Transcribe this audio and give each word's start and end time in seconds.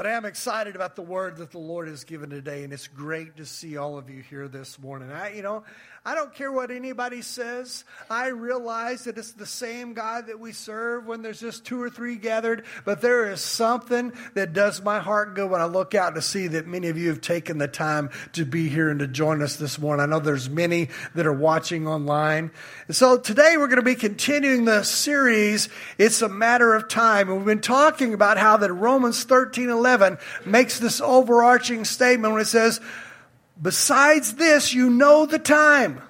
But 0.00 0.06
I 0.06 0.12
am 0.12 0.24
excited 0.24 0.76
about 0.76 0.96
the 0.96 1.02
word 1.02 1.36
that 1.36 1.50
the 1.50 1.58
Lord 1.58 1.86
has 1.86 2.04
given 2.04 2.30
today, 2.30 2.64
and 2.64 2.72
it's 2.72 2.88
great 2.88 3.36
to 3.36 3.44
see 3.44 3.76
all 3.76 3.98
of 3.98 4.08
you 4.08 4.22
here 4.22 4.48
this 4.48 4.78
morning. 4.78 5.12
I, 5.12 5.34
you 5.34 5.42
know, 5.42 5.62
I 6.02 6.14
don't 6.14 6.32
care 6.34 6.50
what 6.50 6.70
anybody 6.70 7.20
says. 7.20 7.84
I 8.08 8.28
realize 8.28 9.04
that 9.04 9.18
it's 9.18 9.32
the 9.32 9.44
same 9.44 9.92
God 9.92 10.28
that 10.28 10.40
we 10.40 10.52
serve 10.52 11.06
when 11.06 11.20
there's 11.20 11.40
just 11.40 11.66
two 11.66 11.80
or 11.82 11.90
three 11.90 12.16
gathered, 12.16 12.64
but 12.86 13.02
there 13.02 13.30
is 13.30 13.42
something 13.42 14.14
that 14.32 14.54
does 14.54 14.82
my 14.82 14.98
heart 14.98 15.34
good 15.34 15.50
when 15.50 15.60
I 15.60 15.66
look 15.66 15.94
out 15.94 16.14
to 16.14 16.22
see 16.22 16.46
that 16.48 16.66
many 16.66 16.88
of 16.88 16.96
you 16.96 17.08
have 17.10 17.20
taken 17.20 17.58
the 17.58 17.68
time 17.68 18.08
to 18.32 18.46
be 18.46 18.70
here 18.70 18.88
and 18.88 19.00
to 19.00 19.06
join 19.06 19.42
us 19.42 19.56
this 19.56 19.78
morning. 19.78 20.02
I 20.02 20.06
know 20.06 20.20
there's 20.20 20.48
many 20.48 20.88
that 21.14 21.26
are 21.26 21.34
watching 21.34 21.86
online. 21.86 22.50
And 22.86 22.96
so 22.96 23.18
today 23.18 23.58
we're 23.58 23.66
going 23.66 23.76
to 23.76 23.82
be 23.82 23.94
continuing 23.94 24.64
the 24.64 24.84
series, 24.84 25.68
It's 25.98 26.22
a 26.22 26.30
Matter 26.30 26.74
of 26.74 26.88
Time. 26.88 27.28
And 27.28 27.36
we've 27.36 27.46
been 27.46 27.60
talking 27.60 28.14
about 28.14 28.38
how 28.38 28.56
that 28.56 28.72
Romans 28.72 29.24
13 29.24 29.68
11 29.68 30.16
makes 30.46 30.78
this 30.78 31.02
overarching 31.02 31.84
statement 31.84 32.32
when 32.32 32.40
it 32.40 32.46
says, 32.46 32.80
Besides 33.60 34.34
this, 34.34 34.72
you 34.72 34.88
know 34.88 35.26
the 35.26 35.38
time, 35.38 36.00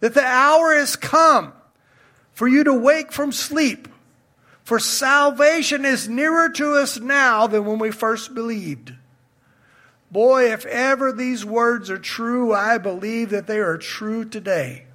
that 0.00 0.14
the 0.14 0.24
hour 0.24 0.74
has 0.74 0.96
come 0.96 1.52
for 2.32 2.46
you 2.46 2.64
to 2.64 2.74
wake 2.74 3.12
from 3.12 3.32
sleep. 3.32 3.88
For 4.62 4.78
salvation 4.78 5.84
is 5.84 6.08
nearer 6.08 6.48
to 6.50 6.74
us 6.74 6.98
now 6.98 7.46
than 7.46 7.64
when 7.64 7.78
we 7.78 7.90
first 7.90 8.34
believed. 8.34 8.92
Boy, 10.10 10.52
if 10.52 10.66
ever 10.66 11.12
these 11.12 11.44
words 11.44 11.88
are 11.88 11.98
true, 11.98 12.52
I 12.52 12.78
believe 12.78 13.30
that 13.30 13.46
they 13.46 13.58
are 13.58 13.78
true 13.78 14.24
today. 14.24 14.85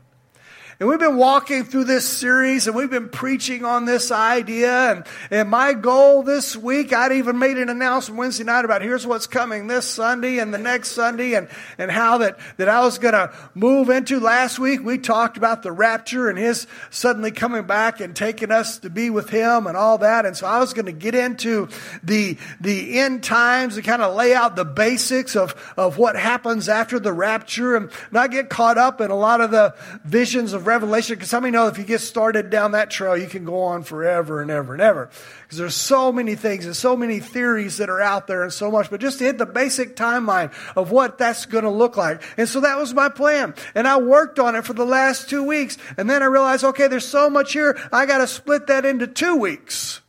And 0.82 0.90
we've 0.90 0.98
been 0.98 1.18
walking 1.18 1.64
through 1.64 1.84
this 1.84 2.10
series 2.10 2.66
and 2.66 2.76
we've 2.76 2.90
been 2.90 3.10
preaching 3.10 3.66
on 3.66 3.86
this 3.86 4.10
idea. 4.10 4.92
And, 4.92 5.06
and 5.30 5.48
my 5.48 5.74
goal 5.74 6.24
this 6.24 6.58
week, 6.58 6.92
I'd 6.92 7.12
even 7.12 7.38
made 7.38 7.60
an 7.60 7.70
announcement 7.70 8.18
Wednesday 8.18 8.46
night 8.46 8.66
about 8.66 8.82
here's 8.82 9.06
what's 9.06 9.28
coming 9.28 9.68
this 9.68 9.86
Sunday 9.86 10.40
and 10.40 10.52
the 10.52 10.58
next 10.58 10.94
Sunday 10.94 11.36
and, 11.36 11.50
and 11.78 11.92
how 11.92 12.18
that, 12.18 12.40
that 12.58 12.68
I 12.68 12.80
was 12.82 12.98
going 12.98 13.14
to 13.14 13.32
move 13.54 13.92
into. 13.92 14.20
Last 14.20 14.58
week, 14.58 14.84
we 14.84 14.98
talked 14.98 15.38
about 15.38 15.62
the 15.62 15.72
rapture 15.72 16.30
and 16.30 16.40
his 16.40 16.66
suddenly 16.90 17.30
coming 17.30 17.68
back 17.68 18.00
and 18.00 18.16
taking 18.16 18.50
us 18.50 18.80
to 18.80 18.90
be 18.90 19.12
with 19.12 19.30
him 19.30 19.68
and 19.68 19.78
all 19.78 20.00
that. 20.00 20.26
And 20.26 20.36
so 20.36 20.48
I 20.48 20.58
was 20.58 20.74
going 20.74 20.88
to 20.88 20.92
get 20.92 21.14
into 21.14 21.70
the, 22.02 22.40
the 22.60 22.98
end 22.98 23.22
times 23.24 23.76
and 23.76 23.86
kind 23.86 24.02
of 24.02 24.16
lay 24.16 24.34
out 24.34 24.56
the 24.56 24.66
basics 24.66 25.36
of, 25.36 25.54
of 25.78 26.00
what 26.00 26.16
happens 26.16 26.68
after 26.68 26.98
the 26.98 27.14
rapture 27.14 27.76
and 27.76 27.92
not 28.12 28.32
get 28.32 28.50
caught 28.50 28.80
up 28.80 29.00
in 29.00 29.12
a 29.12 29.16
lot 29.16 29.42
of 29.42 29.52
the 29.52 29.76
visions 30.04 30.54
of 30.54 30.71
Revelation, 30.72 31.16
because 31.16 31.32
how 31.32 31.42
many 31.42 31.52
know 31.52 31.68
if 31.68 31.78
you 31.78 31.84
get 31.84 32.00
started 32.00 32.50
down 32.50 32.72
that 32.72 32.90
trail, 32.90 33.18
you 33.18 33.28
can 33.28 33.44
go 33.44 33.62
on 33.62 33.84
forever 33.84 34.42
and 34.42 34.50
ever 34.50 34.74
and 34.74 34.82
ever? 34.82 35.10
Because 35.44 35.58
there's 35.58 35.76
so 35.76 36.12
many 36.12 36.36
things 36.36 36.66
and 36.66 36.76
so 36.76 36.96
many 36.96 37.20
theories 37.20 37.78
that 37.78 37.90
are 37.90 38.00
out 38.00 38.28
there 38.28 38.42
and 38.44 38.54
so 38.54 38.72
much, 38.72 38.90
but 38.90 39.02
just 39.02 39.20
to 39.20 39.26
hit 39.26 39.38
the 39.38 39.46
basic 39.46 39.98
timeline 39.98 40.54
of 40.78 40.90
what 40.92 41.18
that's 41.18 41.46
going 41.46 41.66
to 41.66 41.70
look 41.70 41.98
like. 41.98 42.24
And 42.38 42.48
so 42.48 42.62
that 42.62 42.78
was 42.78 42.94
my 42.94 43.10
plan. 43.10 43.54
And 43.76 43.88
I 43.88 44.00
worked 44.00 44.40
on 44.40 44.56
it 44.56 44.64
for 44.64 44.74
the 44.74 44.86
last 44.86 45.30
two 45.30 45.44
weeks. 45.44 45.78
And 45.98 46.10
then 46.10 46.24
I 46.24 46.28
realized, 46.28 46.64
okay, 46.64 46.88
there's 46.88 47.06
so 47.06 47.30
much 47.30 47.52
here, 47.52 47.78
I 47.92 48.06
got 48.06 48.20
to 48.20 48.28
split 48.28 48.68
that 48.68 48.86
into 48.86 49.08
two 49.08 49.36
weeks. 49.36 50.00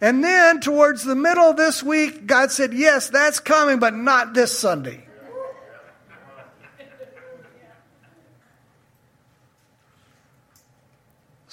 And 0.00 0.24
then 0.24 0.60
towards 0.60 1.04
the 1.04 1.14
middle 1.14 1.44
of 1.44 1.58
this 1.58 1.82
week, 1.82 2.26
God 2.26 2.50
said, 2.50 2.72
yes, 2.72 3.10
that's 3.10 3.38
coming, 3.38 3.78
but 3.80 3.94
not 3.94 4.32
this 4.32 4.58
Sunday. 4.58 5.06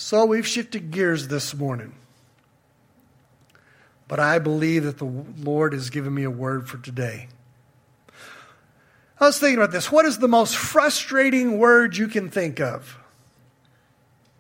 So 0.08 0.23
we've 0.23 0.47
shifted 0.47 0.89
gears 0.89 1.27
this 1.27 1.53
morning. 1.53 1.94
But 4.08 4.22
I 4.22 4.39
believe 4.39 4.86
that 4.86 5.00
the 5.00 5.03
Lord 5.03 5.73
has 5.73 5.89
given 5.89 6.13
me 6.13 6.23
a 6.23 6.31
word 6.31 6.69
for 6.69 6.77
today. 6.77 7.27
I 9.19 9.25
was 9.25 9.38
thinking 9.38 9.58
about 9.58 9.73
this. 9.73 9.91
What 9.91 10.05
is 10.05 10.17
the 10.17 10.30
most 10.30 10.55
frustrating 10.55 11.57
word 11.57 11.97
you 11.97 12.07
can 12.07 12.29
think 12.29 12.62
of? 12.62 12.97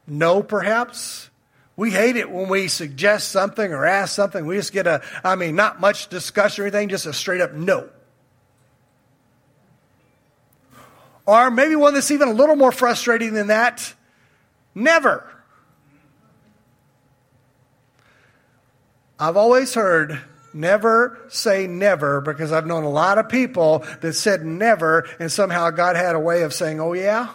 No, 0.07 0.41
perhaps? 0.41 1.29
We 1.75 1.91
hate 1.91 2.15
it 2.15 2.31
when 2.31 2.47
we 2.47 2.69
suggest 2.69 3.27
something 3.33 3.73
or 3.73 3.85
ask 3.85 4.15
something. 4.15 4.45
We 4.45 4.55
just 4.55 4.71
get 4.71 4.87
a, 4.87 5.01
I 5.21 5.35
mean, 5.35 5.57
not 5.57 5.81
much 5.81 6.07
discussion 6.07 6.63
or 6.63 6.67
anything, 6.67 6.87
just 6.87 7.05
a 7.05 7.11
straight 7.11 7.41
up 7.41 7.51
no. 7.51 7.89
Or 11.25 11.51
maybe 11.51 11.75
one 11.75 11.93
that's 11.93 12.11
even 12.11 12.29
a 12.29 12.33
little 12.33 12.55
more 12.55 12.71
frustrating 12.71 13.33
than 13.33 13.47
that 13.47 13.93
never. 14.73 15.33
I've 19.19 19.37
always 19.37 19.73
heard 19.73 20.21
never 20.53 21.19
say 21.27 21.67
never 21.67 22.21
because 22.21 22.51
I've 22.51 22.67
known 22.67 22.83
a 22.83 22.89
lot 22.89 23.17
of 23.17 23.29
people 23.29 23.85
that 24.01 24.13
said 24.13 24.45
never 24.45 25.07
and 25.19 25.31
somehow 25.31 25.69
God 25.71 25.95
had 25.95 26.15
a 26.15 26.19
way 26.19 26.43
of 26.43 26.53
saying, 26.53 26.79
oh, 26.79 26.93
yeah? 26.93 27.29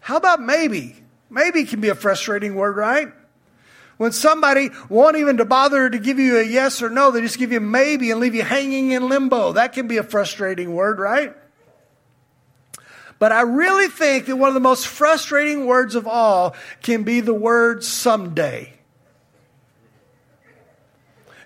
How 0.00 0.16
about 0.16 0.40
maybe? 0.40 0.96
Maybe 1.30 1.64
can 1.64 1.80
be 1.80 1.88
a 1.88 1.94
frustrating 1.94 2.54
word, 2.54 2.76
right? 2.76 3.08
When 3.96 4.12
somebody 4.12 4.70
won't 4.88 5.16
even 5.16 5.36
to 5.38 5.44
bother 5.44 5.88
to 5.88 5.98
give 5.98 6.18
you 6.18 6.38
a 6.38 6.42
yes 6.42 6.82
or 6.82 6.90
no, 6.90 7.10
they 7.10 7.20
just 7.20 7.38
give 7.38 7.52
you 7.52 7.60
maybe 7.60 8.10
and 8.10 8.20
leave 8.20 8.34
you 8.34 8.42
hanging 8.42 8.90
in 8.92 9.08
limbo. 9.08 9.52
That 9.52 9.72
can 9.72 9.86
be 9.86 9.98
a 9.98 10.02
frustrating 10.02 10.74
word, 10.74 10.98
right? 10.98 11.34
But 13.24 13.32
I 13.32 13.40
really 13.40 13.88
think 13.88 14.26
that 14.26 14.36
one 14.36 14.48
of 14.48 14.54
the 14.54 14.60
most 14.60 14.86
frustrating 14.86 15.64
words 15.64 15.94
of 15.94 16.06
all 16.06 16.54
can 16.82 17.04
be 17.04 17.20
the 17.20 17.32
word 17.32 17.82
someday. 17.82 18.70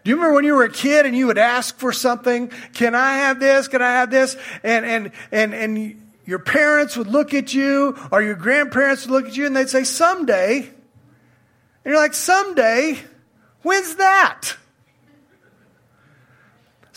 Do 0.03 0.11
you 0.11 0.17
remember 0.17 0.35
when 0.35 0.45
you 0.45 0.57
were 0.57 0.65
a 0.65 0.73
kid 0.73 1.07
and 1.07 1.17
you 1.17 1.29
would 1.29 1.39
ask 1.39 1.79
for 1.79 1.93
something? 1.93 2.51
Can 2.75 2.97
I 2.97 3.19
have 3.19 3.39
this? 3.39 3.69
Can 3.69 3.81
I 3.81 3.93
have 3.93 4.11
this? 4.11 4.37
And, 4.65 4.85
and, 4.85 5.13
and, 5.31 5.55
and 5.55 6.11
your 6.27 6.41
parents 6.41 6.97
would 6.97 7.07
look 7.07 7.33
at 7.33 7.55
you 7.55 7.97
or 8.11 8.23
your 8.23 8.35
grandparents 8.35 9.07
would 9.07 9.13
look 9.13 9.27
at 9.27 9.37
you 9.37 9.47
and 9.47 9.57
they'd 9.57 9.69
say, 9.69 9.85
someday. 9.85 10.57
And 10.57 10.73
you're 11.85 11.95
like, 11.95 12.15
someday? 12.15 12.99
When's 13.63 13.95
that? 13.95 14.57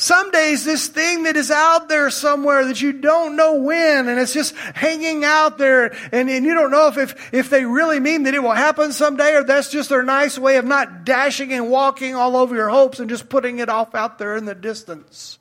Some 0.01 0.31
days, 0.31 0.65
this 0.65 0.87
thing 0.87 1.23
that 1.23 1.37
is 1.37 1.51
out 1.51 1.87
there 1.87 2.09
somewhere 2.09 2.65
that 2.65 2.81
you 2.81 2.91
don't 2.91 3.35
know 3.35 3.57
when, 3.57 4.07
and 4.07 4.19
it's 4.19 4.33
just 4.33 4.55
hanging 4.55 5.23
out 5.23 5.59
there, 5.59 5.95
and, 6.11 6.27
and 6.27 6.43
you 6.43 6.55
don't 6.55 6.71
know 6.71 6.87
if, 6.87 6.97
if, 6.97 7.31
if 7.31 7.49
they 7.51 7.65
really 7.65 7.99
mean 7.99 8.23
that 8.23 8.33
it 8.33 8.41
will 8.41 8.49
happen 8.49 8.93
someday, 8.93 9.35
or 9.35 9.43
that's 9.43 9.69
just 9.69 9.89
their 9.89 10.01
nice 10.01 10.39
way 10.39 10.57
of 10.57 10.65
not 10.65 11.03
dashing 11.03 11.53
and 11.53 11.69
walking 11.69 12.15
all 12.15 12.35
over 12.35 12.55
your 12.55 12.69
hopes 12.69 12.99
and 12.99 13.11
just 13.11 13.29
putting 13.29 13.59
it 13.59 13.69
off 13.69 13.93
out 13.93 14.17
there 14.17 14.35
in 14.35 14.45
the 14.45 14.55
distance. 14.55 15.37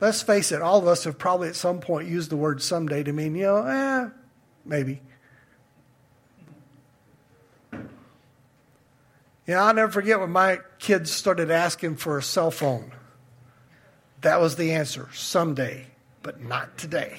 Let's 0.00 0.22
face 0.22 0.52
it, 0.52 0.62
all 0.62 0.78
of 0.78 0.86
us 0.88 1.04
have 1.04 1.18
probably 1.18 1.48
at 1.48 1.54
some 1.54 1.80
point 1.80 2.08
used 2.08 2.30
the 2.30 2.38
word 2.38 2.62
someday 2.62 3.02
to 3.02 3.12
mean, 3.12 3.34
you 3.34 3.42
know, 3.42 3.66
eh, 3.66 4.08
maybe. 4.64 5.02
Know, 9.46 9.58
I'll 9.58 9.74
never 9.74 9.92
forget 9.92 10.18
when 10.18 10.30
my 10.30 10.60
kids 10.78 11.10
started 11.10 11.50
asking 11.50 11.96
for 11.96 12.16
a 12.16 12.22
cell 12.22 12.50
phone. 12.50 12.92
That 14.22 14.40
was 14.40 14.56
the 14.56 14.72
answer 14.72 15.08
someday, 15.12 15.86
but 16.22 16.42
not 16.42 16.76
today. 16.76 17.18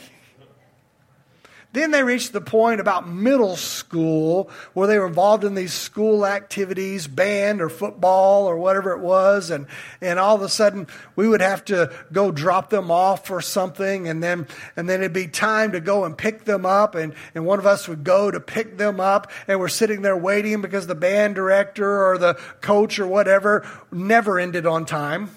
Then 1.73 1.91
they 1.91 2.03
reached 2.03 2.33
the 2.33 2.41
point 2.41 2.81
about 2.81 3.07
middle 3.07 3.55
school 3.55 4.49
where 4.73 4.87
they 4.87 4.99
were 4.99 5.07
involved 5.07 5.45
in 5.45 5.55
these 5.55 5.71
school 5.71 6.25
activities, 6.25 7.07
band 7.07 7.61
or 7.61 7.69
football 7.69 8.45
or 8.45 8.57
whatever 8.57 8.91
it 8.91 8.99
was. 8.99 9.49
And, 9.49 9.67
and 10.01 10.19
all 10.19 10.35
of 10.35 10.41
a 10.41 10.49
sudden 10.49 10.87
we 11.15 11.29
would 11.29 11.39
have 11.39 11.63
to 11.65 11.93
go 12.11 12.29
drop 12.29 12.71
them 12.71 12.91
off 12.91 13.31
or 13.31 13.39
something. 13.39 14.09
And 14.09 14.21
then, 14.21 14.47
and 14.75 14.89
then 14.89 14.99
it'd 14.99 15.13
be 15.13 15.27
time 15.27 15.71
to 15.71 15.79
go 15.79 16.03
and 16.03 16.17
pick 16.17 16.43
them 16.43 16.65
up. 16.65 16.93
And, 16.93 17.13
and 17.33 17.45
one 17.45 17.59
of 17.59 17.65
us 17.65 17.87
would 17.87 18.03
go 18.03 18.29
to 18.29 18.41
pick 18.41 18.77
them 18.77 18.99
up 18.99 19.31
and 19.47 19.57
we're 19.57 19.69
sitting 19.69 20.01
there 20.01 20.17
waiting 20.17 20.61
because 20.61 20.87
the 20.87 20.95
band 20.95 21.35
director 21.35 22.05
or 22.05 22.17
the 22.17 22.33
coach 22.59 22.99
or 22.99 23.07
whatever 23.07 23.65
never 23.93 24.39
ended 24.39 24.65
on 24.65 24.85
time. 24.85 25.29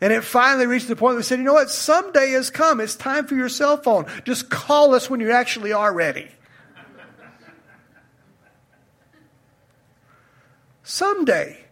And 0.00 0.12
it 0.12 0.24
finally 0.24 0.66
reached 0.66 0.88
the 0.88 0.96
point 0.96 1.12
where 1.12 1.16
we 1.16 1.22
said, 1.22 1.38
you 1.38 1.44
know 1.44 1.54
what? 1.54 1.70
Someday 1.70 2.32
has 2.32 2.50
come. 2.50 2.80
It's 2.80 2.96
time 2.96 3.26
for 3.26 3.34
your 3.34 3.48
cell 3.48 3.78
phone. 3.78 4.06
Just 4.24 4.50
call 4.50 4.94
us 4.94 5.08
when 5.08 5.20
you 5.20 5.30
actually 5.30 5.72
are 5.72 5.92
ready. 5.92 6.28
Someday. 10.82 11.64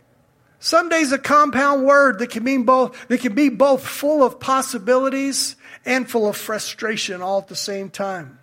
Someday 0.59 1.01
is 1.01 1.13
a 1.13 1.19
compound 1.19 1.85
word 1.85 2.19
that 2.21 2.31
can 2.31 2.43
mean 2.43 2.65
both, 2.65 3.09
that 3.09 3.21
can 3.21 3.35
be 3.35 3.51
both 3.51 3.87
full 3.87 4.25
of 4.25 4.41
possibilities 4.41 5.57
and 5.85 6.11
full 6.11 6.27
of 6.27 6.37
frustration 6.37 7.21
all 7.21 7.39
at 7.39 7.49
the 7.49 7.55
same 7.55 7.91
time. 7.91 8.39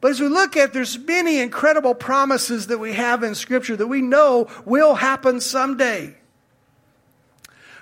But 0.00 0.12
as 0.12 0.20
we 0.20 0.28
look 0.28 0.56
at, 0.56 0.72
there's 0.72 0.98
many 0.98 1.40
incredible 1.40 1.94
promises 1.94 2.68
that 2.68 2.78
we 2.78 2.94
have 2.94 3.22
in 3.22 3.34
Scripture 3.34 3.76
that 3.76 3.86
we 3.86 4.00
know 4.00 4.48
will 4.64 4.94
happen 4.94 5.40
someday. 5.40 6.16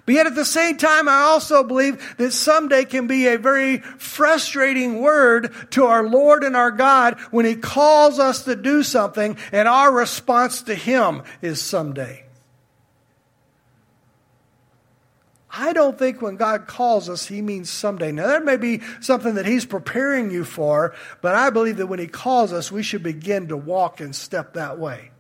But 0.07 0.17
yet 0.17 0.27
at 0.27 0.35
the 0.35 0.45
same 0.45 0.77
time, 0.77 1.09
I 1.09 1.23
also 1.23 1.65
believe 1.65 2.17
that 2.19 2.33
someday 2.33 2.85
can 2.85 3.07
be 3.07 3.27
a 3.27 3.39
very 3.39 3.79
frustrating 3.79 5.01
word 5.01 5.53
to 5.71 5.87
our 5.87 6.07
Lord 6.07 6.45
and 6.45 6.55
our 6.55 6.71
God 6.71 7.19
when 7.31 7.47
He 7.47 7.57
calls 7.57 8.19
us 8.19 8.45
to 8.45 8.55
do 8.55 8.83
something 8.83 9.37
and 9.51 9.67
our 9.67 9.91
response 9.91 10.63
to 10.63 10.75
Him 10.75 11.23
is 11.41 11.61
someday. 11.61 12.25
I 15.57 15.73
don't 15.73 15.99
think 15.99 16.21
when 16.21 16.37
God 16.37 16.67
calls 16.67 17.09
us, 17.09 17.27
He 17.27 17.41
means 17.41 17.71
someday. 17.71 18.13
Now, 18.13 18.27
that 18.27 18.45
may 18.45 18.57
be 18.59 18.83
something 19.01 19.37
that 19.37 19.47
He's 19.47 19.65
preparing 19.65 20.31
you 20.31 20.45
for, 20.45 20.95
but 21.23 21.35
I 21.35 21.49
believe 21.49 21.79
that 21.79 21.87
when 21.87 22.01
He 22.01 22.09
calls 22.09 22.53
us, 22.53 22.71
we 22.71 22.83
should 22.83 23.03
begin 23.03 23.49
to 23.49 23.57
walk 23.57 24.01
and 24.01 24.15
step 24.15 24.55
that 24.55 24.79
way. 24.79 25.13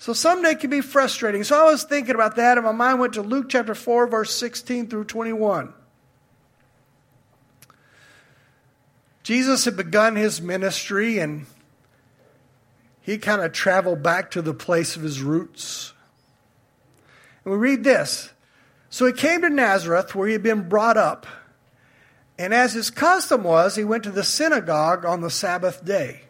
So 0.00 0.14
someday 0.14 0.54
can 0.54 0.70
be 0.70 0.80
frustrating. 0.80 1.44
So 1.44 1.60
I 1.60 1.70
was 1.70 1.84
thinking 1.84 2.14
about 2.14 2.36
that, 2.36 2.56
and 2.56 2.64
my 2.64 2.72
mind 2.72 3.00
went 3.00 3.12
to 3.14 3.22
Luke 3.22 3.50
chapter 3.50 3.74
4, 3.74 4.06
verse 4.06 4.34
16 4.34 4.88
through 4.88 5.04
21. 5.04 5.74
Jesus 9.22 9.66
had 9.66 9.76
begun 9.76 10.16
his 10.16 10.40
ministry, 10.40 11.18
and 11.18 11.44
he 13.02 13.18
kind 13.18 13.42
of 13.42 13.52
traveled 13.52 14.02
back 14.02 14.30
to 14.30 14.40
the 14.40 14.54
place 14.54 14.96
of 14.96 15.02
his 15.02 15.20
roots. 15.20 15.92
And 17.44 17.52
we 17.52 17.58
read 17.58 17.84
this. 17.84 18.30
So 18.88 19.04
he 19.04 19.12
came 19.12 19.42
to 19.42 19.50
Nazareth, 19.50 20.14
where 20.14 20.28
he 20.28 20.32
had 20.32 20.42
been 20.42 20.66
brought 20.66 20.96
up. 20.96 21.26
And 22.38 22.54
as 22.54 22.72
his 22.72 22.88
custom 22.88 23.44
was, 23.44 23.76
he 23.76 23.84
went 23.84 24.04
to 24.04 24.10
the 24.10 24.24
synagogue 24.24 25.04
on 25.04 25.20
the 25.20 25.28
Sabbath 25.28 25.84
day. 25.84 26.22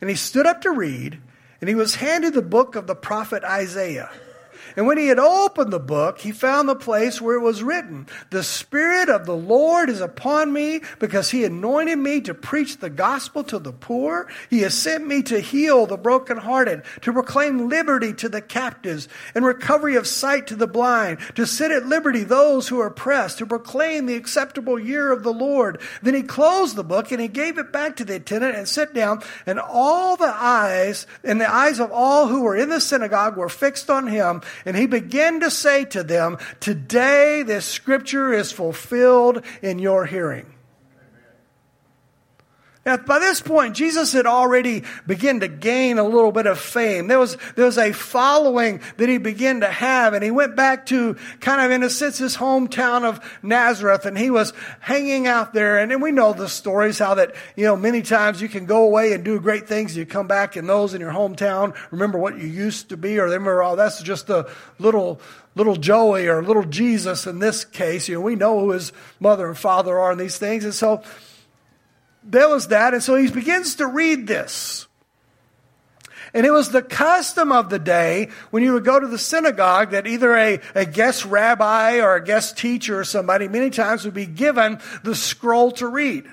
And 0.00 0.10
he 0.10 0.16
stood 0.16 0.44
up 0.44 0.60
to 0.62 0.72
read 0.72 1.20
and 1.64 1.68
he 1.70 1.74
was 1.74 1.94
handed 1.94 2.34
the 2.34 2.42
book 2.42 2.76
of 2.76 2.86
the 2.86 2.94
prophet 2.94 3.42
Isaiah. 3.42 4.10
And 4.76 4.86
when 4.86 4.98
he 4.98 5.06
had 5.06 5.18
opened 5.18 5.72
the 5.72 5.78
book, 5.78 6.18
he 6.18 6.32
found 6.32 6.68
the 6.68 6.74
place 6.74 7.20
where 7.20 7.36
it 7.36 7.42
was 7.42 7.62
written, 7.62 8.08
The 8.30 8.42
Spirit 8.42 9.08
of 9.08 9.24
the 9.24 9.36
Lord 9.36 9.88
is 9.88 10.00
upon 10.00 10.52
me 10.52 10.80
because 10.98 11.30
he 11.30 11.44
anointed 11.44 11.98
me 11.98 12.20
to 12.22 12.34
preach 12.34 12.78
the 12.78 12.90
gospel 12.90 13.44
to 13.44 13.58
the 13.58 13.72
poor. 13.72 14.28
He 14.50 14.60
has 14.60 14.74
sent 14.74 15.06
me 15.06 15.22
to 15.24 15.40
heal 15.40 15.86
the 15.86 15.96
brokenhearted, 15.96 16.82
to 17.02 17.12
proclaim 17.12 17.68
liberty 17.68 18.12
to 18.14 18.28
the 18.28 18.42
captives 18.42 19.08
and 19.34 19.44
recovery 19.44 19.94
of 19.96 20.06
sight 20.06 20.48
to 20.48 20.56
the 20.56 20.66
blind, 20.66 21.18
to 21.36 21.46
set 21.46 21.70
at 21.70 21.86
liberty 21.86 22.24
those 22.24 22.68
who 22.68 22.80
are 22.80 22.88
oppressed, 22.88 23.38
to 23.38 23.46
proclaim 23.46 24.06
the 24.06 24.16
acceptable 24.16 24.78
year 24.78 25.12
of 25.12 25.22
the 25.22 25.32
Lord. 25.32 25.80
Then 26.02 26.14
he 26.14 26.22
closed 26.22 26.74
the 26.74 26.84
book 26.84 27.12
and 27.12 27.20
he 27.20 27.28
gave 27.28 27.58
it 27.58 27.72
back 27.72 27.96
to 27.96 28.04
the 28.04 28.16
attendant 28.16 28.56
and 28.56 28.68
sat 28.68 28.92
down. 28.92 29.22
And 29.46 29.60
all 29.60 30.16
the 30.16 30.34
eyes, 30.34 31.06
and 31.22 31.40
the 31.40 31.52
eyes 31.52 31.78
of 31.78 31.92
all 31.92 32.26
who 32.26 32.42
were 32.42 32.56
in 32.56 32.68
the 32.68 32.80
synagogue 32.80 33.36
were 33.36 33.48
fixed 33.48 33.88
on 33.88 34.06
him. 34.06 34.42
And 34.64 34.76
he 34.76 34.86
began 34.86 35.40
to 35.40 35.50
say 35.50 35.84
to 35.86 36.02
them, 36.02 36.38
Today 36.60 37.42
this 37.42 37.66
scripture 37.66 38.32
is 38.32 38.52
fulfilled 38.52 39.44
in 39.62 39.78
your 39.78 40.06
hearing. 40.06 40.53
Now, 42.86 42.98
by 42.98 43.18
this 43.18 43.40
point, 43.40 43.74
Jesus 43.74 44.12
had 44.12 44.26
already 44.26 44.84
begun 45.06 45.40
to 45.40 45.48
gain 45.48 45.98
a 45.98 46.04
little 46.04 46.32
bit 46.32 46.46
of 46.46 46.58
fame. 46.58 47.08
There 47.08 47.18
was, 47.18 47.38
there 47.56 47.64
was 47.64 47.78
a 47.78 47.92
following 47.92 48.80
that 48.98 49.08
he 49.08 49.16
began 49.16 49.60
to 49.60 49.68
have, 49.68 50.12
and 50.12 50.22
he 50.22 50.30
went 50.30 50.54
back 50.54 50.86
to 50.86 51.16
kind 51.40 51.62
of, 51.62 51.70
in 51.70 51.82
a 51.82 51.88
sense, 51.88 52.18
his 52.18 52.36
hometown 52.36 53.04
of 53.04 53.20
Nazareth, 53.42 54.04
and 54.04 54.18
he 54.18 54.30
was 54.30 54.52
hanging 54.80 55.26
out 55.26 55.54
there. 55.54 55.78
And, 55.78 55.92
and 55.92 56.02
we 56.02 56.12
know 56.12 56.34
the 56.34 56.48
stories 56.48 56.98
how 56.98 57.14
that, 57.14 57.34
you 57.56 57.64
know, 57.64 57.76
many 57.76 58.02
times 58.02 58.42
you 58.42 58.48
can 58.48 58.66
go 58.66 58.84
away 58.84 59.12
and 59.14 59.24
do 59.24 59.40
great 59.40 59.66
things, 59.66 59.96
you 59.96 60.04
come 60.04 60.26
back, 60.26 60.56
and 60.56 60.68
those 60.68 60.92
in 60.92 61.00
your 61.00 61.12
hometown 61.12 61.74
remember 61.90 62.18
what 62.18 62.38
you 62.38 62.46
used 62.46 62.90
to 62.90 62.96
be, 62.96 63.18
or 63.18 63.28
they 63.28 63.36
remember, 63.36 63.62
oh, 63.62 63.76
that's 63.76 64.02
just 64.02 64.28
a 64.28 64.48
little 64.78 65.20
little 65.56 65.76
Joey 65.76 66.26
or 66.26 66.42
little 66.42 66.64
Jesus 66.64 67.28
in 67.28 67.38
this 67.38 67.64
case. 67.64 68.08
You 68.08 68.16
know, 68.16 68.20
we 68.22 68.34
know 68.34 68.58
who 68.58 68.72
his 68.72 68.92
mother 69.20 69.46
and 69.46 69.56
father 69.56 69.98
are 69.98 70.10
in 70.10 70.18
these 70.18 70.36
things. 70.36 70.64
And 70.64 70.74
so 70.74 71.02
there 72.24 72.48
was 72.48 72.68
that. 72.68 72.94
And 72.94 73.02
so 73.02 73.16
he 73.16 73.30
begins 73.30 73.76
to 73.76 73.86
read 73.86 74.26
this. 74.26 74.86
And 76.34 76.44
it 76.44 76.50
was 76.50 76.70
the 76.70 76.82
custom 76.82 77.52
of 77.52 77.70
the 77.70 77.78
day 77.78 78.30
when 78.50 78.64
you 78.64 78.72
would 78.72 78.84
go 78.84 78.98
to 78.98 79.06
the 79.06 79.18
synagogue 79.18 79.92
that 79.92 80.08
either 80.08 80.36
a, 80.36 80.60
a 80.74 80.84
guest 80.84 81.24
rabbi 81.24 82.00
or 82.00 82.16
a 82.16 82.24
guest 82.24 82.58
teacher 82.58 82.98
or 82.98 83.04
somebody 83.04 83.46
many 83.46 83.70
times 83.70 84.04
would 84.04 84.14
be 84.14 84.26
given 84.26 84.80
the 85.04 85.14
scroll 85.14 85.70
to 85.72 85.86
read. 85.86 86.24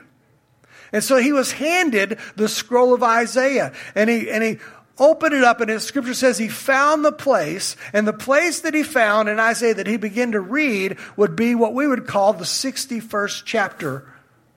And 0.91 1.03
so 1.03 1.17
he 1.17 1.31
was 1.31 1.51
handed 1.51 2.17
the 2.35 2.49
scroll 2.49 2.95
of 2.95 3.03
Isaiah. 3.03 3.73
And 3.93 4.09
he, 4.09 4.29
and 4.31 4.43
he 4.43 4.57
opened 4.97 5.33
it 5.33 5.43
up, 5.43 5.61
and 5.61 5.69
his 5.69 5.83
scripture 5.83 6.13
says 6.13 6.37
he 6.37 6.47
found 6.47 7.05
the 7.05 7.11
place. 7.11 7.75
And 7.93 8.07
the 8.07 8.13
place 8.13 8.61
that 8.61 8.73
he 8.73 8.83
found 8.83 9.29
in 9.29 9.39
Isaiah 9.39 9.75
that 9.75 9.87
he 9.87 9.97
began 9.97 10.31
to 10.33 10.39
read 10.39 10.97
would 11.15 11.35
be 11.35 11.53
what 11.53 11.73
we 11.73 11.87
would 11.87 12.07
call 12.07 12.33
the 12.33 12.43
61st 12.43 13.43
chapter 13.45 14.11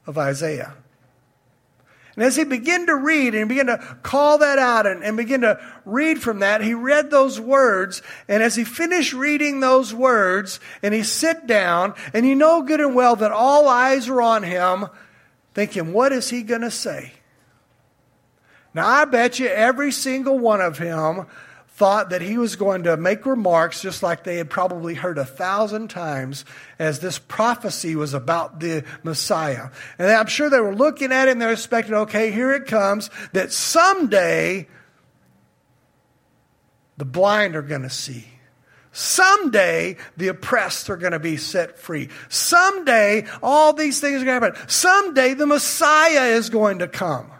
of 0.07 0.19
Isaiah. 0.19 0.75
And 2.17 2.25
as 2.25 2.37
he 2.37 2.45
began 2.45 2.87
to 2.87 2.95
read 2.95 3.35
and 3.35 3.49
began 3.49 3.67
to 3.67 3.79
call 4.03 4.39
that 4.39 4.59
out 4.59 4.87
and, 4.87 5.03
and 5.03 5.17
begin 5.17 5.41
to 5.41 5.61
read 5.85 6.23
from 6.23 6.39
that, 6.41 6.61
he 6.63 6.73
read 6.73 7.11
those 7.11 7.41
words. 7.41 8.03
And 8.29 8.43
as 8.43 8.55
he 8.55 8.65
finished 8.65 9.13
reading 9.13 9.61
those 9.61 9.93
words 9.93 10.61
and 10.83 10.95
he 10.95 11.03
sit 11.03 11.47
down, 11.47 11.95
and 12.13 12.25
you 12.25 12.37
know 12.37 12.63
good 12.63 12.81
and 12.81 12.95
well 12.95 13.17
that 13.17 13.33
all 13.33 13.69
eyes 13.69 14.09
are 14.09 14.23
on 14.23 14.45
him, 14.45 14.87
thinking, 15.55 15.93
what 15.93 16.13
is 16.13 16.31
he 16.31 16.43
going 16.43 16.61
to 16.61 16.71
say? 16.71 17.15
Now, 18.75 18.87
I 18.87 19.05
bet 19.05 19.39
you 19.39 19.47
every 19.49 19.93
single 19.93 20.39
one 20.39 20.61
of 20.61 20.79
him 20.79 21.27
thought 21.75 22.11
that 22.11 22.23
he 22.23 22.39
was 22.39 22.55
going 22.55 22.85
to 22.85 22.97
make 22.97 23.27
remarks 23.27 23.83
just 23.83 24.01
like 24.01 24.23
they 24.23 24.37
had 24.37 24.49
probably 24.49 24.95
heard 24.95 25.19
a 25.19 25.25
thousand 25.25 25.89
times 25.89 26.45
as 26.79 27.01
this 27.01 27.19
prophecy 27.19 27.97
was 27.97 28.15
about 28.15 28.61
the 28.61 28.85
Messiah. 29.03 29.71
And 29.99 30.09
I'm 30.09 30.29
sure 30.29 30.49
they 30.49 30.61
were 30.61 30.75
looking 30.75 31.11
at 31.11 31.27
it 31.27 31.33
and 31.33 31.43
they're 31.43 31.53
expecting, 31.53 31.95
okay, 31.95 32.31
here 32.31 32.53
it 32.53 32.67
comes, 32.67 33.11
that 33.33 33.51
someday 33.51 34.69
the 36.97 37.05
blind 37.05 37.57
are 37.57 37.63
going 37.63 37.83
to 37.83 37.91
see. 37.91 38.25
Someday 38.93 39.97
the 40.17 40.29
oppressed 40.29 40.89
are 40.91 40.97
going 40.97 41.11
to 41.11 41.19
be 41.19 41.37
set 41.37 41.77
free. 41.77 42.09
Someday 42.29 43.27
all 43.43 43.73
these 43.73 44.01
things 44.01 44.23
are 44.23 44.25
going 44.25 44.41
to 44.41 44.47
happen. 44.47 44.69
Someday 44.69 45.35
the 45.35 45.47
Messiah 45.47 46.37
is 46.37 46.51
going 46.51 46.79
to 46.79 46.87
come. 46.87 47.33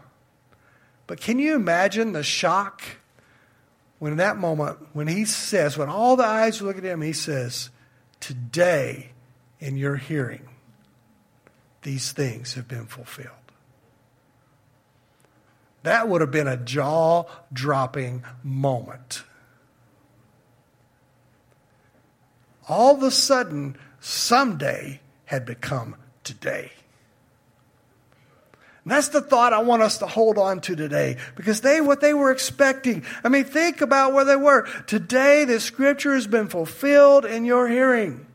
But 1.07 1.21
can 1.21 1.39
you 1.39 1.55
imagine 1.55 2.11
the 2.11 2.25
shock? 2.25 2.83
When 4.05 4.13
in 4.13 4.19
that 4.19 4.37
moment, 4.37 4.77
when 4.93 5.09
he 5.09 5.25
says, 5.25 5.79
when 5.79 5.89
all 5.89 6.15
the 6.15 6.27
eyes 6.27 6.61
look 6.61 6.77
at 6.77 6.85
him, 6.85 7.01
he 7.01 7.15
says, 7.15 7.71
Today 8.21 9.13
in 9.61 9.79
your 9.79 9.97
hearing, 9.97 10.47
these 11.81 12.13
things 12.13 12.53
have 12.53 12.69
been 12.69 12.85
fulfilled. 12.85 13.31
That 15.85 16.07
would 16.07 16.21
have 16.21 16.31
been 16.31 16.47
a 16.47 16.59
jaw 16.59 17.25
dropping 17.51 18.25
moment. 18.43 19.23
All 22.69 22.97
of 22.97 23.03
a 23.03 23.11
sudden, 23.11 23.79
someday 24.01 25.01
had 25.25 25.47
become 25.47 25.97
today. 26.25 26.73
And 28.85 28.93
that's 28.93 29.09
the 29.09 29.23
thought 29.23 29.55
I 29.55 29.63
want 29.63 29.83
us 29.83 29.99
to 29.99 30.07
hold 30.07 30.37
on 30.37 30.61
to 30.63 30.77
today 30.77 31.17
because 31.37 31.63
they, 31.63 31.81
what 31.81 32.03
they 32.03 32.13
were 32.13 32.31
expecting. 32.31 33.05
I 33.25 33.31
mean, 33.31 33.45
think 33.45 33.81
about 33.81 34.13
where 34.13 34.27
they 34.27 34.37
were. 34.37 34.69
Today, 34.87 35.45
the 35.45 35.59
scripture 35.59 36.15
has 36.15 36.27
been 36.27 36.49
fulfilled 36.49 37.25
in 37.25 37.47
your 37.47 37.67
hearing. 37.67 38.27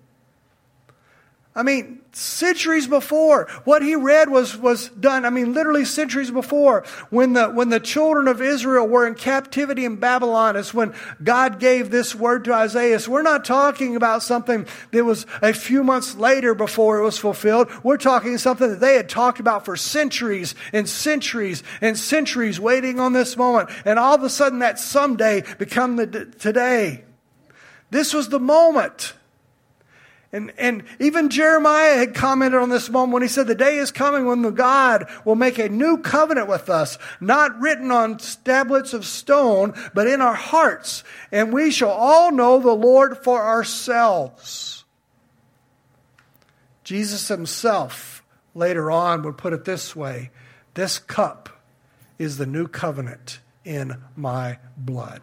I 1.59 1.63
mean, 1.63 1.99
centuries 2.13 2.87
before. 2.87 3.49
What 3.65 3.81
he 3.81 3.93
read 3.93 4.29
was, 4.29 4.55
was 4.55 4.87
done, 4.91 5.25
I 5.25 5.29
mean, 5.29 5.53
literally 5.53 5.83
centuries 5.83 6.31
before. 6.31 6.85
When 7.09 7.33
the, 7.33 7.49
when 7.49 7.67
the 7.67 7.81
children 7.81 8.29
of 8.29 8.41
Israel 8.41 8.87
were 8.87 9.05
in 9.05 9.13
captivity 9.13 9.83
in 9.83 9.97
Babylon, 9.97 10.55
is 10.55 10.73
when 10.73 10.93
God 11.21 11.59
gave 11.59 11.91
this 11.91 12.15
word 12.15 12.45
to 12.45 12.53
Isaiah. 12.53 12.97
So 12.97 13.11
we're 13.11 13.23
not 13.23 13.43
talking 13.43 13.97
about 13.97 14.23
something 14.23 14.67
that 14.91 15.03
was 15.03 15.25
a 15.41 15.51
few 15.51 15.83
months 15.83 16.15
later 16.15 16.55
before 16.55 16.99
it 16.99 17.03
was 17.03 17.17
fulfilled. 17.17 17.69
We're 17.83 17.97
talking 17.97 18.37
something 18.37 18.69
that 18.69 18.79
they 18.79 18.95
had 18.95 19.09
talked 19.09 19.41
about 19.41 19.65
for 19.65 19.75
centuries 19.75 20.55
and 20.71 20.87
centuries 20.87 21.61
and 21.81 21.97
centuries 21.97 22.57
waiting 22.57 23.01
on 23.01 23.11
this 23.11 23.35
moment. 23.35 23.69
And 23.83 23.99
all 23.99 24.15
of 24.15 24.23
a 24.23 24.29
sudden 24.29 24.59
that 24.59 24.79
someday 24.79 25.43
become 25.57 25.97
the 25.97 26.25
today. 26.39 27.03
This 27.89 28.13
was 28.13 28.29
the 28.29 28.39
moment. 28.39 29.13
And, 30.31 30.53
and 30.59 30.83
even 30.99 31.29
Jeremiah 31.29 31.97
had 31.97 32.13
commented 32.13 32.61
on 32.61 32.69
this 32.69 32.89
moment 32.89 33.13
when 33.13 33.21
he 33.23 33.27
said, 33.27 33.47
The 33.47 33.55
day 33.55 33.77
is 33.77 33.91
coming 33.91 34.27
when 34.27 34.43
the 34.43 34.51
God 34.51 35.09
will 35.25 35.35
make 35.35 35.57
a 35.57 35.69
new 35.69 35.97
covenant 35.97 36.47
with 36.47 36.69
us, 36.69 36.99
not 37.19 37.59
written 37.59 37.89
on 37.89 38.19
tablets 38.43 38.93
of 38.93 39.05
stone, 39.05 39.73
but 39.95 40.05
in 40.05 40.21
our 40.21 40.35
hearts. 40.35 41.03
And 41.31 41.51
we 41.51 41.71
shall 41.71 41.89
all 41.89 42.31
know 42.31 42.59
the 42.59 42.75
Lord 42.75 43.17
for 43.17 43.41
ourselves. 43.41 44.83
Jesus 46.83 47.27
himself 47.27 48.23
later 48.53 48.91
on 48.91 49.23
would 49.23 49.37
put 49.37 49.53
it 49.53 49.65
this 49.65 49.95
way 49.95 50.29
This 50.75 50.99
cup 50.99 51.49
is 52.19 52.37
the 52.37 52.45
new 52.45 52.67
covenant 52.67 53.39
in 53.65 53.95
my 54.15 54.59
blood. 54.77 55.21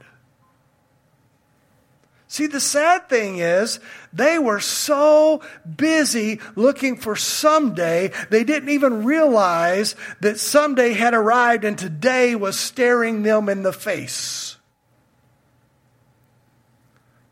See, 2.37 2.49
the 2.49 2.61
sad 2.61 3.09
thing 3.09 3.39
is, 3.39 3.81
they 4.13 4.39
were 4.39 4.61
so 4.61 5.41
busy 5.65 6.39
looking 6.55 6.99
for 6.99 7.17
someday, 7.17 8.13
they 8.29 8.45
didn't 8.45 8.69
even 8.69 9.07
realize 9.07 9.95
that 10.21 10.39
someday 10.39 10.93
had 10.93 11.15
arrived 11.15 11.65
and 11.65 11.79
today 11.79 12.35
was 12.35 12.61
staring 12.61 13.23
them 13.23 13.49
in 13.49 13.63
the 13.63 13.73
face. 13.73 14.59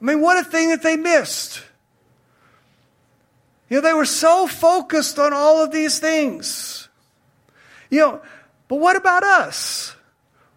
I 0.01 0.07
mean, 0.07 0.23
what 0.23 0.39
a 0.39 0.49
thing 0.49 0.71
that 0.71 0.83
they 0.83 0.97
missed. 0.97 1.63
You 3.69 3.77
know, 3.77 3.81
they 3.83 3.93
were 3.93 4.07
so 4.07 4.47
focused 4.47 5.19
on 5.19 5.35
all 5.35 5.63
of 5.63 5.71
these 5.71 5.99
things. 5.99 6.89
You 7.91 7.99
know, 7.99 8.23
but 8.69 8.77
what 8.77 8.97
about 8.97 9.23
us? 9.23 9.94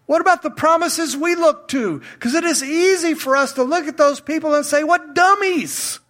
What 0.08 0.22
about 0.22 0.40
the 0.40 0.50
promises 0.50 1.14
we 1.14 1.34
look 1.34 1.68
to? 1.68 2.00
Because 2.14 2.32
it 2.32 2.42
is 2.42 2.64
easy 2.64 3.12
for 3.12 3.36
us 3.36 3.52
to 3.52 3.62
look 3.62 3.86
at 3.86 3.98
those 3.98 4.20
people 4.20 4.54
and 4.54 4.64
say, 4.64 4.82
what 4.82 5.14
dummies! 5.14 6.00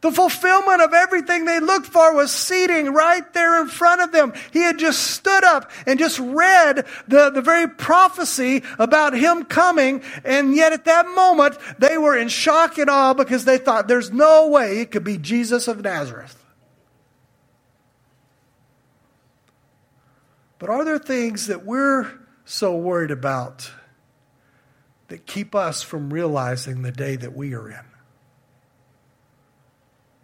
The 0.00 0.10
fulfillment 0.10 0.82
of 0.82 0.92
everything 0.92 1.44
they 1.44 1.60
looked 1.60 1.86
for 1.86 2.16
was 2.16 2.32
seating 2.32 2.92
right 2.92 3.32
there 3.32 3.60
in 3.60 3.68
front 3.68 4.00
of 4.00 4.10
them. 4.10 4.32
He 4.52 4.58
had 4.58 4.76
just 4.76 5.12
stood 5.12 5.44
up 5.44 5.70
and 5.86 6.00
just 6.00 6.18
read 6.18 6.84
the, 7.06 7.30
the 7.30 7.42
very 7.42 7.68
prophecy 7.68 8.64
about 8.80 9.12
him 9.12 9.44
coming, 9.44 10.02
and 10.24 10.56
yet 10.56 10.72
at 10.72 10.86
that 10.86 11.06
moment 11.14 11.58
they 11.78 11.96
were 11.96 12.18
in 12.18 12.26
shock 12.26 12.76
and 12.76 12.90
awe 12.90 13.14
because 13.14 13.44
they 13.44 13.58
thought 13.58 13.86
there's 13.86 14.10
no 14.10 14.48
way 14.48 14.80
it 14.80 14.90
could 14.90 15.04
be 15.04 15.16
Jesus 15.16 15.68
of 15.68 15.80
Nazareth. 15.82 16.39
But 20.60 20.68
are 20.68 20.84
there 20.84 20.98
things 20.98 21.46
that 21.46 21.64
we're 21.64 22.06
so 22.44 22.76
worried 22.76 23.10
about 23.10 23.72
that 25.08 25.26
keep 25.26 25.54
us 25.54 25.82
from 25.82 26.12
realizing 26.12 26.82
the 26.82 26.92
day 26.92 27.16
that 27.16 27.34
we 27.34 27.54
are 27.54 27.68
in? 27.68 27.84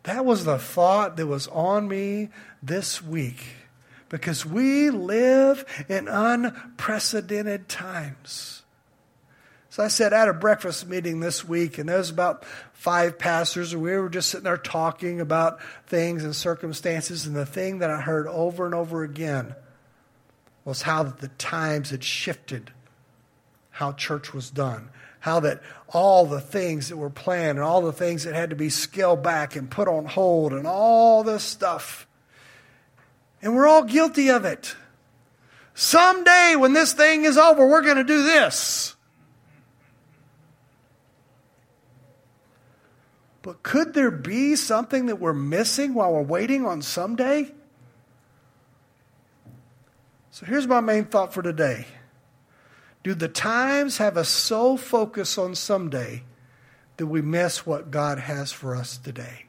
That 0.02 0.24
was 0.24 0.44
the 0.44 0.58
thought 0.58 1.16
that 1.16 1.26
was 1.26 1.48
on 1.48 1.88
me 1.88 2.28
this 2.62 3.02
week 3.02 3.44
because 4.10 4.44
we 4.44 4.90
live 4.90 5.64
in 5.88 6.06
unprecedented 6.06 7.68
times. 7.68 8.62
So 9.70 9.82
I 9.82 9.88
said 9.88 10.12
at 10.12 10.28
a 10.28 10.34
breakfast 10.34 10.86
meeting 10.86 11.20
this 11.20 11.48
week, 11.48 11.78
and 11.78 11.88
there 11.88 11.96
was 11.96 12.10
about 12.10 12.44
five 12.74 13.18
pastors, 13.18 13.72
and 13.72 13.82
we 13.82 13.96
were 13.96 14.10
just 14.10 14.28
sitting 14.28 14.44
there 14.44 14.58
talking 14.58 15.18
about 15.18 15.60
things 15.86 16.24
and 16.24 16.36
circumstances, 16.36 17.26
and 17.26 17.34
the 17.34 17.46
thing 17.46 17.78
that 17.78 17.90
I 17.90 18.02
heard 18.02 18.26
over 18.26 18.66
and 18.66 18.74
over 18.74 19.02
again 19.02 19.54
was 20.66 20.82
how 20.82 21.04
the 21.04 21.28
times 21.28 21.88
had 21.88 22.04
shifted 22.04 22.72
how 23.76 23.92
church 23.92 24.32
was 24.32 24.48
done. 24.48 24.88
How 25.20 25.40
that 25.40 25.60
all 25.88 26.24
the 26.24 26.40
things 26.40 26.88
that 26.88 26.96
were 26.96 27.10
planned 27.10 27.58
and 27.58 27.60
all 27.60 27.82
the 27.82 27.92
things 27.92 28.24
that 28.24 28.34
had 28.34 28.48
to 28.48 28.56
be 28.56 28.70
scaled 28.70 29.22
back 29.22 29.54
and 29.54 29.70
put 29.70 29.86
on 29.86 30.06
hold 30.06 30.54
and 30.54 30.66
all 30.66 31.22
this 31.22 31.42
stuff. 31.42 32.06
And 33.42 33.54
we're 33.54 33.68
all 33.68 33.84
guilty 33.84 34.30
of 34.30 34.46
it. 34.46 34.74
Someday 35.74 36.56
when 36.56 36.72
this 36.72 36.94
thing 36.94 37.26
is 37.26 37.36
over, 37.36 37.66
we're 37.66 37.82
going 37.82 37.98
to 37.98 38.04
do 38.04 38.22
this. 38.22 38.96
But 43.42 43.62
could 43.62 43.92
there 43.92 44.10
be 44.10 44.56
something 44.56 45.06
that 45.06 45.20
we're 45.20 45.34
missing 45.34 45.92
while 45.92 46.14
we're 46.14 46.22
waiting 46.22 46.64
on 46.64 46.80
someday? 46.80 47.52
So 50.36 50.44
here's 50.44 50.66
my 50.66 50.82
main 50.82 51.06
thought 51.06 51.32
for 51.32 51.40
today. 51.40 51.86
Do 53.02 53.14
the 53.14 53.26
times 53.26 53.96
have 53.96 54.18
us 54.18 54.28
so 54.28 54.76
focused 54.76 55.38
on 55.38 55.54
someday 55.54 56.24
that 56.98 57.06
we 57.06 57.22
miss 57.22 57.64
what 57.64 57.90
God 57.90 58.18
has 58.18 58.52
for 58.52 58.76
us 58.76 58.98
today? 58.98 59.46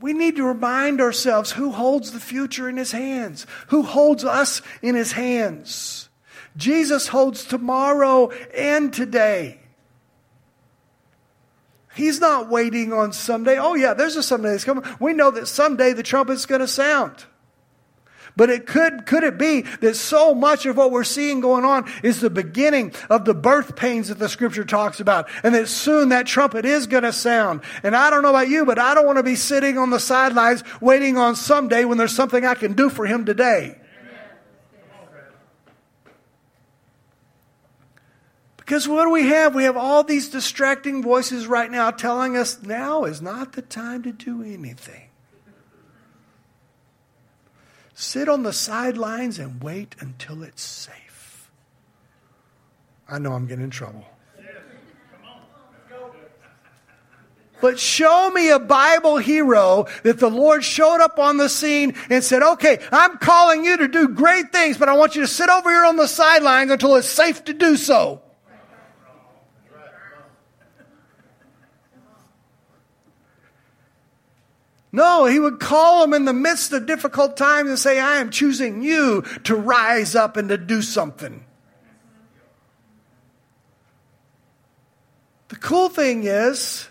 We 0.00 0.14
need 0.14 0.34
to 0.34 0.42
remind 0.42 1.00
ourselves 1.00 1.52
who 1.52 1.70
holds 1.70 2.10
the 2.10 2.18
future 2.18 2.68
in 2.68 2.76
his 2.76 2.90
hands, 2.90 3.46
who 3.68 3.84
holds 3.84 4.24
us 4.24 4.60
in 4.82 4.96
his 4.96 5.12
hands. 5.12 6.08
Jesus 6.56 7.06
holds 7.06 7.44
tomorrow 7.44 8.32
and 8.52 8.92
today. 8.92 9.60
He's 11.94 12.20
not 12.20 12.48
waiting 12.48 12.92
on 12.92 13.12
someday. 13.12 13.58
Oh, 13.58 13.74
yeah, 13.74 13.94
there's 13.94 14.16
a 14.16 14.22
someday 14.22 14.50
that's 14.50 14.64
coming. 14.64 14.84
We 14.98 15.12
know 15.12 15.30
that 15.30 15.46
someday 15.46 15.92
the 15.92 16.02
trumpet's 16.02 16.46
going 16.46 16.60
to 16.60 16.68
sound. 16.68 17.24
But 18.36 18.50
it 18.50 18.66
could, 18.66 19.06
could 19.06 19.22
it 19.22 19.38
be 19.38 19.60
that 19.60 19.94
so 19.94 20.34
much 20.34 20.66
of 20.66 20.76
what 20.76 20.90
we're 20.90 21.04
seeing 21.04 21.40
going 21.40 21.64
on 21.64 21.88
is 22.02 22.20
the 22.20 22.30
beginning 22.30 22.92
of 23.08 23.24
the 23.24 23.34
birth 23.34 23.76
pains 23.76 24.08
that 24.08 24.18
the 24.18 24.28
scripture 24.28 24.64
talks 24.64 24.98
about, 24.98 25.28
and 25.44 25.54
that 25.54 25.68
soon 25.68 26.08
that 26.08 26.26
trumpet 26.26 26.64
is 26.64 26.88
going 26.88 27.04
to 27.04 27.12
sound. 27.12 27.60
And 27.84 27.94
I 27.94 28.10
don't 28.10 28.22
know 28.22 28.30
about 28.30 28.48
you, 28.48 28.64
but 28.64 28.78
I 28.78 28.94
don't 28.94 29.06
want 29.06 29.18
to 29.18 29.22
be 29.22 29.36
sitting 29.36 29.78
on 29.78 29.90
the 29.90 30.00
sidelines 30.00 30.64
waiting 30.80 31.16
on 31.16 31.36
someday 31.36 31.84
when 31.84 31.96
there's 31.96 32.14
something 32.14 32.44
I 32.44 32.54
can 32.54 32.72
do 32.72 32.90
for 32.90 33.06
him 33.06 33.24
today. 33.24 33.78
Because 38.64 38.88
what 38.88 39.04
do 39.04 39.10
we 39.10 39.28
have? 39.28 39.54
We 39.54 39.64
have 39.64 39.76
all 39.76 40.04
these 40.04 40.30
distracting 40.30 41.02
voices 41.02 41.46
right 41.46 41.70
now 41.70 41.90
telling 41.90 42.34
us 42.34 42.62
now 42.62 43.04
is 43.04 43.20
not 43.20 43.52
the 43.52 43.62
time 43.62 44.02
to 44.04 44.12
do 44.12 44.42
anything. 44.42 45.10
Sit 47.92 48.28
on 48.28 48.42
the 48.42 48.54
sidelines 48.54 49.38
and 49.38 49.62
wait 49.62 49.94
until 50.00 50.42
it's 50.42 50.62
safe. 50.62 51.50
I 53.06 53.18
know 53.18 53.32
I'm 53.32 53.46
getting 53.46 53.64
in 53.64 53.70
trouble. 53.70 54.06
But 57.60 57.78
show 57.78 58.30
me 58.30 58.50
a 58.50 58.58
Bible 58.58 59.18
hero 59.18 59.86
that 60.02 60.18
the 60.18 60.30
Lord 60.30 60.64
showed 60.64 61.02
up 61.02 61.18
on 61.18 61.36
the 61.36 61.48
scene 61.48 61.94
and 62.10 62.24
said, 62.24 62.42
okay, 62.42 62.78
I'm 62.90 63.18
calling 63.18 63.64
you 63.64 63.76
to 63.76 63.88
do 63.88 64.08
great 64.08 64.52
things, 64.52 64.76
but 64.78 64.88
I 64.88 64.94
want 64.94 65.16
you 65.16 65.22
to 65.22 65.28
sit 65.28 65.48
over 65.50 65.70
here 65.70 65.84
on 65.84 65.96
the 65.96 66.08
sidelines 66.08 66.70
until 66.70 66.96
it's 66.96 67.08
safe 67.08 67.44
to 67.44 67.52
do 67.52 67.76
so. 67.76 68.23
No, 74.94 75.24
he 75.24 75.40
would 75.40 75.58
call 75.58 76.02
them 76.02 76.14
in 76.14 76.24
the 76.24 76.32
midst 76.32 76.72
of 76.72 76.86
difficult 76.86 77.36
times 77.36 77.68
and 77.68 77.76
say, 77.76 77.98
I 77.98 78.18
am 78.18 78.30
choosing 78.30 78.80
you 78.80 79.22
to 79.42 79.56
rise 79.56 80.14
up 80.14 80.36
and 80.36 80.48
to 80.50 80.56
do 80.56 80.82
something. 80.82 81.44
The 85.48 85.56
cool 85.56 85.88
thing 85.88 86.22
is, 86.22 86.86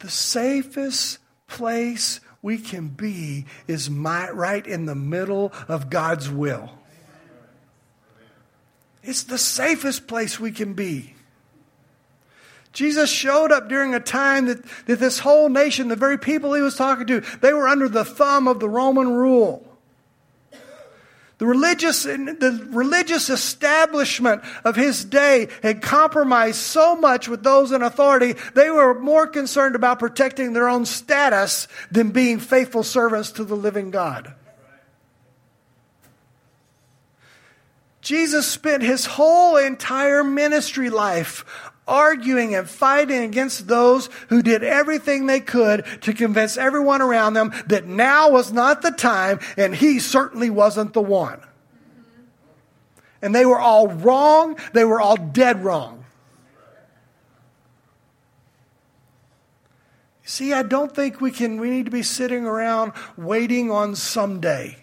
the 0.00 0.10
safest 0.10 1.20
place 1.46 2.18
we 2.42 2.58
can 2.58 2.88
be 2.88 3.46
is 3.68 3.88
my, 3.88 4.28
right 4.30 4.66
in 4.66 4.86
the 4.86 4.96
middle 4.96 5.52
of 5.68 5.88
God's 5.88 6.28
will. 6.28 6.72
It's 9.04 9.22
the 9.22 9.38
safest 9.38 10.08
place 10.08 10.40
we 10.40 10.50
can 10.50 10.74
be. 10.74 11.13
Jesus 12.74 13.08
showed 13.08 13.52
up 13.52 13.68
during 13.68 13.94
a 13.94 14.00
time 14.00 14.46
that, 14.46 14.62
that 14.86 14.98
this 14.98 15.20
whole 15.20 15.48
nation, 15.48 15.88
the 15.88 15.96
very 15.96 16.18
people 16.18 16.52
he 16.52 16.60
was 16.60 16.76
talking 16.76 17.06
to, 17.06 17.20
they 17.40 17.52
were 17.52 17.68
under 17.68 17.88
the 17.88 18.04
thumb 18.04 18.48
of 18.48 18.60
the 18.60 18.68
Roman 18.68 19.12
rule. 19.12 19.66
The 21.38 21.46
religious, 21.46 22.02
the 22.04 22.66
religious 22.70 23.30
establishment 23.30 24.42
of 24.64 24.76
his 24.76 25.04
day 25.04 25.48
had 25.62 25.82
compromised 25.82 26.58
so 26.58 26.96
much 26.96 27.28
with 27.28 27.42
those 27.42 27.72
in 27.72 27.82
authority, 27.82 28.34
they 28.54 28.70
were 28.70 28.98
more 28.98 29.26
concerned 29.26 29.74
about 29.74 29.98
protecting 29.98 30.52
their 30.52 30.68
own 30.68 30.84
status 30.84 31.68
than 31.90 32.10
being 32.10 32.38
faithful 32.38 32.82
servants 32.82 33.32
to 33.32 33.44
the 33.44 33.56
living 33.56 33.90
God. 33.90 34.34
Jesus 38.00 38.46
spent 38.46 38.82
his 38.82 39.06
whole 39.06 39.56
entire 39.56 40.22
ministry 40.22 40.90
life 40.90 41.72
arguing 41.86 42.54
and 42.54 42.68
fighting 42.68 43.22
against 43.22 43.66
those 43.66 44.08
who 44.28 44.42
did 44.42 44.64
everything 44.64 45.26
they 45.26 45.40
could 45.40 45.84
to 46.02 46.12
convince 46.12 46.56
everyone 46.56 47.02
around 47.02 47.34
them 47.34 47.52
that 47.66 47.86
now 47.86 48.30
was 48.30 48.52
not 48.52 48.82
the 48.82 48.90
time 48.90 49.38
and 49.56 49.74
he 49.74 49.98
certainly 49.98 50.50
wasn't 50.50 50.92
the 50.92 51.02
one. 51.02 51.40
And 53.20 53.34
they 53.34 53.46
were 53.46 53.58
all 53.58 53.88
wrong, 53.88 54.58
they 54.72 54.84
were 54.84 55.00
all 55.00 55.16
dead 55.16 55.64
wrong. 55.64 56.04
See, 60.26 60.54
I 60.54 60.62
don't 60.62 60.94
think 60.94 61.20
we 61.20 61.30
can 61.30 61.60
we 61.60 61.70
need 61.70 61.84
to 61.84 61.90
be 61.90 62.02
sitting 62.02 62.46
around 62.46 62.92
waiting 63.16 63.70
on 63.70 63.94
someday. 63.94 64.78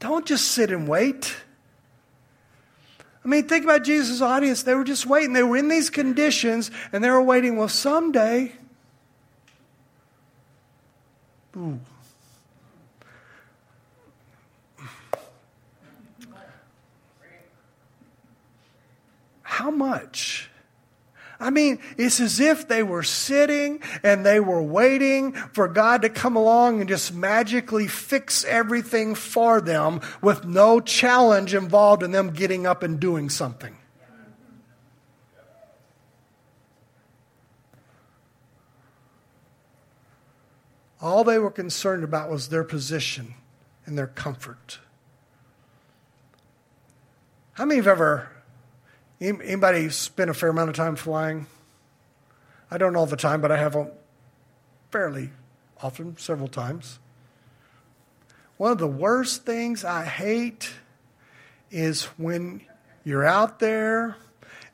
Don't 0.00 0.26
just 0.26 0.48
sit 0.48 0.70
and 0.70 0.86
wait. 0.86 1.34
I 3.24 3.28
mean, 3.28 3.46
think 3.46 3.64
about 3.64 3.84
Jesus' 3.84 4.20
audience. 4.20 4.62
They 4.62 4.74
were 4.74 4.84
just 4.84 5.06
waiting. 5.06 5.34
They 5.34 5.42
were 5.42 5.56
in 5.56 5.68
these 5.68 5.90
conditions 5.90 6.70
and 6.92 7.04
they 7.04 7.10
were 7.10 7.22
waiting. 7.22 7.56
Well, 7.56 7.68
someday, 7.68 8.52
ooh. 11.56 11.80
How 19.42 19.70
much 19.70 20.49
I 21.40 21.48
mean, 21.48 21.78
it's 21.96 22.20
as 22.20 22.38
if 22.38 22.68
they 22.68 22.82
were 22.82 23.02
sitting 23.02 23.80
and 24.02 24.26
they 24.26 24.40
were 24.40 24.62
waiting 24.62 25.32
for 25.32 25.68
God 25.68 26.02
to 26.02 26.10
come 26.10 26.36
along 26.36 26.80
and 26.80 26.88
just 26.88 27.14
magically 27.14 27.88
fix 27.88 28.44
everything 28.44 29.14
for 29.14 29.62
them 29.62 30.02
with 30.20 30.44
no 30.44 30.80
challenge 30.80 31.54
involved 31.54 32.02
in 32.02 32.10
them 32.10 32.30
getting 32.30 32.66
up 32.66 32.82
and 32.82 33.00
doing 33.00 33.30
something. 33.30 33.74
All 41.00 41.24
they 41.24 41.38
were 41.38 41.50
concerned 41.50 42.04
about 42.04 42.30
was 42.30 42.50
their 42.50 42.64
position 42.64 43.32
and 43.86 43.96
their 43.96 44.08
comfort. 44.08 44.78
How 47.52 47.64
many 47.64 47.76
have 47.76 47.86
ever 47.86 48.30
Anybody 49.20 49.90
spend 49.90 50.30
a 50.30 50.34
fair 50.34 50.48
amount 50.48 50.70
of 50.70 50.76
time 50.76 50.96
flying? 50.96 51.46
I 52.70 52.78
don't 52.78 52.96
all 52.96 53.06
the 53.06 53.16
time, 53.16 53.42
but 53.42 53.52
I 53.52 53.58
have 53.58 53.76
fairly 54.90 55.30
often, 55.82 56.16
several 56.16 56.48
times. 56.48 56.98
One 58.56 58.72
of 58.72 58.78
the 58.78 58.86
worst 58.86 59.44
things 59.44 59.84
I 59.84 60.04
hate 60.04 60.70
is 61.70 62.04
when 62.16 62.62
you're 63.04 63.26
out 63.26 63.58
there 63.58 64.16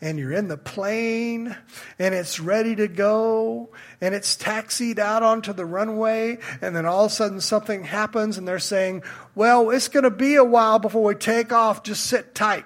and 0.01 0.19
you're 0.19 0.33
in 0.33 0.49
the 0.49 0.57
plane 0.57 1.57
and 1.99 2.15
it's 2.15 2.39
ready 2.39 2.77
to 2.77 2.87
go 2.87 3.71
and 4.01 4.15
it's 4.15 4.37
taxied 4.37 4.99
out 4.99 5.23
onto 5.23 5.53
the 5.53 5.65
runway 5.65 6.39
and 6.61 6.77
then 6.77 6.85
all 6.87 7.07
of 7.07 7.11
a 7.13 7.15
sudden 7.15 7.41
something 7.41 7.85
happens 7.85 8.39
and 8.39 8.47
they're 8.47 8.59
saying, 8.59 9.03
well, 9.35 9.71
it's 9.71 9.89
going 9.89 10.05
to 10.05 10.11
be 10.11 10.37
a 10.37 10.45
while 10.45 10.79
before 10.79 11.03
we 11.03 11.15
take 11.15 11.53
off. 11.53 11.83
Just 11.83 12.05
sit 12.05 12.35
tight. 12.35 12.65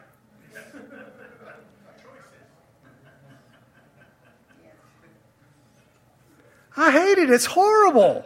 I 6.76 6.90
hate 6.90 7.18
it. 7.18 7.30
It's 7.30 7.46
horrible. 7.46 8.24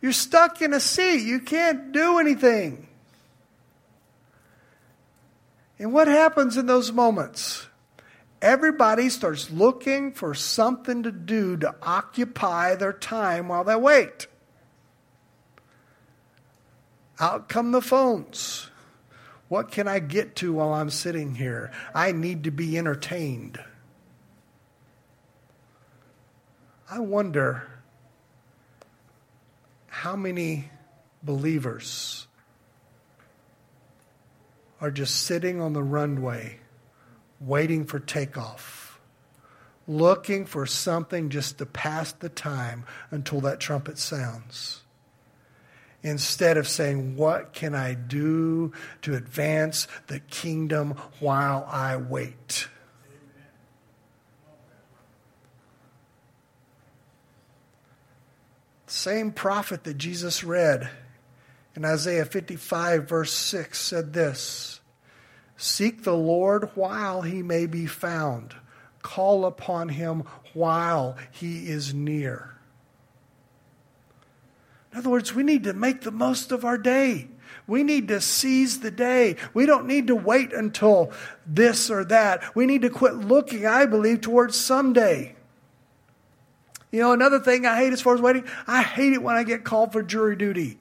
You're 0.00 0.12
stuck 0.12 0.60
in 0.62 0.72
a 0.72 0.80
seat. 0.80 1.22
You 1.22 1.40
can't 1.40 1.92
do 1.92 2.18
anything. 2.18 2.86
And 5.78 5.92
what 5.92 6.08
happens 6.08 6.56
in 6.56 6.66
those 6.66 6.92
moments? 6.92 7.66
Everybody 8.40 9.08
starts 9.08 9.50
looking 9.50 10.12
for 10.12 10.34
something 10.34 11.02
to 11.02 11.10
do 11.10 11.56
to 11.58 11.74
occupy 11.82 12.74
their 12.74 12.92
time 12.92 13.48
while 13.48 13.64
they 13.64 13.76
wait. 13.76 14.26
Out 17.18 17.48
come 17.48 17.72
the 17.72 17.80
phones. 17.80 18.70
What 19.48 19.70
can 19.70 19.88
I 19.88 20.00
get 20.00 20.36
to 20.36 20.54
while 20.54 20.74
I'm 20.74 20.90
sitting 20.90 21.34
here? 21.34 21.72
I 21.94 22.12
need 22.12 22.44
to 22.44 22.50
be 22.50 22.76
entertained. 22.76 23.58
I 26.88 27.00
wonder 27.00 27.68
how 29.88 30.14
many 30.14 30.70
believers 31.22 32.28
are 34.80 34.92
just 34.92 35.22
sitting 35.22 35.60
on 35.60 35.72
the 35.72 35.82
runway 35.82 36.60
waiting 37.40 37.84
for 37.84 37.98
takeoff, 37.98 39.00
looking 39.88 40.46
for 40.46 40.64
something 40.64 41.28
just 41.28 41.58
to 41.58 41.66
pass 41.66 42.12
the 42.12 42.28
time 42.28 42.84
until 43.10 43.40
that 43.40 43.58
trumpet 43.58 43.98
sounds. 43.98 44.82
Instead 46.02 46.56
of 46.56 46.68
saying, 46.68 47.16
What 47.16 47.52
can 47.52 47.74
I 47.74 47.94
do 47.94 48.70
to 49.02 49.16
advance 49.16 49.88
the 50.06 50.20
kingdom 50.20 50.92
while 51.18 51.66
I 51.68 51.96
wait? 51.96 52.68
Same 58.96 59.30
prophet 59.30 59.84
that 59.84 59.98
Jesus 59.98 60.42
read 60.42 60.88
in 61.74 61.84
Isaiah 61.84 62.24
55, 62.24 63.06
verse 63.06 63.30
6, 63.30 63.78
said 63.78 64.14
this 64.14 64.80
Seek 65.58 66.02
the 66.02 66.16
Lord 66.16 66.70
while 66.74 67.20
he 67.20 67.42
may 67.42 67.66
be 67.66 67.84
found, 67.84 68.56
call 69.02 69.44
upon 69.44 69.90
him 69.90 70.22
while 70.54 71.18
he 71.30 71.68
is 71.68 71.92
near. 71.92 72.56
In 74.92 74.98
other 75.00 75.10
words, 75.10 75.34
we 75.34 75.42
need 75.42 75.64
to 75.64 75.74
make 75.74 76.00
the 76.00 76.10
most 76.10 76.50
of 76.50 76.64
our 76.64 76.78
day. 76.78 77.28
We 77.66 77.82
need 77.82 78.08
to 78.08 78.22
seize 78.22 78.80
the 78.80 78.90
day. 78.90 79.36
We 79.52 79.66
don't 79.66 79.86
need 79.86 80.06
to 80.06 80.16
wait 80.16 80.54
until 80.54 81.12
this 81.46 81.90
or 81.90 82.02
that. 82.06 82.56
We 82.56 82.64
need 82.64 82.80
to 82.80 82.90
quit 82.90 83.14
looking, 83.16 83.66
I 83.66 83.84
believe, 83.84 84.22
towards 84.22 84.56
someday. 84.56 85.35
You 86.90 87.00
know, 87.00 87.12
another 87.12 87.40
thing 87.40 87.66
I 87.66 87.76
hate 87.76 87.92
as 87.92 88.00
far 88.00 88.14
as 88.14 88.20
waiting, 88.20 88.44
I 88.66 88.82
hate 88.82 89.12
it 89.12 89.22
when 89.22 89.36
I 89.36 89.42
get 89.42 89.64
called 89.64 89.92
for 89.92 90.02
jury 90.02 90.36
duty. 90.36 90.78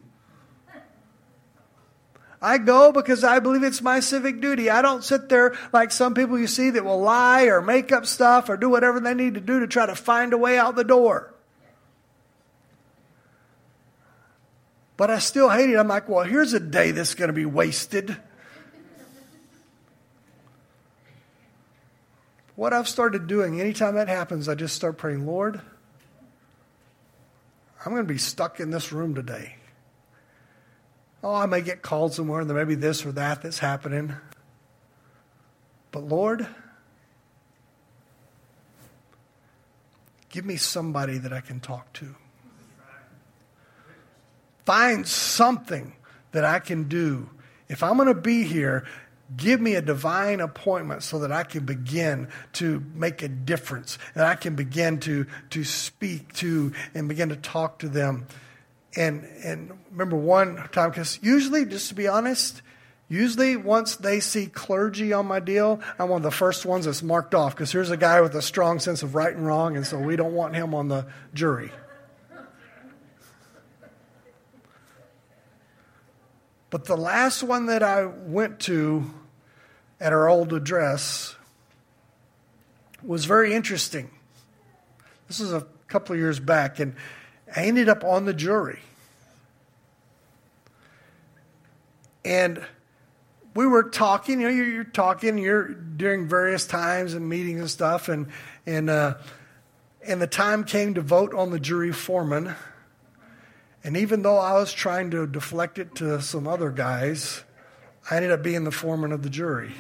I 2.42 2.60
go 2.60 2.92
because 2.92 3.24
I 3.24 3.40
believe 3.40 3.64
it's 3.64 3.82
my 3.82 4.00
civic 4.00 4.40
duty. 4.40 4.70
I 4.70 4.84
don't 4.84 5.04
sit 5.04 5.30
there 5.30 5.58
like 5.74 5.92
some 5.92 6.14
people 6.14 6.38
you 6.38 6.46
see 6.46 6.70
that 6.70 6.86
will 6.86 7.02
lie 7.02 7.46
or 7.46 7.60
make 7.60 7.92
up 7.92 8.06
stuff 8.06 8.50
or 8.50 8.58
do 8.58 8.70
whatever 8.70 9.00
they 9.00 9.16
need 9.16 9.34
to 9.34 9.42
do 9.42 9.62
to 9.62 9.68
try 9.68 9.88
to 9.88 9.96
find 9.96 10.32
a 10.32 10.38
way 10.38 10.58
out 10.58 10.76
the 10.76 10.84
door. 10.84 11.34
But 14.98 15.10
I 15.10 15.20
still 15.20 15.50
hate 15.50 15.70
it. 15.70 15.76
I'm 15.76 15.88
like, 15.88 16.08
well, 16.08 16.24
here's 16.24 16.54
a 16.54 16.60
day 16.60 16.92
that's 16.92 17.16
going 17.16 17.30
to 17.30 17.34
be 17.34 17.46
wasted. 17.46 18.16
What 22.56 22.72
I've 22.72 22.88
started 22.88 23.28
doing, 23.28 23.60
anytime 23.60 23.96
that 23.96 24.08
happens, 24.08 24.48
I 24.48 24.56
just 24.56 24.76
start 24.76 24.98
praying, 24.98 25.26
Lord, 25.26 25.62
I'm 27.86 27.92
going 27.92 28.06
to 28.06 28.12
be 28.12 28.18
stuck 28.18 28.60
in 28.60 28.72
this 28.72 28.92
room 28.92 29.14
today. 29.14 29.58
Oh, 31.24 31.36
I 31.36 31.46
may 31.46 31.62
get 31.62 31.84
called 31.84 32.14
somewhere 32.14 32.42
and 32.42 32.50
there 32.50 32.58
may 32.58 32.64
be 32.64 32.76
this 32.76 33.06
or 33.06 33.12
that 33.12 33.44
that's 33.44 33.60
happening. 33.60 34.14
But 35.92 36.04
Lord, 36.04 36.48
give 40.30 40.46
me 40.46 40.56
somebody 40.56 41.20
that 41.20 41.32
I 41.32 41.42
can 41.42 41.60
talk 41.60 41.94
to. 41.94 42.16
Find 44.66 45.08
something 45.08 45.94
that 46.32 46.44
I 46.44 46.58
can 46.60 46.88
do. 46.88 47.30
If 47.70 47.84
I'm 47.84 47.98
going 47.98 48.08
to 48.08 48.20
be 48.20 48.44
here, 48.44 48.86
Give 49.36 49.60
me 49.60 49.74
a 49.74 49.82
divine 49.82 50.40
appointment 50.40 51.02
so 51.02 51.20
that 51.20 51.32
I 51.32 51.44
can 51.44 51.66
begin 51.66 52.28
to 52.54 52.84
make 52.94 53.24
a 53.24 53.28
difference, 53.28 53.98
and 54.14 54.24
I 54.24 54.36
can 54.36 54.56
begin 54.56 55.00
to, 55.00 55.26
to 55.50 55.64
speak 55.64 56.34
to 56.34 56.74
and 56.94 57.10
begin 57.10 57.30
to 57.30 57.36
talk 57.36 57.80
to 57.80 57.90
them. 57.90 58.28
And, 58.96 59.24
and 59.44 59.72
remember 59.92 60.16
one 60.16 60.58
time, 60.72 60.92
because 60.92 61.20
usually, 61.24 61.66
just 61.66 61.90
to 61.90 61.96
be 61.96 62.08
honest, 62.08 62.62
usually 63.10 63.56
once 63.56 63.96
they 63.96 64.20
see 64.20 64.46
clergy 64.46 65.12
on 65.12 65.26
my 65.26 65.40
deal, 65.40 65.82
I'm 65.98 66.10
one 66.10 66.20
of 66.20 66.24
the 66.24 66.30
first 66.32 66.64
ones 66.64 66.86
that's 66.86 67.02
marked 67.02 67.34
off, 67.34 67.56
because 67.56 67.72
here's 67.72 67.90
a 67.90 67.98
guy 67.98 68.22
with 68.22 68.36
a 68.36 68.44
strong 68.44 68.80
sense 68.80 69.02
of 69.02 69.16
right 69.16 69.36
and 69.36 69.46
wrong, 69.46 69.76
and 69.76 69.88
so 69.88 69.98
we 69.98 70.16
don't 70.16 70.34
want 70.34 70.56
him 70.56 70.76
on 70.76 70.88
the 70.88 71.08
jury. 71.34 71.72
But 76.70 76.86
the 76.86 76.98
last 76.98 77.44
one 77.44 77.68
that 77.68 77.84
I 77.84 78.06
went 78.06 78.60
to 78.62 79.12
at 80.00 80.12
our 80.12 80.28
old 80.28 80.54
address 80.54 81.36
was 83.04 83.26
very 83.26 83.54
interesting. 83.54 84.10
This 85.28 85.40
was 85.40 85.54
a 85.54 85.66
couple 85.88 86.14
of 86.14 86.20
years 86.20 86.40
back, 86.40 86.80
and 86.80 86.96
I 87.56 87.66
ended 87.66 87.90
up 87.90 88.04
on 88.04 88.26
the 88.26 88.34
jury. 88.34 88.80
And 92.24 92.66
we 93.54 93.68
were 93.68 93.84
talking, 93.84 94.42
you 94.42 94.48
know, 94.48 94.54
you're, 94.54 94.68
you're 94.68 94.84
talking, 94.84 95.38
you're 95.38 95.70
during 95.70 96.28
various 96.28 96.66
times 96.66 97.14
and 97.14 97.30
meetings 97.30 97.60
and 97.62 97.70
stuff, 97.70 98.10
and 98.10 98.28
and 98.66 98.90
uh, 98.90 99.16
and 100.06 100.22
the 100.22 100.28
time 100.28 100.64
came 100.64 100.96
to 100.96 101.02
vote 101.02 101.34
on 101.34 101.52
the 101.52 101.60
jury 101.60 101.92
foreman. 101.92 102.56
And 103.86 103.96
even 103.96 104.24
though 104.24 104.40
I 104.40 104.54
was 104.54 104.74
trying 104.74 105.12
to 105.12 105.28
deflect 105.28 105.78
it 105.78 105.94
to 105.96 106.20
some 106.20 106.48
other 106.48 106.72
guys, 106.72 107.44
I 108.10 108.16
ended 108.16 108.32
up 108.32 108.42
being 108.42 108.64
the 108.64 108.72
foreman 108.72 109.12
of 109.12 109.22
the 109.22 109.30
jury. 109.30 109.74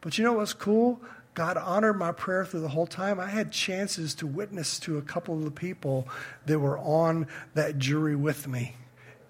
But 0.00 0.16
you 0.16 0.24
know 0.24 0.32
what's 0.32 0.54
cool? 0.54 1.02
God 1.34 1.58
honored 1.58 1.98
my 1.98 2.12
prayer 2.12 2.46
through 2.46 2.60
the 2.60 2.68
whole 2.68 2.86
time. 2.86 3.20
I 3.20 3.28
had 3.28 3.52
chances 3.52 4.14
to 4.16 4.26
witness 4.26 4.78
to 4.80 4.96
a 4.96 5.02
couple 5.02 5.36
of 5.36 5.44
the 5.44 5.50
people 5.50 6.08
that 6.46 6.58
were 6.58 6.78
on 6.78 7.26
that 7.52 7.78
jury 7.78 8.16
with 8.16 8.48
me 8.48 8.74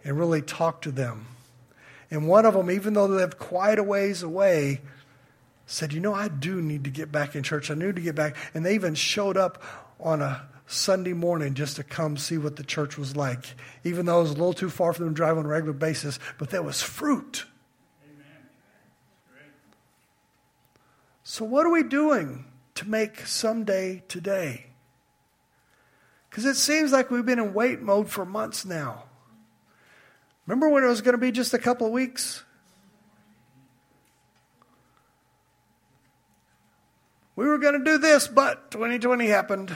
and 0.05 0.17
really 0.17 0.41
talk 0.41 0.83
to 0.83 0.93
them. 0.93 1.27
And 2.13 2.29
one 2.29 2.47
of 2.47 2.55
them, 2.55 2.71
even 2.71 2.95
though 2.95 3.09
they 3.09 3.17
lived 3.17 3.41
quite 3.41 3.81
a 3.81 3.83
ways 3.83 4.23
away, 4.23 4.83
said, 5.67 5.93
You 5.93 5.99
know, 5.99 6.15
I 6.15 6.29
do 6.29 6.63
need 6.63 6.85
to 6.85 6.91
get 6.91 7.11
back 7.11 7.35
in 7.35 7.43
church. 7.43 7.73
I 7.73 7.75
need 7.75 7.97
to 7.97 8.03
get 8.03 8.15
back. 8.15 8.37
And 8.55 8.65
they 8.65 8.77
even 8.77 8.95
showed 8.95 9.37
up 9.37 9.61
on 9.99 10.23
a 10.23 10.47
Sunday 10.69 11.15
morning 11.15 11.55
just 11.55 11.77
to 11.77 11.83
come 11.83 12.19
see 12.19 12.37
what 12.37 12.57
the 12.57 12.63
church 12.63 12.99
was 12.99 13.17
like, 13.17 13.55
even 13.85 14.05
though 14.05 14.21
it 14.21 14.25
was 14.25 14.31
a 14.33 14.35
little 14.35 14.53
too 14.53 14.69
far 14.69 14.93
for 14.93 15.03
them 15.03 15.15
to 15.15 15.15
drive 15.15 15.39
on 15.39 15.47
a 15.47 15.49
regular 15.49 15.73
basis, 15.73 16.19
but 16.37 16.51
there 16.51 16.63
was 16.63 16.83
fruit. 16.83 17.47
So, 21.23 21.45
what 21.45 21.67
are 21.67 21.71
we 21.71 21.83
doing 21.83 22.45
to 22.75 22.89
make 22.89 23.27
someday 23.27 24.03
today? 24.09 24.67
Because 26.29 26.45
it 26.45 26.57
seems 26.57 26.93
like 26.93 27.11
we've 27.11 27.25
been 27.25 27.39
in 27.39 27.55
wait 27.55 27.81
mode 27.81 28.11
for 28.11 28.27
months 28.27 28.67
now. 28.67 29.05
Remember 30.47 30.69
when 30.69 30.85
it 30.85 30.89
was 30.89 31.01
going 31.01 31.15
to 31.15 31.19
be 31.19 31.33
just 31.33 31.55
a 31.55 31.59
couple 31.59 31.87
of 31.87 31.93
weeks? 31.95 32.45
We 37.37 37.47
were 37.47 37.59
going 37.59 37.79
to 37.79 37.85
do 37.85 37.97
this, 37.97 38.29
but 38.29 38.71
2020 38.71 39.27
happened. 39.29 39.75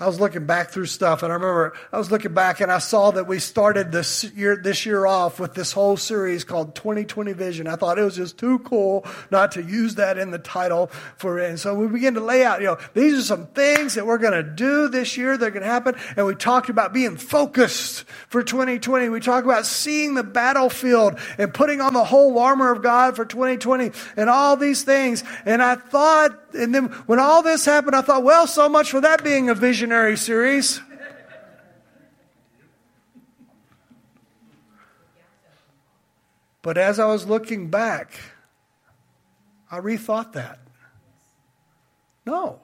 I 0.00 0.06
was 0.06 0.20
looking 0.20 0.46
back 0.46 0.70
through 0.70 0.86
stuff, 0.86 1.22
and 1.24 1.32
I 1.32 1.34
remember 1.34 1.72
I 1.92 1.98
was 1.98 2.10
looking 2.10 2.32
back, 2.32 2.60
and 2.60 2.70
I 2.70 2.78
saw 2.78 3.10
that 3.10 3.26
we 3.26 3.40
started 3.40 3.90
this 3.90 4.24
year 4.32 4.56
this 4.56 4.86
year 4.86 5.06
off 5.06 5.40
with 5.40 5.54
this 5.54 5.72
whole 5.72 5.96
series 5.96 6.44
called 6.44 6.76
2020 6.76 7.32
Vision. 7.32 7.66
I 7.66 7.74
thought 7.74 7.98
it 7.98 8.04
was 8.04 8.16
just 8.16 8.38
too 8.38 8.60
cool 8.60 9.04
not 9.30 9.52
to 9.52 9.62
use 9.62 9.96
that 9.96 10.16
in 10.16 10.30
the 10.30 10.38
title 10.38 10.86
for 11.16 11.40
it. 11.40 11.50
And 11.50 11.58
so 11.58 11.74
we 11.74 11.88
began 11.88 12.14
to 12.14 12.20
lay 12.20 12.44
out, 12.44 12.60
you 12.60 12.66
know, 12.66 12.78
these 12.94 13.14
are 13.14 13.22
some 13.22 13.46
things 13.48 13.94
that 13.94 14.06
we're 14.06 14.18
going 14.18 14.32
to 14.32 14.42
do 14.42 14.88
this 14.88 15.16
year 15.16 15.36
that 15.36 15.44
are 15.44 15.50
going 15.50 15.62
to 15.62 15.68
happen. 15.68 15.96
And 16.16 16.26
we 16.26 16.34
talked 16.36 16.68
about 16.68 16.92
being 16.92 17.16
focused 17.16 18.04
for 18.28 18.42
2020. 18.42 19.08
We 19.08 19.20
talked 19.20 19.46
about 19.46 19.66
seeing 19.66 20.14
the 20.14 20.22
battlefield 20.22 21.18
and 21.38 21.52
putting 21.52 21.80
on 21.80 21.92
the 21.92 22.04
whole 22.04 22.38
armor 22.38 22.70
of 22.70 22.82
God 22.82 23.16
for 23.16 23.24
2020 23.24 23.90
and 24.16 24.30
all 24.30 24.56
these 24.56 24.84
things. 24.84 25.24
And 25.44 25.60
I 25.60 25.74
thought, 25.74 26.47
and 26.54 26.74
then 26.74 26.86
when 27.06 27.18
all 27.18 27.42
this 27.42 27.64
happened, 27.64 27.96
I 27.96 28.02
thought, 28.02 28.22
well, 28.22 28.46
so 28.46 28.68
much 28.68 28.90
for 28.90 29.00
that 29.00 29.22
being 29.22 29.48
a 29.48 29.54
visionary 29.54 30.16
series. 30.16 30.80
But 36.62 36.76
as 36.76 36.98
I 36.98 37.06
was 37.06 37.26
looking 37.26 37.70
back, 37.70 38.12
I 39.70 39.78
rethought 39.78 40.32
that. 40.32 40.58
No. 42.26 42.60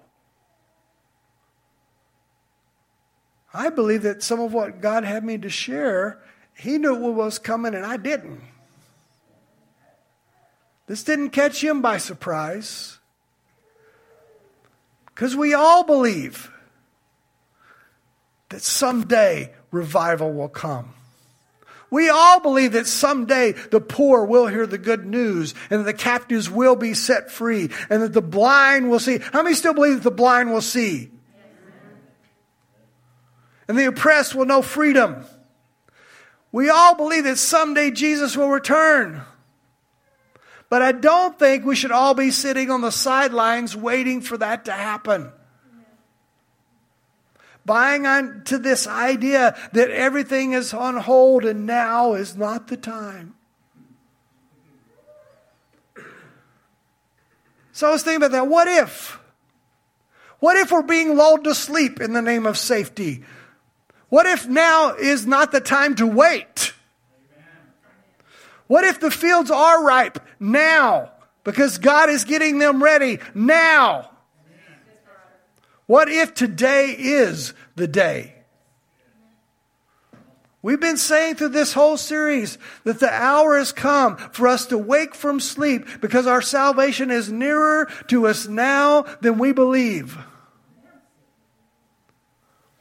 I 3.52 3.70
believe 3.70 4.02
that 4.02 4.22
some 4.22 4.40
of 4.40 4.52
what 4.52 4.80
God 4.80 5.04
had 5.04 5.24
me 5.24 5.38
to 5.38 5.48
share, 5.48 6.20
He 6.54 6.76
knew 6.76 6.94
what 6.94 7.14
was 7.14 7.38
coming 7.38 7.74
and 7.74 7.86
I 7.86 7.96
didn't. 7.96 8.40
This 10.86 11.04
didn't 11.04 11.30
catch 11.30 11.62
Him 11.62 11.80
by 11.80 11.98
surprise. 11.98 12.98
Because 15.14 15.36
we 15.36 15.54
all 15.54 15.84
believe 15.84 16.50
that 18.48 18.62
someday 18.62 19.52
revival 19.70 20.32
will 20.32 20.48
come. 20.48 20.94
We 21.90 22.08
all 22.08 22.40
believe 22.40 22.72
that 22.72 22.88
someday 22.88 23.52
the 23.52 23.80
poor 23.80 24.24
will 24.24 24.48
hear 24.48 24.66
the 24.66 24.78
good 24.78 25.06
news 25.06 25.54
and 25.70 25.80
that 25.80 25.84
the 25.84 25.92
captives 25.92 26.50
will 26.50 26.74
be 26.74 26.92
set 26.94 27.30
free 27.30 27.70
and 27.88 28.02
that 28.02 28.12
the 28.12 28.22
blind 28.22 28.90
will 28.90 28.98
see. 28.98 29.18
How 29.18 29.44
many 29.44 29.54
still 29.54 29.74
believe 29.74 29.94
that 29.94 30.02
the 30.02 30.10
blind 30.10 30.50
will 30.50 30.60
see? 30.60 31.10
And 33.68 33.78
the 33.78 33.86
oppressed 33.86 34.34
will 34.34 34.44
know 34.44 34.60
freedom. 34.60 35.24
We 36.50 36.68
all 36.68 36.96
believe 36.96 37.24
that 37.24 37.38
someday 37.38 37.92
Jesus 37.92 38.36
will 38.36 38.48
return. 38.48 39.22
But 40.70 40.82
I 40.82 40.92
don't 40.92 41.38
think 41.38 41.64
we 41.64 41.76
should 41.76 41.92
all 41.92 42.14
be 42.14 42.30
sitting 42.30 42.70
on 42.70 42.80
the 42.80 42.90
sidelines 42.90 43.76
waiting 43.76 44.20
for 44.20 44.36
that 44.38 44.64
to 44.64 44.72
happen 44.72 45.32
buying 47.64 48.06
onto 48.06 48.58
this 48.58 48.86
idea 48.86 49.56
that 49.72 49.90
everything 49.90 50.52
is 50.52 50.74
on 50.74 50.96
hold 50.96 51.44
and 51.44 51.66
now 51.66 52.14
is 52.14 52.36
not 52.36 52.68
the 52.68 52.76
time. 52.76 53.34
So 57.72 57.88
I 57.88 57.92
was 57.92 58.02
thinking 58.02 58.18
about 58.18 58.32
that. 58.32 58.46
What 58.46 58.68
if? 58.68 59.18
What 60.38 60.56
if 60.56 60.70
we're 60.70 60.82
being 60.82 61.16
lulled 61.16 61.44
to 61.44 61.54
sleep 61.54 62.00
in 62.00 62.12
the 62.12 62.22
name 62.22 62.46
of 62.46 62.58
safety? 62.58 63.24
What 64.10 64.26
if 64.26 64.46
now 64.46 64.94
is 64.94 65.26
not 65.26 65.50
the 65.50 65.60
time 65.60 65.96
to 65.96 66.06
wait? 66.06 66.73
What 68.66 68.84
if 68.84 69.00
the 69.00 69.10
fields 69.10 69.50
are 69.50 69.84
ripe 69.84 70.18
now 70.40 71.10
because 71.44 71.78
God 71.78 72.08
is 72.08 72.24
getting 72.24 72.58
them 72.58 72.82
ready 72.82 73.18
now? 73.34 74.10
What 75.86 76.08
if 76.08 76.34
today 76.34 76.94
is 76.98 77.52
the 77.76 77.86
day? 77.86 78.34
We've 80.62 80.80
been 80.80 80.96
saying 80.96 81.34
through 81.34 81.50
this 81.50 81.74
whole 81.74 81.98
series 81.98 82.56
that 82.84 82.98
the 82.98 83.12
hour 83.12 83.58
has 83.58 83.70
come 83.70 84.16
for 84.16 84.48
us 84.48 84.64
to 84.66 84.78
wake 84.78 85.14
from 85.14 85.38
sleep 85.38 85.86
because 86.00 86.26
our 86.26 86.40
salvation 86.40 87.10
is 87.10 87.30
nearer 87.30 87.90
to 88.08 88.26
us 88.26 88.48
now 88.48 89.02
than 89.20 89.36
we 89.36 89.52
believe. 89.52 90.16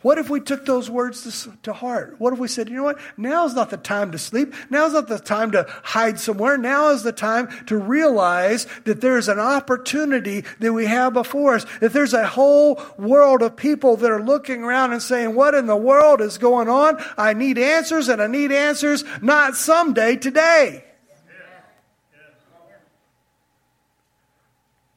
What 0.03 0.17
if 0.17 0.29
we 0.29 0.41
took 0.41 0.65
those 0.65 0.89
words 0.89 1.43
to, 1.43 1.57
to, 1.63 1.71
heart? 1.71 2.15
What 2.19 2.33
if 2.33 2.39
we 2.39 2.49
said, 2.49 2.67
you 2.67 2.75
know 2.75 2.83
what? 2.83 2.99
Now 3.15 3.45
is 3.45 3.55
not 3.55 3.69
the 3.69 3.77
time 3.77 4.11
to 4.11 4.17
sleep. 4.17 4.53
Now 4.69 4.85
is 4.85 4.93
not 4.93 5.07
the 5.07 5.17
time 5.17 5.51
to 5.51 5.65
hide 5.81 6.19
somewhere. 6.19 6.57
Now 6.57 6.89
is 6.89 7.03
the 7.03 7.13
time 7.13 7.47
to 7.67 7.77
realize 7.77 8.67
that 8.83 8.99
there's 8.99 9.29
an 9.29 9.39
opportunity 9.39 10.43
that 10.59 10.73
we 10.73 10.87
have 10.87 11.13
before 11.13 11.55
us. 11.55 11.65
That 11.79 11.93
there's 11.93 12.13
a 12.13 12.27
whole 12.27 12.81
world 12.97 13.41
of 13.41 13.55
people 13.55 13.95
that 13.95 14.11
are 14.11 14.21
looking 14.21 14.61
around 14.61 14.91
and 14.91 15.01
saying, 15.01 15.35
what 15.35 15.55
in 15.55 15.67
the 15.67 15.77
world 15.77 16.19
is 16.19 16.37
going 16.37 16.67
on? 16.67 17.01
I 17.17 17.33
need 17.33 17.57
answers 17.57 18.09
and 18.09 18.21
I 18.21 18.27
need 18.27 18.51
answers 18.51 19.05
not 19.21 19.55
someday, 19.55 20.17
today. 20.17 20.83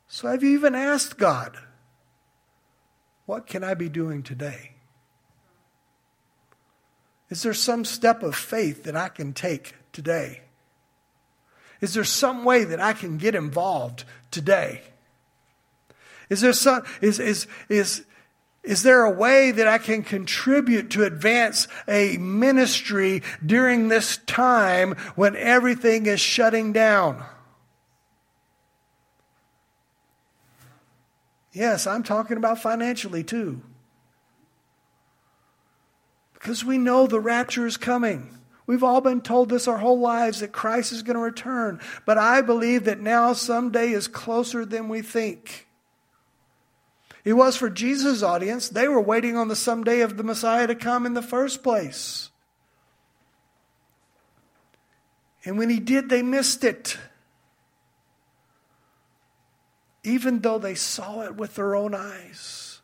So 0.09 0.29
have 0.29 0.43
you 0.43 0.51
even 0.51 0.75
asked 0.75 1.17
God, 1.17 1.57
what 3.27 3.47
can 3.47 3.63
I 3.63 3.75
be 3.75 3.89
doing 3.89 4.25
today? 4.25 4.76
Is 7.29 7.43
there 7.43 7.55
some 7.55 7.85
step 7.85 8.23
of 8.23 8.37
faith 8.37 8.85
that 8.85 8.97
I 8.97 9.09
can 9.09 9.33
take 9.33 9.75
today? 9.93 10.43
Is 11.81 11.95
there 11.95 12.05
some 12.05 12.45
way 12.45 12.65
that 12.65 12.81
I 12.81 12.93
can 12.93 13.19
get 13.19 13.35
involved 13.35 14.05
today? 14.31 14.83
Is 16.29 16.41
there 16.41 16.53
some 16.53 16.83
is 17.01 17.19
is 17.19 17.47
is 17.69 18.05
is 18.63 18.83
there 18.83 19.05
a 19.05 19.11
way 19.11 19.53
that 19.53 19.69
I 19.69 19.79
can 19.79 20.03
contribute 20.03 20.91
to 20.91 21.05
advance 21.05 21.69
a 21.87 22.17
ministry 22.17 23.23
during 23.45 23.89
this 23.89 24.17
time 24.27 24.93
when 25.15 25.37
everything 25.37 26.07
is 26.07 26.21
shutting 26.21 26.73
down? 26.73 27.25
Yes, 31.53 31.87
I'm 31.87 32.03
talking 32.03 32.37
about 32.37 32.61
financially 32.61 33.23
too 33.23 33.63
because 36.39 36.65
we 36.65 36.79
know 36.79 37.07
the 37.07 37.21
rapture 37.21 37.67
is 37.67 37.77
coming. 37.77 38.37
We've 38.67 38.85
all 38.85 39.01
been 39.01 39.21
told 39.21 39.49
this 39.49 39.69
our 39.69 39.79
whole 39.79 40.01
lives 40.01 40.41
that 40.41 40.53
Christ 40.53 40.93
is 40.93 41.03
going 41.03 41.17
to 41.17 41.23
return. 41.23 41.81
But 42.05 42.19
I 42.19 42.43
believe 42.43 42.85
that 42.85 43.01
now 43.01 43.33
someday 43.33 43.91
is 43.91 44.09
closer 44.09 44.65
than 44.65 44.89
we 44.89 45.03
think. 45.03 45.67
It 47.25 47.35
was 47.35 47.57
for 47.57 47.71
Jesus' 47.71 48.23
audience. 48.23 48.69
They 48.69 48.89
were 48.89 49.01
waiting 49.01 49.37
on 49.37 49.49
the 49.49 49.57
someday 49.57 50.01
of 50.01 50.17
the 50.17 50.25
Messiah 50.25 50.67
to 50.67 50.75
come 50.75 51.07
in 51.07 51.15
the 51.15 51.23
first 51.23 51.63
place. 51.63 52.31
And 55.45 55.59
when 55.59 55.71
he 55.71 55.79
did, 55.79 56.09
they 56.09 56.23
missed 56.23 56.65
it. 56.65 56.99
Even 60.03 60.41
though 60.41 60.59
they 60.59 60.75
saw 60.75 61.23
it 61.23 61.37
with 61.37 61.55
their 61.55 61.75
own 61.75 61.95
eyes. 61.95 62.81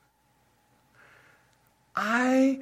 I 1.94 2.60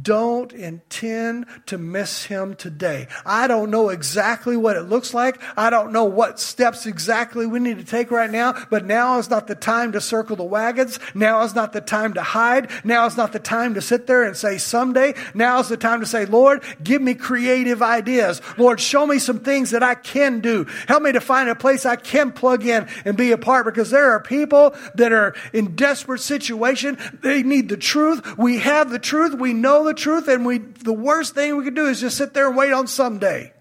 don't 0.00 0.52
intend 0.52 1.44
to 1.66 1.76
miss 1.76 2.24
him 2.24 2.54
today. 2.54 3.08
I 3.26 3.46
don't 3.46 3.70
know 3.70 3.90
exactly 3.90 4.56
what 4.56 4.76
it 4.76 4.84
looks 4.84 5.12
like. 5.12 5.40
I 5.54 5.68
don't 5.68 5.92
know 5.92 6.04
what 6.04 6.40
steps 6.40 6.86
exactly 6.86 7.44
we 7.44 7.60
need 7.60 7.78
to 7.78 7.84
take 7.84 8.10
right 8.10 8.30
now, 8.30 8.54
but 8.70 8.86
now 8.86 9.18
is 9.18 9.28
not 9.28 9.48
the 9.48 9.54
time 9.54 9.92
to 9.92 10.00
circle 10.00 10.36
the 10.36 10.44
wagons. 10.44 10.98
Now 11.14 11.42
is 11.42 11.54
not 11.54 11.74
the 11.74 11.82
time 11.82 12.14
to 12.14 12.22
hide. 12.22 12.70
Now 12.84 13.04
is 13.06 13.18
not 13.18 13.32
the 13.32 13.38
time 13.38 13.74
to 13.74 13.82
sit 13.82 14.06
there 14.06 14.22
and 14.22 14.34
say 14.34 14.56
someday. 14.56 15.14
Now 15.34 15.60
is 15.60 15.68
the 15.68 15.76
time 15.76 16.00
to 16.00 16.06
say, 16.06 16.24
Lord, 16.24 16.62
give 16.82 17.02
me 17.02 17.14
creative 17.14 17.82
ideas. 17.82 18.40
Lord, 18.56 18.80
show 18.80 19.06
me 19.06 19.18
some 19.18 19.40
things 19.40 19.72
that 19.72 19.82
I 19.82 19.94
can 19.94 20.40
do. 20.40 20.64
Help 20.88 21.02
me 21.02 21.12
to 21.12 21.20
find 21.20 21.50
a 21.50 21.54
place 21.54 21.84
I 21.84 21.96
can 21.96 22.32
plug 22.32 22.64
in 22.64 22.88
and 23.04 23.16
be 23.16 23.32
a 23.32 23.38
part 23.38 23.66
because 23.66 23.90
there 23.90 24.12
are 24.12 24.20
people 24.20 24.74
that 24.94 25.12
are 25.12 25.34
in 25.52 25.76
desperate 25.76 26.20
situation. 26.20 26.96
They 27.22 27.42
need 27.42 27.68
the 27.68 27.76
truth. 27.76 28.38
We 28.38 28.58
have 28.60 28.90
the 28.90 28.98
truth. 28.98 29.34
We 29.34 29.52
know 29.52 29.81
the 29.84 29.94
truth, 29.94 30.28
and 30.28 30.44
we 30.44 30.58
the 30.58 30.92
worst 30.92 31.34
thing 31.34 31.56
we 31.56 31.64
could 31.64 31.74
do 31.74 31.86
is 31.86 32.00
just 32.00 32.16
sit 32.16 32.34
there 32.34 32.48
and 32.48 32.56
wait 32.56 32.72
on 32.72 32.86
someday. 32.86 33.52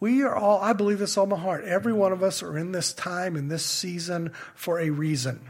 We 0.00 0.22
are 0.22 0.34
all, 0.34 0.60
I 0.60 0.72
believe 0.72 0.98
this 0.98 1.18
all 1.18 1.26
my 1.26 1.36
heart. 1.36 1.64
Every 1.64 1.92
one 1.92 2.12
of 2.12 2.22
us 2.22 2.42
are 2.42 2.56
in 2.56 2.72
this 2.72 2.94
time, 2.94 3.36
in 3.36 3.48
this 3.48 3.64
season, 3.64 4.32
for 4.54 4.80
a 4.80 4.88
reason. 4.88 5.46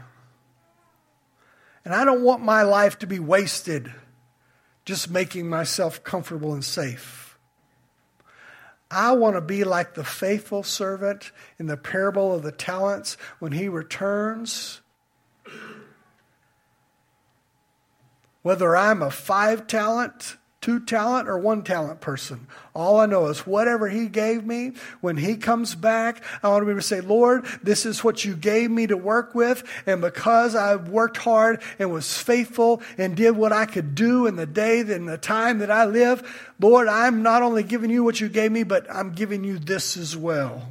And 1.85 1.93
I 1.95 2.03
don't 2.03 2.21
want 2.21 2.43
my 2.43 2.63
life 2.63 2.99
to 2.99 3.07
be 3.07 3.17
wasted 3.17 3.93
just 4.83 5.09
making 5.09 5.47
myself 5.47 6.03
comfortable 6.03 6.53
and 6.53 6.65
safe. 6.65 7.30
I 8.91 9.13
want 9.13 9.35
to 9.35 9.41
be 9.41 9.63
like 9.63 9.93
the 9.93 10.03
faithful 10.03 10.63
servant 10.63 11.31
in 11.57 11.67
the 11.67 11.77
parable 11.77 12.35
of 12.35 12.43
the 12.43 12.51
talents 12.51 13.15
when 13.39 13.53
he 13.53 13.69
returns. 13.69 14.81
Whether 18.41 18.75
I'm 18.75 19.01
a 19.01 19.11
five 19.11 19.67
talent 19.67 20.37
two 20.61 20.79
talent 20.79 21.27
or 21.27 21.39
one 21.39 21.63
talent 21.63 21.99
person. 22.01 22.45
All 22.75 22.99
I 22.99 23.07
know 23.07 23.25
is 23.27 23.47
whatever 23.47 23.89
He 23.89 24.07
gave 24.07 24.45
me, 24.45 24.73
when 25.01 25.17
He 25.17 25.35
comes 25.35 25.73
back, 25.73 26.23
I 26.43 26.49
want 26.49 26.61
to 26.61 26.65
be 26.65 26.71
able 26.71 26.81
to 26.81 26.87
say, 26.87 27.01
Lord, 27.01 27.45
this 27.63 27.85
is 27.85 28.03
what 28.03 28.23
you 28.23 28.35
gave 28.35 28.69
me 28.69 28.85
to 28.87 28.95
work 28.95 29.33
with. 29.33 29.63
And 29.87 30.01
because 30.01 30.55
I've 30.55 30.89
worked 30.89 31.17
hard 31.17 31.61
and 31.79 31.91
was 31.91 32.15
faithful 32.15 32.83
and 32.97 33.17
did 33.17 33.31
what 33.31 33.51
I 33.51 33.65
could 33.65 33.95
do 33.95 34.27
in 34.27 34.35
the 34.35 34.45
day 34.45 34.81
and 34.81 35.09
the 35.09 35.17
time 35.17 35.59
that 35.59 35.71
I 35.71 35.85
live, 35.85 36.53
Lord, 36.59 36.87
I'm 36.87 37.23
not 37.23 37.41
only 37.41 37.63
giving 37.63 37.89
you 37.89 38.03
what 38.03 38.21
you 38.21 38.29
gave 38.29 38.51
me, 38.51 38.61
but 38.61 38.85
I'm 38.89 39.13
giving 39.13 39.43
you 39.43 39.57
this 39.57 39.97
as 39.97 40.15
well. 40.15 40.67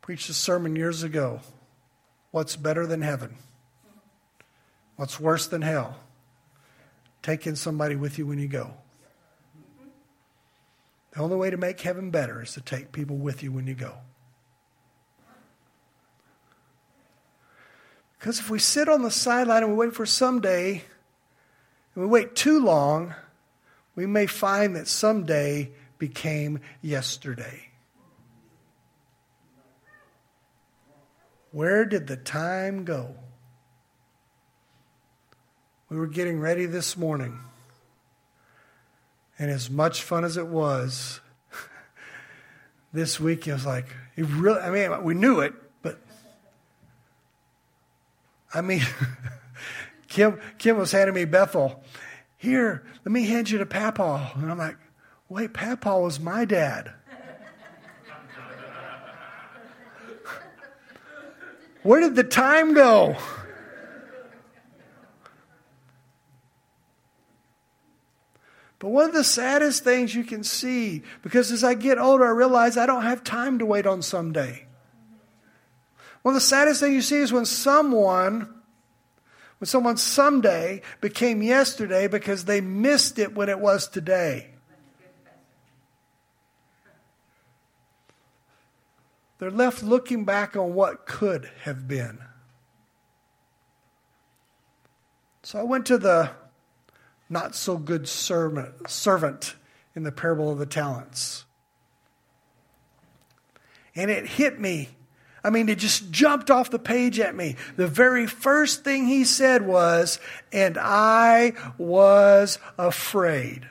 Preached 0.00 0.30
a 0.30 0.34
sermon 0.34 0.74
years 0.74 1.02
ago. 1.02 1.40
What's 2.30 2.56
better 2.56 2.86
than 2.86 3.02
heaven? 3.02 3.36
What's 4.96 5.18
worse 5.18 5.46
than 5.46 5.62
hell? 5.62 5.96
Taking 7.22 7.56
somebody 7.56 7.96
with 7.96 8.18
you 8.18 8.26
when 8.26 8.38
you 8.38 8.48
go. 8.48 8.74
The 11.12 11.20
only 11.20 11.36
way 11.36 11.50
to 11.50 11.56
make 11.56 11.80
heaven 11.80 12.10
better 12.10 12.42
is 12.42 12.52
to 12.54 12.60
take 12.60 12.92
people 12.92 13.16
with 13.16 13.42
you 13.42 13.52
when 13.52 13.66
you 13.66 13.74
go. 13.74 13.94
Because 18.18 18.40
if 18.40 18.50
we 18.50 18.58
sit 18.58 18.88
on 18.88 19.02
the 19.02 19.10
sideline 19.10 19.62
and 19.62 19.72
we 19.72 19.78
wait 19.86 19.94
for 19.94 20.06
someday, 20.06 20.82
and 21.94 22.04
we 22.04 22.06
wait 22.06 22.34
too 22.34 22.58
long, 22.64 23.14
we 23.94 24.06
may 24.06 24.26
find 24.26 24.74
that 24.76 24.88
someday 24.88 25.70
became 25.98 26.60
yesterday. 26.82 27.68
Where 31.52 31.84
did 31.84 32.06
the 32.08 32.16
time 32.16 32.84
go? 32.84 33.14
We 35.88 35.98
were 35.98 36.06
getting 36.06 36.40
ready 36.40 36.66
this 36.66 36.96
morning. 36.96 37.38
And 39.38 39.50
as 39.50 39.68
much 39.68 40.02
fun 40.02 40.24
as 40.24 40.36
it 40.36 40.46
was, 40.46 41.20
this 42.92 43.20
week 43.20 43.46
it 43.46 43.52
was 43.52 43.66
like, 43.66 43.86
it 44.16 44.24
really, 44.26 44.60
I 44.60 44.70
mean, 44.70 45.04
we 45.04 45.14
knew 45.14 45.40
it, 45.40 45.52
but 45.82 45.98
I 48.54 48.60
mean, 48.62 48.82
Kim, 50.08 50.40
Kim 50.58 50.78
was 50.78 50.92
handing 50.92 51.14
me 51.14 51.24
Bethel. 51.26 51.82
Here, 52.36 52.84
let 53.04 53.12
me 53.12 53.26
hand 53.26 53.50
you 53.50 53.58
to 53.58 53.66
Papa. 53.66 54.32
And 54.36 54.50
I'm 54.50 54.58
like, 54.58 54.76
wait, 55.28 55.52
Papa 55.52 55.98
was 55.98 56.18
my 56.20 56.44
dad. 56.44 56.92
Where 61.82 62.00
did 62.00 62.16
the 62.16 62.24
time 62.24 62.72
go? 62.74 63.16
But 68.78 68.90
one 68.90 69.06
of 69.06 69.14
the 69.14 69.24
saddest 69.24 69.84
things 69.84 70.14
you 70.14 70.24
can 70.24 70.44
see, 70.44 71.02
because 71.22 71.50
as 71.52 71.64
I 71.64 71.74
get 71.74 71.98
older, 71.98 72.26
I 72.26 72.30
realize 72.30 72.76
I 72.76 72.86
don't 72.86 73.02
have 73.02 73.24
time 73.24 73.58
to 73.60 73.66
wait 73.66 73.86
on 73.86 74.02
someday. 74.02 74.66
One 76.22 76.34
of 76.34 76.40
the 76.40 76.46
saddest 76.46 76.80
things 76.80 76.94
you 76.94 77.02
see 77.02 77.18
is 77.18 77.32
when 77.32 77.44
someone, 77.44 78.52
when 79.58 79.66
someone 79.66 79.96
someday 79.96 80.82
became 81.00 81.42
yesterday 81.42 82.08
because 82.08 82.46
they 82.46 82.60
missed 82.60 83.18
it 83.18 83.34
when 83.34 83.48
it 83.48 83.60
was 83.60 83.88
today. 83.88 84.50
They're 89.38 89.50
left 89.50 89.82
looking 89.82 90.24
back 90.24 90.56
on 90.56 90.74
what 90.74 91.06
could 91.06 91.50
have 91.62 91.86
been. 91.86 92.18
So 95.42 95.60
I 95.60 95.62
went 95.62 95.84
to 95.86 95.98
the 95.98 96.30
not 97.34 97.56
so 97.56 97.76
good 97.76 98.08
servant, 98.08 99.56
in 99.96 100.04
the 100.04 100.12
parable 100.12 100.50
of 100.50 100.58
the 100.58 100.66
talents. 100.66 101.44
And 103.94 104.10
it 104.10 104.26
hit 104.26 104.58
me. 104.58 104.88
I 105.42 105.50
mean, 105.50 105.68
it 105.68 105.78
just 105.78 106.10
jumped 106.10 106.50
off 106.50 106.70
the 106.70 106.78
page 106.78 107.20
at 107.20 107.34
me. 107.34 107.56
The 107.76 107.88
very 107.88 108.26
first 108.26 108.84
thing 108.84 109.06
he 109.06 109.24
said 109.24 109.66
was, 109.66 110.18
and 110.52 110.78
I 110.78 111.52
was 111.76 112.58
afraid. 112.78 113.68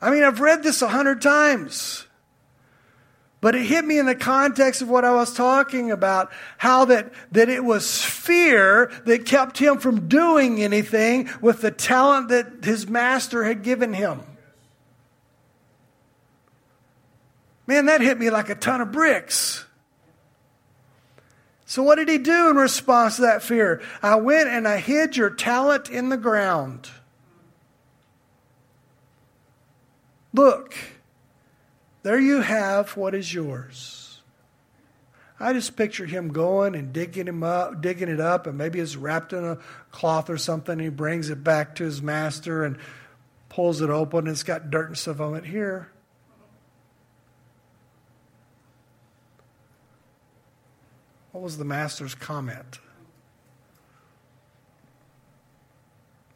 I 0.00 0.10
mean, 0.10 0.24
I've 0.24 0.40
read 0.40 0.62
this 0.62 0.82
a 0.82 0.88
hundred 0.88 1.22
times. 1.22 2.06
But 3.44 3.54
it 3.54 3.66
hit 3.66 3.84
me 3.84 3.98
in 3.98 4.06
the 4.06 4.14
context 4.14 4.80
of 4.80 4.88
what 4.88 5.04
I 5.04 5.10
was 5.10 5.34
talking 5.34 5.90
about, 5.90 6.32
how 6.56 6.86
that, 6.86 7.12
that 7.32 7.50
it 7.50 7.62
was 7.62 8.02
fear 8.02 8.90
that 9.04 9.26
kept 9.26 9.58
him 9.58 9.76
from 9.76 10.08
doing 10.08 10.62
anything 10.62 11.28
with 11.42 11.60
the 11.60 11.70
talent 11.70 12.30
that 12.30 12.64
his 12.64 12.88
master 12.88 13.44
had 13.44 13.62
given 13.62 13.92
him. 13.92 14.22
Man, 17.66 17.84
that 17.84 18.00
hit 18.00 18.18
me 18.18 18.30
like 18.30 18.48
a 18.48 18.54
ton 18.54 18.80
of 18.80 18.90
bricks. 18.90 19.66
So, 21.66 21.82
what 21.82 21.96
did 21.96 22.08
he 22.08 22.16
do 22.16 22.48
in 22.48 22.56
response 22.56 23.16
to 23.16 23.22
that 23.22 23.42
fear? 23.42 23.82
I 24.02 24.14
went 24.16 24.48
and 24.48 24.66
I 24.66 24.78
hid 24.78 25.18
your 25.18 25.28
talent 25.28 25.90
in 25.90 26.08
the 26.08 26.16
ground. 26.16 26.88
Look, 30.32 30.74
there 32.04 32.20
you 32.20 32.42
have 32.42 32.98
what 32.98 33.14
is 33.14 33.32
yours. 33.32 34.20
I 35.40 35.54
just 35.54 35.74
picture 35.74 36.04
him 36.04 36.28
going 36.28 36.74
and 36.74 36.92
digging 36.92 37.26
him 37.26 37.42
up, 37.42 37.80
digging 37.80 38.08
it 38.10 38.20
up, 38.20 38.46
and 38.46 38.56
maybe 38.56 38.78
it's 38.78 38.94
wrapped 38.94 39.32
in 39.32 39.42
a 39.42 39.58
cloth 39.90 40.28
or 40.30 40.36
something. 40.36 40.74
and 40.74 40.82
he 40.82 40.90
brings 40.90 41.30
it 41.30 41.42
back 41.42 41.74
to 41.76 41.84
his 41.84 42.02
master 42.02 42.62
and 42.62 42.76
pulls 43.48 43.80
it 43.80 43.88
open. 43.88 44.20
And 44.20 44.28
it's 44.28 44.42
got 44.42 44.70
dirt 44.70 44.88
and 44.88 44.98
stuff 44.98 45.18
on 45.18 45.34
it. 45.34 45.46
Here, 45.46 45.90
what 51.32 51.42
was 51.42 51.56
the 51.56 51.64
master's 51.64 52.14
comment? 52.14 52.80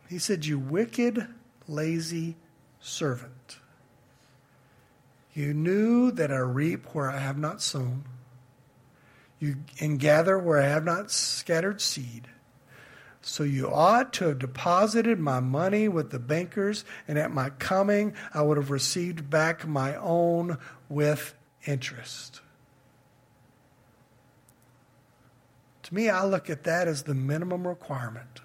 He 0.08 0.18
said, 0.18 0.46
"You 0.46 0.58
wicked, 0.58 1.28
lazy 1.68 2.36
servant." 2.80 3.57
You 5.38 5.54
knew 5.54 6.10
that 6.10 6.32
I 6.32 6.38
reap 6.38 6.96
where 6.96 7.08
I 7.08 7.18
have 7.18 7.38
not 7.38 7.62
sown, 7.62 8.02
you, 9.38 9.58
and 9.78 9.96
gather 9.96 10.36
where 10.36 10.60
I 10.60 10.66
have 10.66 10.84
not 10.84 11.12
scattered 11.12 11.80
seed. 11.80 12.26
So 13.20 13.44
you 13.44 13.72
ought 13.72 14.12
to 14.14 14.24
have 14.24 14.40
deposited 14.40 15.20
my 15.20 15.38
money 15.38 15.86
with 15.86 16.10
the 16.10 16.18
bankers, 16.18 16.84
and 17.06 17.16
at 17.16 17.30
my 17.30 17.50
coming 17.50 18.14
I 18.34 18.42
would 18.42 18.56
have 18.56 18.72
received 18.72 19.30
back 19.30 19.64
my 19.64 19.94
own 19.94 20.58
with 20.88 21.36
interest. 21.64 22.40
To 25.84 25.94
me, 25.94 26.08
I 26.08 26.24
look 26.24 26.50
at 26.50 26.64
that 26.64 26.88
as 26.88 27.04
the 27.04 27.14
minimum 27.14 27.64
requirement. 27.64 28.40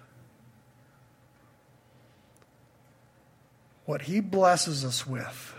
What 3.84 4.02
he 4.02 4.20
blesses 4.20 4.84
us 4.84 5.04
with 5.04 5.53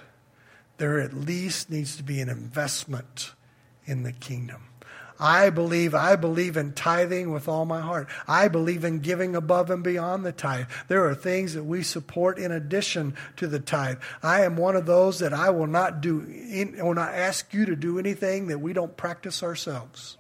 there 0.78 1.00
at 1.00 1.14
least 1.14 1.70
needs 1.70 1.96
to 1.98 2.04
be 2.04 2.20
an 2.20 2.30
investment 2.30 3.34
in 3.86 4.04
the 4.04 4.12
kingdom. 4.12 4.64
I 5.20 5.50
believe, 5.50 5.96
I 5.96 6.18
believe 6.18 6.58
in 6.58 6.74
tithing 6.74 7.32
with 7.32 7.48
all 7.48 7.66
my 7.66 7.80
heart. 7.80 8.10
I 8.28 8.50
believe 8.50 8.84
in 8.84 9.00
giving 9.00 9.36
above 9.36 9.70
and 9.70 9.82
beyond 9.82 10.26
the 10.26 10.34
tithe. 10.34 10.68
There 10.90 11.06
are 11.08 11.16
things 11.16 11.54
that 11.54 11.64
we 11.64 11.84
support 11.84 12.38
in 12.38 12.52
addition 12.52 13.16
to 13.38 13.48
the 13.48 13.60
tithe. 13.60 14.00
I 14.22 14.44
am 14.44 14.58
one 14.58 14.76
of 14.76 14.86
those 14.86 15.20
that 15.20 15.34
I 15.34 15.52
will 15.52 15.68
not 15.68 16.02
do, 16.02 16.28
I 16.78 16.84
will 16.84 16.96
not 16.96 17.14
ask 17.14 17.54
you 17.54 17.66
to 17.66 17.76
do 17.76 17.98
anything 17.98 18.48
that 18.48 18.60
we 18.60 18.74
don't 18.74 18.98
practice 18.98 19.42
ourselves. 19.42 20.18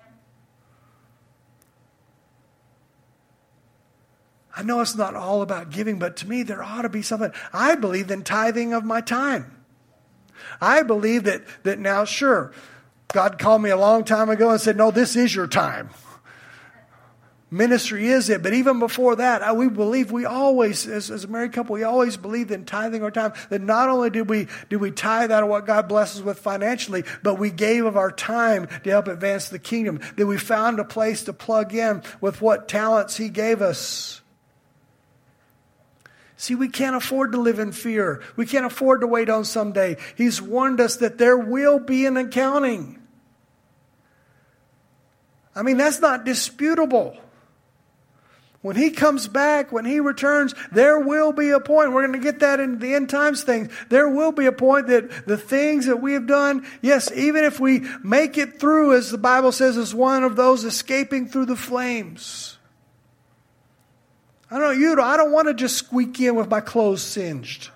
I 4.58 4.64
know 4.64 4.80
it's 4.80 4.96
not 4.96 5.16
all 5.16 5.42
about 5.42 5.70
giving, 5.70 6.00
but 6.00 6.16
to 6.18 6.30
me, 6.30 6.44
there 6.44 6.64
ought 6.64 6.84
to 6.84 6.90
be 6.90 7.02
something. 7.02 7.34
I 7.52 7.76
believe 7.76 8.10
in 8.10 8.24
tithing 8.24 8.72
of 8.72 8.86
my 8.86 9.02
time. 9.02 9.55
I 10.62 10.84
believe 10.84 11.24
that, 11.24 11.44
that 11.64 11.80
now, 11.80 12.06
sure, 12.06 12.52
God 13.14 13.40
called 13.40 13.62
me 13.62 13.70
a 13.70 13.78
long 13.78 14.04
time 14.04 14.30
ago 14.30 14.52
and 14.52 14.60
said, 14.60 14.78
No, 14.78 14.92
this 14.92 15.16
is 15.16 15.34
your 15.34 15.48
time. 15.48 15.90
ministry 17.50 18.08
is 18.08 18.30
it. 18.30 18.44
But 18.44 18.54
even 18.54 18.80
before 18.80 19.16
that, 19.18 19.56
we 19.56 19.70
believe 19.70 20.12
we 20.12 20.26
always, 20.26 20.88
as, 20.88 21.10
as 21.10 21.24
a 21.24 21.28
married 21.28 21.54
couple, 21.54 21.74
we 21.74 21.84
always 21.84 22.18
believed 22.18 22.52
in 22.52 22.66
tithing 22.66 23.04
our 23.04 23.12
time. 23.12 23.34
That 23.50 23.62
not 23.62 23.90
only 23.90 24.10
did 24.10 24.30
we 24.30 24.48
did 24.70 24.78
we 24.78 24.92
tithe 24.92 25.32
out 25.32 25.44
of 25.44 25.50
what 25.50 25.66
God 25.66 25.88
blesses 25.88 26.22
with 26.22 26.40
financially, 26.40 27.04
but 27.24 27.40
we 27.40 27.52
gave 27.52 27.86
of 27.86 27.96
our 27.96 28.12
time 28.12 28.68
to 28.84 28.90
help 28.90 29.08
advance 29.08 29.50
the 29.50 29.60
kingdom. 29.60 30.02
That 30.18 30.28
we 30.28 30.38
found 30.38 30.80
a 30.80 30.86
place 30.86 31.24
to 31.26 31.34
plug 31.34 31.74
in 31.74 32.04
with 32.20 32.42
what 32.42 32.68
talents 32.68 33.16
He 33.18 33.30
gave 33.30 33.62
us. 33.62 34.22
See, 36.38 36.56
we 36.56 36.68
can't 36.68 36.96
afford 36.96 37.32
to 37.32 37.40
live 37.40 37.60
in 37.60 37.72
fear. 37.72 38.22
We 38.36 38.46
can't 38.46 38.66
afford 38.66 39.02
to 39.02 39.08
wait 39.08 39.30
on 39.30 39.46
someday. 39.46 39.98
He's 40.16 40.42
warned 40.42 40.82
us 40.82 40.98
that 40.98 41.18
there 41.18 41.38
will 41.38 41.80
be 41.80 42.06
an 42.06 42.18
accounting. 42.18 43.02
I 45.56 45.62
mean, 45.62 45.78
that's 45.78 46.02
not 46.02 46.26
disputable. 46.26 47.18
When 48.62 48.76
he 48.76 48.90
comes 48.90 49.28
back, 49.28 49.72
when 49.72 49.86
he 49.86 50.00
returns, 50.00 50.56
there 50.72 51.00
will 51.00 51.32
be 51.32 51.52
a 51.52 51.60
point. 51.60 51.94
We're 51.94 52.08
going 52.08 52.20
to 52.20 52.32
get 52.32 52.40
that 52.40 52.60
in 52.60 52.80
the 52.80 52.96
end 52.96 53.12
times 53.12 53.44
thing. 53.44 53.70
There 53.90 54.10
will 54.10 54.32
be 54.32 54.48
a 54.48 54.52
point 54.52 54.88
that 54.88 55.28
the 55.28 55.38
things 55.38 55.86
that 55.86 56.02
we 56.02 56.14
have 56.14 56.26
done, 56.26 56.66
yes, 56.82 57.12
even 57.12 57.44
if 57.44 57.60
we 57.60 57.86
make 58.04 58.40
it 58.40 58.60
through, 58.60 58.96
as 58.96 59.12
the 59.12 59.20
Bible 59.20 59.52
says, 59.52 59.78
as 59.78 59.94
one 59.94 60.24
of 60.24 60.36
those 60.36 60.64
escaping 60.64 61.28
through 61.28 61.46
the 61.46 61.56
flames. 61.56 62.55
I 64.56 64.58
don't 64.58 64.68
know 64.70 64.80
you, 64.80 65.02
I 65.02 65.18
don't 65.18 65.34
want 65.34 65.50
to 65.50 65.54
just 65.54 65.76
squeak 65.76 66.18
in 66.22 66.34
with 66.34 66.50
my 66.50 66.62
clothes 66.62 67.02
singed. 67.02 67.72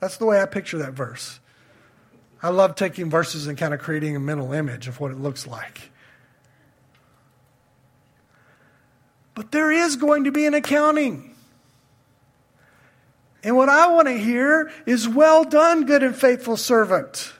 That's 0.00 0.18
the 0.18 0.26
way 0.26 0.38
I 0.38 0.44
picture 0.44 0.76
that 0.76 0.92
verse. 0.92 1.40
I 2.42 2.50
love 2.50 2.74
taking 2.74 3.08
verses 3.08 3.46
and 3.46 3.56
kind 3.56 3.72
of 3.72 3.80
creating 3.80 4.14
a 4.14 4.20
mental 4.20 4.52
image 4.52 4.86
of 4.86 5.00
what 5.00 5.12
it 5.12 5.18
looks 5.18 5.46
like. 5.46 5.92
But 9.34 9.50
there 9.50 9.72
is 9.72 9.96
going 9.96 10.24
to 10.24 10.30
be 10.30 10.44
an 10.44 10.52
accounting. 10.52 11.34
And 13.42 13.56
what 13.56 13.70
I 13.70 13.86
want 13.86 14.08
to 14.08 14.18
hear 14.18 14.70
is, 14.84 15.08
well 15.08 15.42
done, 15.42 15.86
good 15.86 16.02
and 16.02 16.14
faithful 16.14 16.58
servant. 16.58 17.32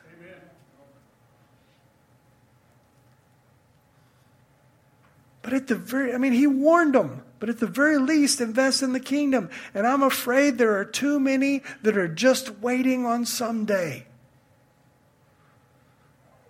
But 5.47 5.55
at 5.55 5.69
the 5.69 5.77
very, 5.77 6.13
I 6.13 6.19
mean, 6.19 6.33
he 6.33 6.49
warned 6.49 6.97
them, 6.97 7.23
but 7.39 7.49
at 7.49 7.61
the 7.61 7.69
very 7.69 7.99
least, 7.99 8.41
invest 8.41 8.83
in 8.83 8.93
the 8.93 8.99
kingdom. 8.99 9.49
And 9.75 9.87
I'm 9.87 10.03
afraid 10.03 10.59
there 10.59 10.77
are 10.77 10.85
too 10.85 11.21
many 11.21 11.63
that 11.83 11.97
are 11.97 12.09
just 12.09 12.59
waiting 12.59 13.07
on 13.07 13.25
someday. 13.27 14.09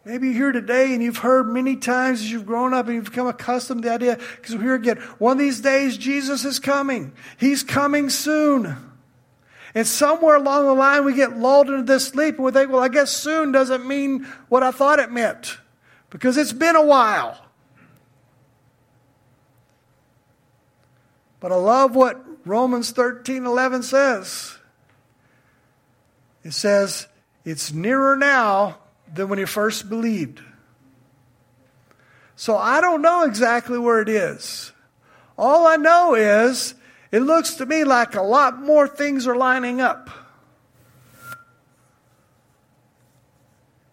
Maybe 0.06 0.28
you're 0.28 0.36
here 0.36 0.52
today 0.52 0.94
and 0.94 1.02
you've 1.02 1.18
heard 1.18 1.46
many 1.46 1.76
times 1.76 2.20
as 2.20 2.32
you've 2.32 2.46
grown 2.46 2.72
up 2.72 2.86
and 2.86 2.94
you've 2.94 3.04
become 3.04 3.26
accustomed 3.26 3.82
to 3.82 3.88
the 3.90 3.94
idea, 3.94 4.18
because 4.36 4.56
we 4.56 4.62
hear 4.62 4.76
again, 4.76 4.96
one 5.18 5.32
of 5.32 5.38
these 5.40 5.60
days 5.60 5.98
Jesus 5.98 6.46
is 6.46 6.58
coming. 6.58 7.12
He's 7.36 7.62
coming 7.62 8.08
soon. 8.08 8.78
And 9.74 9.86
somewhere 9.86 10.36
along 10.36 10.64
the 10.64 10.72
line 10.72 11.04
we 11.04 11.14
get 11.14 11.36
lulled 11.36 11.68
into 11.68 11.82
this 11.82 12.08
sleep 12.08 12.36
and 12.36 12.46
we 12.46 12.50
think, 12.50 12.72
well, 12.72 12.82
I 12.82 12.88
guess 12.88 13.10
soon 13.10 13.52
doesn't 13.52 13.86
mean 13.86 14.24
what 14.48 14.62
I 14.62 14.70
thought 14.70 15.00
it 15.00 15.12
meant. 15.12 15.58
Because 16.08 16.38
it's 16.38 16.54
been 16.54 16.76
a 16.76 16.86
while. 16.86 17.42
But 21.46 21.52
I 21.52 21.58
love 21.58 21.94
what 21.94 22.20
Romans 22.44 22.90
13 22.90 23.46
11 23.46 23.84
says. 23.84 24.58
It 26.42 26.50
says, 26.50 27.06
it's 27.44 27.72
nearer 27.72 28.16
now 28.16 28.78
than 29.14 29.28
when 29.28 29.38
you 29.38 29.46
first 29.46 29.88
believed. 29.88 30.40
So 32.34 32.56
I 32.56 32.80
don't 32.80 33.00
know 33.00 33.22
exactly 33.22 33.78
where 33.78 34.00
it 34.00 34.08
is. 34.08 34.72
All 35.38 35.68
I 35.68 35.76
know 35.76 36.16
is 36.16 36.74
it 37.12 37.20
looks 37.20 37.54
to 37.54 37.66
me 37.66 37.84
like 37.84 38.16
a 38.16 38.22
lot 38.22 38.60
more 38.60 38.88
things 38.88 39.28
are 39.28 39.36
lining 39.36 39.80
up. 39.80 40.10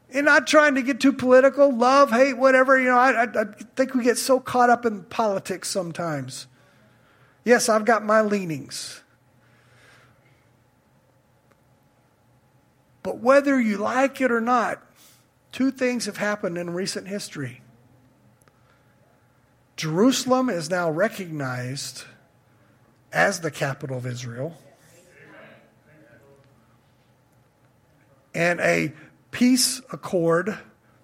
And 0.10 0.26
not 0.26 0.48
trying 0.48 0.74
to 0.74 0.82
get 0.82 1.00
too 1.00 1.14
political, 1.14 1.72
love, 1.72 2.10
hate, 2.10 2.34
whatever. 2.34 2.80
You 2.80 2.88
know, 2.88 2.98
I, 2.98 3.12
I, 3.12 3.24
I 3.26 3.46
think 3.76 3.94
we 3.94 4.04
get 4.04 4.18
so 4.18 4.40
caught 4.40 4.72
up 4.72 4.88
in 4.88 5.04
politics 5.04 5.70
sometimes. 5.70 6.48
Yes, 7.44 7.70
I've 7.70 7.86
got 7.86 8.04
my 8.04 8.22
leanings. 8.22 9.02
But 13.02 13.20
whether 13.20 13.60
you 13.60 13.78
like 13.78 14.22
it 14.22 14.32
or 14.32 14.40
not, 14.40 14.82
Two 15.54 15.70
things 15.70 16.08
have 16.08 16.18
happened 16.18 16.58
in 16.58 16.72
recent 16.72 17.08
history. 17.08 17.62
Jerusalem 19.78 20.50
is 20.50 20.70
now 20.70 20.90
recognized 20.90 22.06
as 23.14 23.42
the 23.42 23.52
capital 23.52 23.96
of 23.96 24.08
Israel. 24.08 24.58
And 28.34 28.60
a 28.62 28.94
peace 29.30 29.80
accord 29.92 30.58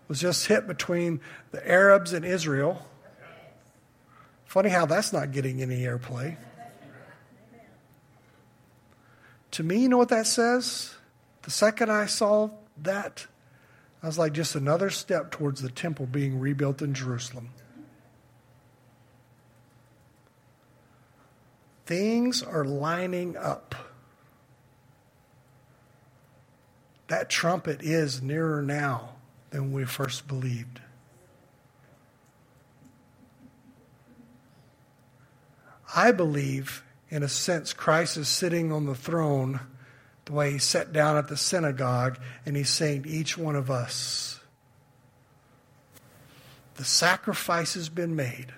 was 0.07 0.19
just 0.19 0.47
hit 0.47 0.65
between 0.65 1.21
the 1.51 1.65
Arabs 1.69 2.11
and 2.11 2.25
Israel. 2.25 2.87
Funny 4.49 4.69
how 4.69 4.87
that's 4.87 5.13
not 5.13 5.31
getting 5.31 5.61
any 5.61 5.81
airplay. 5.81 6.35
To 9.51 9.61
me, 9.61 9.77
you 9.77 9.89
know 9.89 9.99
what 9.99 10.09
that 10.09 10.25
says? 10.25 10.95
The 11.43 11.51
second 11.51 11.91
I 11.91 12.07
saw 12.07 12.49
that, 12.81 13.27
I 14.01 14.07
was 14.07 14.17
like 14.17 14.33
just 14.33 14.55
another 14.55 14.89
step 14.89 15.29
towards 15.29 15.61
the 15.61 15.69
temple 15.69 16.07
being 16.07 16.39
rebuilt 16.39 16.81
in 16.81 16.95
Jerusalem. 16.95 17.51
Things 21.85 22.41
are 22.41 22.65
lining 22.65 23.37
up. 23.37 23.75
That 27.07 27.29
trumpet 27.29 27.83
is 27.83 28.19
nearer 28.23 28.63
now 28.63 29.09
than 29.51 29.71
we 29.73 29.85
first 29.85 30.27
believed. 30.27 30.81
I 35.95 36.11
believe, 36.11 36.83
in 37.09 37.23
a 37.23 37.27
sense, 37.27 37.73
Christ 37.73 38.17
is 38.17 38.27
sitting 38.27 38.71
on 38.71 38.85
the 38.85 38.95
throne 38.95 39.59
the 40.25 40.33
way 40.33 40.51
he 40.51 40.59
sat 40.59 40.93
down 40.93 41.17
at 41.17 41.27
the 41.27 41.37
synagogue 41.37 42.19
and 42.45 42.55
he's 42.55 42.69
saying 42.69 43.03
to 43.03 43.09
each 43.09 43.37
one 43.37 43.55
of 43.55 43.71
us, 43.71 44.39
The 46.75 46.85
sacrifice 46.85 47.73
has 47.73 47.89
been 47.89 48.15
made. 48.15 48.53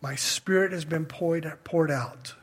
My 0.00 0.14
spirit 0.14 0.72
has 0.72 0.84
been 0.84 1.04
poured 1.04 1.90
out. 1.90 2.34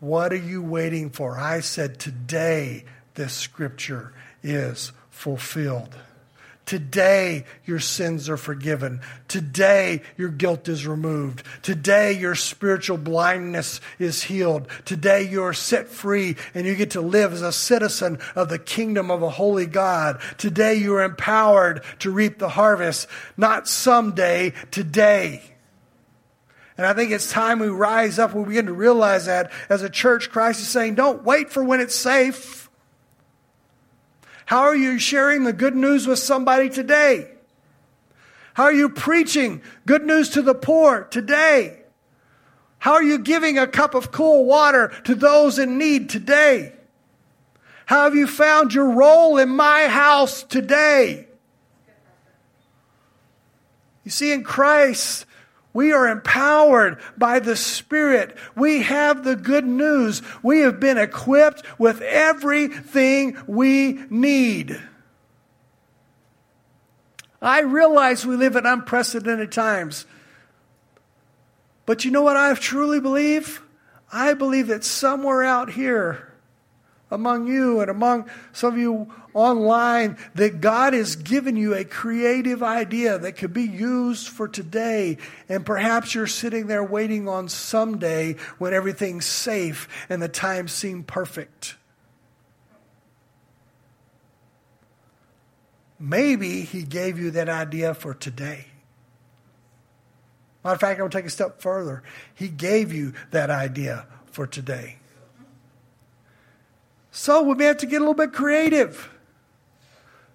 What 0.00 0.32
are 0.32 0.36
you 0.36 0.62
waiting 0.62 1.10
for? 1.10 1.38
I 1.38 1.60
said, 1.60 1.98
Today 1.98 2.84
this 3.14 3.34
scripture 3.34 4.14
is 4.42 4.92
fulfilled. 5.10 5.96
Today, 6.68 7.46
your 7.64 7.80
sins 7.80 8.28
are 8.28 8.36
forgiven. 8.36 9.00
Today, 9.26 10.02
your 10.18 10.28
guilt 10.28 10.68
is 10.68 10.86
removed. 10.86 11.42
Today, 11.62 12.12
your 12.12 12.34
spiritual 12.34 12.98
blindness 12.98 13.80
is 13.98 14.24
healed. 14.24 14.68
Today, 14.84 15.22
you 15.22 15.44
are 15.44 15.54
set 15.54 15.88
free 15.88 16.36
and 16.52 16.66
you 16.66 16.76
get 16.76 16.90
to 16.90 17.00
live 17.00 17.32
as 17.32 17.40
a 17.40 17.52
citizen 17.52 18.18
of 18.34 18.50
the 18.50 18.58
kingdom 18.58 19.10
of 19.10 19.22
a 19.22 19.30
holy 19.30 19.64
God. 19.64 20.20
Today, 20.36 20.74
you 20.74 20.94
are 20.96 21.04
empowered 21.04 21.82
to 22.00 22.10
reap 22.10 22.38
the 22.38 22.50
harvest, 22.50 23.08
not 23.38 23.66
someday, 23.66 24.52
today. 24.70 25.40
And 26.76 26.84
I 26.86 26.92
think 26.92 27.12
it's 27.12 27.32
time 27.32 27.60
we 27.60 27.68
rise 27.68 28.18
up, 28.18 28.34
we 28.34 28.44
begin 28.44 28.66
to 28.66 28.74
realize 28.74 29.24
that 29.24 29.52
as 29.70 29.80
a 29.80 29.88
church, 29.88 30.28
Christ 30.28 30.60
is 30.60 30.68
saying, 30.68 30.96
don't 30.96 31.24
wait 31.24 31.48
for 31.48 31.64
when 31.64 31.80
it's 31.80 31.96
safe. 31.96 32.67
How 34.48 34.60
are 34.60 34.74
you 34.74 34.98
sharing 34.98 35.44
the 35.44 35.52
good 35.52 35.76
news 35.76 36.06
with 36.06 36.18
somebody 36.18 36.70
today? 36.70 37.30
How 38.54 38.62
are 38.64 38.72
you 38.72 38.88
preaching 38.88 39.60
good 39.84 40.06
news 40.06 40.30
to 40.30 40.40
the 40.40 40.54
poor 40.54 41.04
today? 41.04 41.82
How 42.78 42.94
are 42.94 43.02
you 43.02 43.18
giving 43.18 43.58
a 43.58 43.66
cup 43.66 43.94
of 43.94 44.10
cool 44.10 44.46
water 44.46 44.90
to 45.04 45.14
those 45.14 45.58
in 45.58 45.76
need 45.76 46.08
today? 46.08 46.72
How 47.84 48.04
have 48.04 48.14
you 48.14 48.26
found 48.26 48.72
your 48.72 48.88
role 48.88 49.36
in 49.36 49.50
my 49.50 49.86
house 49.86 50.44
today? 50.44 51.26
You 54.02 54.10
see, 54.10 54.32
in 54.32 54.44
Christ, 54.44 55.26
we 55.78 55.92
are 55.92 56.08
empowered 56.08 56.98
by 57.16 57.38
the 57.38 57.54
Spirit. 57.54 58.36
We 58.56 58.82
have 58.82 59.22
the 59.22 59.36
good 59.36 59.64
news. 59.64 60.22
We 60.42 60.62
have 60.62 60.80
been 60.80 60.98
equipped 60.98 61.62
with 61.78 62.00
everything 62.00 63.36
we 63.46 64.00
need. 64.10 64.82
I 67.40 67.60
realize 67.60 68.26
we 68.26 68.34
live 68.34 68.56
in 68.56 68.66
unprecedented 68.66 69.52
times. 69.52 70.04
But 71.86 72.04
you 72.04 72.10
know 72.10 72.22
what 72.22 72.36
I 72.36 72.52
truly 72.54 72.98
believe? 72.98 73.62
I 74.12 74.34
believe 74.34 74.66
that 74.66 74.82
somewhere 74.82 75.44
out 75.44 75.70
here, 75.70 76.27
among 77.10 77.46
you 77.46 77.80
and 77.80 77.90
among 77.90 78.28
some 78.52 78.74
of 78.74 78.78
you 78.78 79.12
online 79.34 80.16
that 80.34 80.60
God 80.60 80.92
has 80.92 81.16
given 81.16 81.56
you 81.56 81.74
a 81.74 81.84
creative 81.84 82.62
idea 82.62 83.18
that 83.18 83.36
could 83.36 83.52
be 83.52 83.62
used 83.62 84.28
for 84.28 84.48
today. 84.48 85.18
And 85.48 85.64
perhaps 85.64 86.14
you're 86.14 86.26
sitting 86.26 86.66
there 86.66 86.84
waiting 86.84 87.28
on 87.28 87.48
someday 87.48 88.34
when 88.58 88.74
everything's 88.74 89.26
safe 89.26 89.88
and 90.08 90.20
the 90.20 90.28
times 90.28 90.72
seem 90.72 91.04
perfect. 91.04 91.76
Maybe 95.98 96.62
He 96.62 96.82
gave 96.82 97.18
you 97.18 97.30
that 97.32 97.48
idea 97.48 97.94
for 97.94 98.14
today. 98.14 98.66
Matter 100.64 100.74
of 100.74 100.80
fact, 100.80 100.92
I'm 100.92 100.98
going 100.98 101.10
to 101.10 101.18
take 101.18 101.26
a 101.26 101.30
step 101.30 101.60
further. 101.60 102.02
He 102.34 102.48
gave 102.48 102.92
you 102.92 103.14
that 103.30 103.50
idea 103.50 104.06
for 104.26 104.46
today. 104.46 104.97
So 107.18 107.42
we 107.42 107.56
may 107.56 107.64
have 107.64 107.78
to 107.78 107.86
get 107.86 107.96
a 107.96 107.98
little 107.98 108.14
bit 108.14 108.32
creative. 108.32 109.10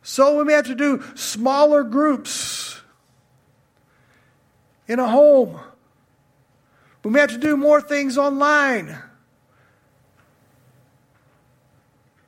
So 0.02 0.38
we 0.38 0.44
may 0.44 0.52
have 0.52 0.66
to 0.68 0.76
do 0.76 1.02
smaller 1.16 1.82
groups 1.82 2.82
in 4.86 5.00
a 5.00 5.08
home. 5.08 5.62
We 7.06 7.12
may 7.12 7.22
have 7.22 7.32
to 7.32 7.38
do 7.38 7.56
more 7.56 7.80
things 7.80 8.18
online. 8.18 9.02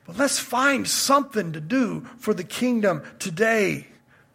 But 0.07 0.17
let's 0.17 0.39
find 0.39 0.87
something 0.87 1.51
to 1.51 1.59
do 1.59 2.07
for 2.17 2.33
the 2.33 2.45
kingdom 2.45 3.03
today 3.19 3.87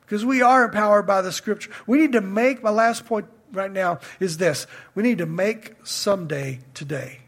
because 0.02 0.22
we 0.22 0.42
are 0.42 0.66
empowered 0.66 1.06
by 1.06 1.22
the 1.22 1.32
scripture. 1.32 1.70
We 1.86 1.96
need 1.96 2.12
to 2.12 2.20
make, 2.20 2.62
my 2.62 2.68
last 2.68 3.06
point 3.06 3.24
right 3.52 3.72
now 3.72 4.00
is 4.20 4.36
this 4.36 4.66
we 4.94 5.02
need 5.02 5.16
to 5.16 5.26
make 5.26 5.76
someday 5.82 6.60
today. 6.74 7.20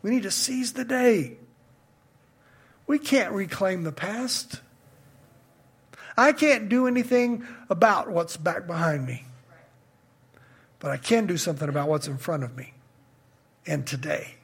We 0.00 0.10
need 0.10 0.22
to 0.22 0.30
seize 0.30 0.74
the 0.74 0.84
day. 0.84 1.38
We 2.90 2.98
can't 2.98 3.32
reclaim 3.32 3.84
the 3.84 3.92
past. 3.92 4.62
I 6.16 6.32
can't 6.32 6.68
do 6.68 6.88
anything 6.88 7.46
about 7.68 8.10
what's 8.10 8.36
back 8.36 8.66
behind 8.66 9.06
me. 9.06 9.26
But 10.80 10.90
I 10.90 10.96
can 10.96 11.26
do 11.28 11.36
something 11.36 11.68
about 11.68 11.88
what's 11.88 12.08
in 12.08 12.18
front 12.18 12.42
of 12.42 12.56
me 12.56 12.74
and 13.64 13.86
today. 13.86 14.38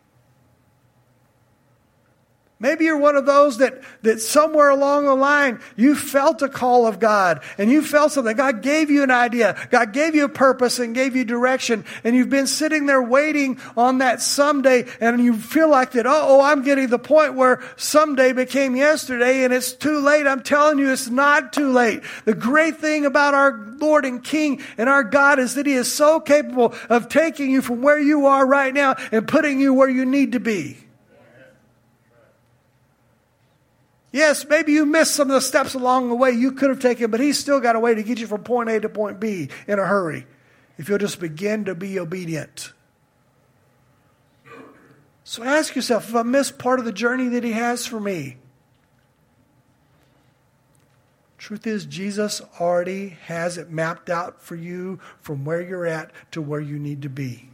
Maybe 2.58 2.86
you're 2.86 2.96
one 2.96 3.16
of 3.16 3.26
those 3.26 3.58
that, 3.58 3.82
that 4.00 4.18
somewhere 4.18 4.70
along 4.70 5.04
the 5.04 5.14
line 5.14 5.60
you 5.76 5.94
felt 5.94 6.40
a 6.40 6.48
call 6.48 6.86
of 6.86 6.98
God 6.98 7.42
and 7.58 7.70
you 7.70 7.82
felt 7.82 8.12
something. 8.12 8.34
God 8.34 8.62
gave 8.62 8.88
you 8.88 9.02
an 9.02 9.10
idea. 9.10 9.68
God 9.70 9.92
gave 9.92 10.14
you 10.14 10.24
a 10.24 10.30
purpose 10.30 10.78
and 10.78 10.94
gave 10.94 11.14
you 11.14 11.26
direction. 11.26 11.84
And 12.02 12.16
you've 12.16 12.30
been 12.30 12.46
sitting 12.46 12.86
there 12.86 13.02
waiting 13.02 13.60
on 13.76 13.98
that 13.98 14.22
someday 14.22 14.86
and 15.02 15.22
you 15.22 15.36
feel 15.36 15.68
like 15.68 15.92
that, 15.92 16.06
oh, 16.06 16.40
I'm 16.40 16.62
getting 16.62 16.86
the 16.86 16.98
point 16.98 17.34
where 17.34 17.62
someday 17.76 18.32
became 18.32 18.74
yesterday 18.74 19.44
and 19.44 19.52
it's 19.52 19.74
too 19.74 20.00
late. 20.00 20.26
I'm 20.26 20.42
telling 20.42 20.78
you, 20.78 20.90
it's 20.90 21.10
not 21.10 21.52
too 21.52 21.70
late. 21.72 22.00
The 22.24 22.34
great 22.34 22.78
thing 22.78 23.04
about 23.04 23.34
our 23.34 23.66
Lord 23.76 24.06
and 24.06 24.24
King 24.24 24.62
and 24.78 24.88
our 24.88 25.04
God 25.04 25.38
is 25.38 25.56
that 25.56 25.66
He 25.66 25.74
is 25.74 25.92
so 25.92 26.20
capable 26.20 26.74
of 26.88 27.10
taking 27.10 27.50
you 27.50 27.60
from 27.60 27.82
where 27.82 28.00
you 28.00 28.24
are 28.24 28.46
right 28.46 28.72
now 28.72 28.96
and 29.12 29.28
putting 29.28 29.60
you 29.60 29.74
where 29.74 29.90
you 29.90 30.06
need 30.06 30.32
to 30.32 30.40
be. 30.40 30.78
Yes, 34.12 34.46
maybe 34.48 34.72
you 34.72 34.86
missed 34.86 35.14
some 35.14 35.30
of 35.30 35.34
the 35.34 35.40
steps 35.40 35.74
along 35.74 36.08
the 36.08 36.14
way 36.14 36.30
you 36.30 36.52
could 36.52 36.70
have 36.70 36.80
taken, 36.80 37.10
but 37.10 37.20
He's 37.20 37.38
still 37.38 37.60
got 37.60 37.76
a 37.76 37.80
way 37.80 37.94
to 37.94 38.02
get 38.02 38.18
you 38.18 38.26
from 38.26 38.44
point 38.44 38.70
A 38.70 38.80
to 38.80 38.88
point 38.88 39.20
B 39.20 39.48
in 39.66 39.78
a 39.78 39.84
hurry 39.84 40.26
if 40.78 40.88
you'll 40.88 40.98
just 40.98 41.20
begin 41.20 41.64
to 41.64 41.74
be 41.74 41.98
obedient. 41.98 42.72
So 45.24 45.42
ask 45.42 45.74
yourself 45.74 46.08
if 46.08 46.14
I 46.14 46.22
missed 46.22 46.58
part 46.58 46.78
of 46.78 46.84
the 46.84 46.92
journey 46.92 47.28
that 47.28 47.42
He 47.44 47.52
has 47.52 47.84
for 47.84 47.98
me. 47.98 48.36
Truth 51.36 51.66
is, 51.66 51.86
Jesus 51.86 52.40
already 52.60 53.10
has 53.26 53.58
it 53.58 53.70
mapped 53.70 54.10
out 54.10 54.40
for 54.40 54.56
you 54.56 54.98
from 55.20 55.44
where 55.44 55.60
you're 55.60 55.86
at 55.86 56.10
to 56.32 56.42
where 56.42 56.60
you 56.60 56.78
need 56.78 57.02
to 57.02 57.08
be. 57.08 57.50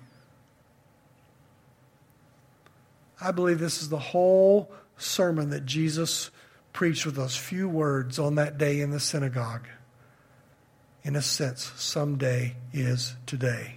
I 3.21 3.31
believe 3.33 3.59
this 3.59 3.83
is 3.83 3.89
the 3.89 3.99
whole 3.99 4.71
sermon 4.97 5.51
that 5.51 5.67
Jesus 5.67 6.31
preached 6.73 7.05
with 7.05 7.15
those 7.15 7.37
few 7.37 7.69
words 7.69 8.19
on 8.19 8.37
that 8.37 8.59
day 8.59 8.81
in 8.81 8.91
the 8.91 9.01
synagogue. 9.01 9.67
In 11.05 11.17
a 11.17 11.23
sense, 11.23 11.73
someday 11.77 12.57
is 12.73 13.15
today. 13.27 13.77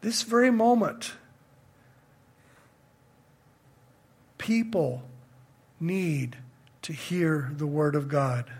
This 0.00 0.22
very 0.22 0.50
moment, 0.50 1.12
people 4.36 5.02
need 5.80 6.36
to 6.82 6.92
hear 6.92 7.50
the 7.56 7.66
Word 7.66 7.94
of 7.94 8.08
God. 8.08 8.50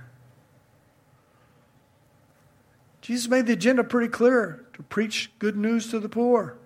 Jesus 3.01 3.29
made 3.29 3.47
the 3.47 3.55
agenda 3.55 3.85
pretty 3.85 4.09
clear 4.09 4.67
to 4.75 4.83
preach 4.83 5.31
good 5.39 5.57
news 5.57 5.91
to 5.91 5.99
the 5.99 6.09
poor, 6.09 6.59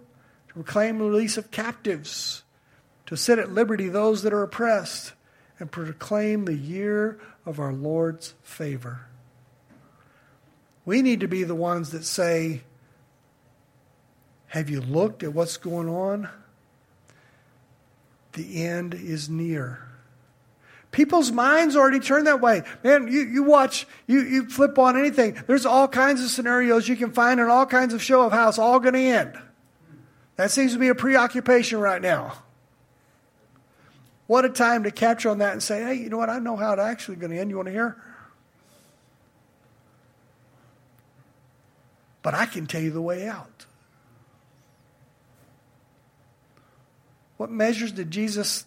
to 0.48 0.54
proclaim 0.54 0.98
the 0.98 1.04
release 1.04 1.36
of 1.36 1.50
captives, 1.50 2.42
to 3.12 3.16
set 3.18 3.38
at 3.38 3.52
liberty 3.52 3.90
those 3.90 4.22
that 4.22 4.32
are 4.32 4.42
oppressed, 4.42 5.12
and 5.58 5.70
proclaim 5.70 6.46
the 6.46 6.54
year 6.54 7.20
of 7.44 7.60
our 7.60 7.70
Lord's 7.70 8.32
favor. 8.42 9.02
We 10.86 11.02
need 11.02 11.20
to 11.20 11.28
be 11.28 11.44
the 11.44 11.54
ones 11.54 11.90
that 11.90 12.06
say, 12.06 12.62
Have 14.46 14.70
you 14.70 14.80
looked 14.80 15.22
at 15.22 15.34
what's 15.34 15.58
going 15.58 15.90
on? 15.90 16.30
The 18.32 18.64
end 18.64 18.94
is 18.94 19.28
near. 19.28 19.86
People's 20.90 21.30
minds 21.30 21.76
already 21.76 22.00
turned 22.00 22.26
that 22.28 22.40
way. 22.40 22.62
Man, 22.82 23.08
you, 23.08 23.20
you 23.20 23.42
watch, 23.42 23.86
you, 24.06 24.22
you 24.22 24.48
flip 24.48 24.78
on 24.78 24.98
anything. 24.98 25.36
There's 25.46 25.66
all 25.66 25.86
kinds 25.86 26.24
of 26.24 26.30
scenarios 26.30 26.88
you 26.88 26.96
can 26.96 27.12
find 27.12 27.40
in 27.40 27.48
all 27.48 27.66
kinds 27.66 27.92
of 27.92 28.02
show 28.02 28.22
of 28.22 28.32
how 28.32 28.48
it's 28.48 28.58
all 28.58 28.80
going 28.80 28.94
to 28.94 29.00
end. 29.00 29.38
That 30.36 30.50
seems 30.50 30.72
to 30.72 30.78
be 30.78 30.88
a 30.88 30.94
preoccupation 30.94 31.78
right 31.78 32.00
now. 32.00 32.38
What 34.32 34.46
a 34.46 34.48
time 34.48 34.84
to 34.84 34.90
capture 34.90 35.28
on 35.28 35.40
that 35.40 35.52
and 35.52 35.62
say, 35.62 35.82
hey, 35.82 35.92
you 35.96 36.08
know 36.08 36.16
what? 36.16 36.30
I 36.30 36.38
know 36.38 36.56
how 36.56 36.72
it's 36.72 36.80
actually 36.80 37.16
going 37.16 37.32
to 37.32 37.38
end. 37.38 37.50
You 37.50 37.56
want 37.56 37.66
to 37.66 37.72
hear? 37.72 38.02
But 42.22 42.32
I 42.32 42.46
can 42.46 42.66
tell 42.66 42.80
you 42.80 42.90
the 42.90 43.02
way 43.02 43.28
out. 43.28 43.66
What 47.36 47.50
measures 47.50 47.92
did 47.92 48.10
Jesus? 48.10 48.64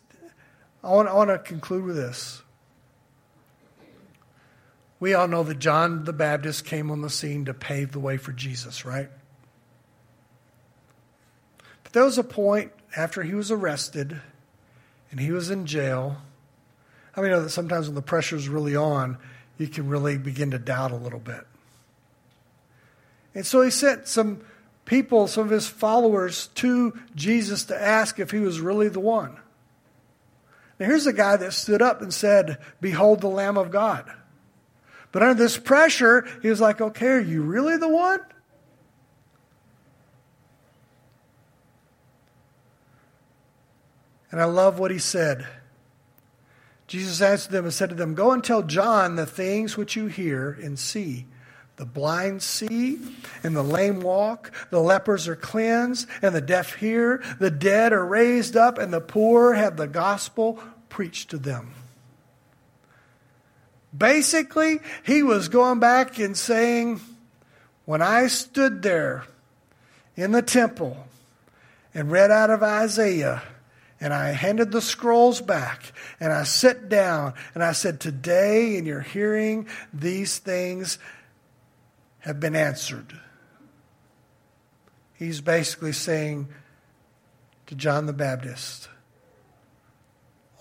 I 0.84 0.92
want, 0.92 1.10
I 1.10 1.16
want 1.16 1.32
to 1.32 1.40
conclude 1.40 1.86
with 1.86 1.96
this. 1.96 2.44
We 5.00 5.16
all 5.16 5.28
know 5.28 5.42
that 5.42 5.58
John 5.58 6.04
the 6.04 6.14
Baptist 6.14 6.66
came 6.66 6.92
on 6.92 7.02
the 7.02 7.10
scene 7.10 7.46
to 7.46 7.56
pave 7.56 7.92
the 7.92 8.00
way 8.00 8.18
for 8.18 8.34
Jesus, 8.34 8.86
right? 8.86 9.10
But 11.82 11.94
there 11.94 12.04
was 12.04 12.20
a 12.20 12.24
point 12.24 12.72
after 12.96 13.24
he 13.24 13.34
was 13.34 13.50
arrested 13.50 14.22
and 15.16 15.24
he 15.24 15.32
was 15.32 15.50
in 15.50 15.66
jail. 15.66 16.18
I 17.16 17.22
mean, 17.22 17.32
know 17.32 17.42
that 17.42 17.50
sometimes 17.50 17.88
when 17.88 17.96
the 17.96 18.02
pressure 18.02 18.36
is 18.36 18.50
really 18.50 18.76
on, 18.76 19.18
you 19.58 19.70
can 19.70 19.88
really 19.88 20.18
begin 20.18 20.52
to 20.52 20.60
doubt 20.60 20.92
a 20.92 20.98
little 20.98 21.22
bit. 21.22 21.48
And 23.34 23.46
so 23.46 23.62
he 23.62 23.72
sent 23.72 24.10
some 24.10 24.42
people, 24.84 25.28
some 25.28 25.46
of 25.46 25.52
his 25.52 25.70
followers, 25.70 26.48
to 26.56 27.00
Jesus 27.16 27.64
to 27.66 27.82
ask 27.82 28.20
if 28.20 28.32
he 28.32 28.40
was 28.40 28.60
really 28.60 28.90
the 28.90 29.00
one. 29.00 29.38
Now, 30.82 30.88
here's 30.88 31.08
a 31.08 31.14
guy 31.14 31.38
that 31.38 31.54
stood 31.54 31.82
up 31.82 32.02
and 32.02 32.14
said, 32.14 32.58
Behold 32.82 33.22
the 33.22 33.30
Lamb 33.30 33.58
of 33.58 33.72
God. 33.72 34.12
But 35.14 35.24
under 35.24 35.36
this 35.36 35.58
pressure, 35.58 36.28
he 36.42 36.50
was 36.50 36.60
like, 36.60 36.82
Okay, 36.82 37.08
are 37.08 37.20
you 37.22 37.42
really 37.42 37.78
the 37.78 37.88
one? 37.88 38.20
And 44.36 44.42
I 44.42 44.48
love 44.48 44.80
what 44.80 44.92
he 44.92 45.00
said. 45.00 45.48
Jesus 46.88 47.22
answered 47.22 47.54
them 47.54 47.64
and 47.64 47.74
said 47.74 47.88
to 47.88 47.96
them, 47.96 48.16
Go 48.16 48.34
and 48.34 48.44
tell 48.44 48.64
John 48.64 49.16
the 49.16 49.26
things 49.26 49.78
which 49.78 49.96
you 49.96 50.08
hear 50.08 50.60
and 50.62 50.78
see. 50.78 51.26
The 51.78 51.86
blind 51.86 52.44
see, 52.44 53.00
and 53.44 53.56
the 53.56 53.64
lame 53.64 54.02
walk, 54.02 54.52
the 54.72 54.82
lepers 54.82 55.30
are 55.30 55.38
cleansed, 55.38 56.10
and 56.22 56.36
the 56.36 56.42
deaf 56.42 56.76
hear, 56.76 57.24
the 57.40 57.50
dead 57.50 57.94
are 57.94 58.06
raised 58.06 58.58
up, 58.58 58.78
and 58.78 58.92
the 58.92 59.00
poor 59.00 59.54
have 59.54 59.78
the 59.78 59.88
gospel 59.88 60.60
preached 60.90 61.30
to 61.30 61.38
them. 61.38 61.72
Basically, 63.98 64.82
he 65.06 65.24
was 65.24 65.48
going 65.48 65.80
back 65.80 66.20
and 66.20 66.36
saying, 66.36 67.00
When 67.86 68.02
I 68.02 68.28
stood 68.28 68.82
there 68.82 69.24
in 70.18 70.34
the 70.34 70.42
temple 70.42 71.08
and 71.94 72.12
read 72.12 72.32
out 72.32 72.50
of 72.50 72.62
Isaiah, 72.62 73.42
and 74.00 74.14
I 74.14 74.32
handed 74.32 74.72
the 74.72 74.82
scrolls 74.82 75.42
back 75.42 75.94
and 76.20 76.34
I 76.34 76.44
sat 76.44 76.90
down 76.90 77.34
and 77.54 77.64
I 77.64 77.72
said, 77.72 78.00
Today 78.00 78.76
in 78.78 78.86
your 78.86 79.02
hearing, 79.02 79.68
these 79.94 80.38
things 80.38 80.98
have 82.20 82.40
been 82.40 82.56
answered. 82.56 83.20
He's 85.14 85.40
basically 85.40 85.94
saying 85.94 86.50
to 87.68 87.76
John 87.76 88.06
the 88.06 88.14
Baptist, 88.14 88.90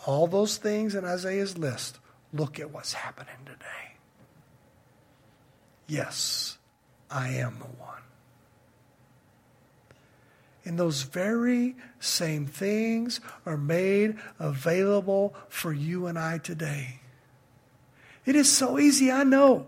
all 0.07 0.27
those 0.27 0.59
things 0.59 0.95
in 0.95 1.05
Isaiah's 1.05 1.59
list, 1.59 1.99
look 2.33 2.61
at 2.61 2.71
what's 2.71 2.93
happening 2.93 3.37
today. 3.45 3.97
Yes, 5.87 6.59
I 7.11 7.29
am 7.29 7.59
the 7.59 7.65
one. 7.65 8.03
In 10.65 10.77
those 10.77 11.03
very 11.03 11.77
same 12.05 12.47
things 12.47 13.21
are 13.47 13.57
made 13.57 14.17
available 14.39 15.35
for 15.49 15.73
you 15.73 16.07
and 16.07 16.19
I 16.19 16.39
today. 16.39 17.01
It 18.27 18.37
is 18.37 18.51
so 18.51 18.79
easy, 18.79 19.11
I 19.11 19.25
know. 19.25 19.67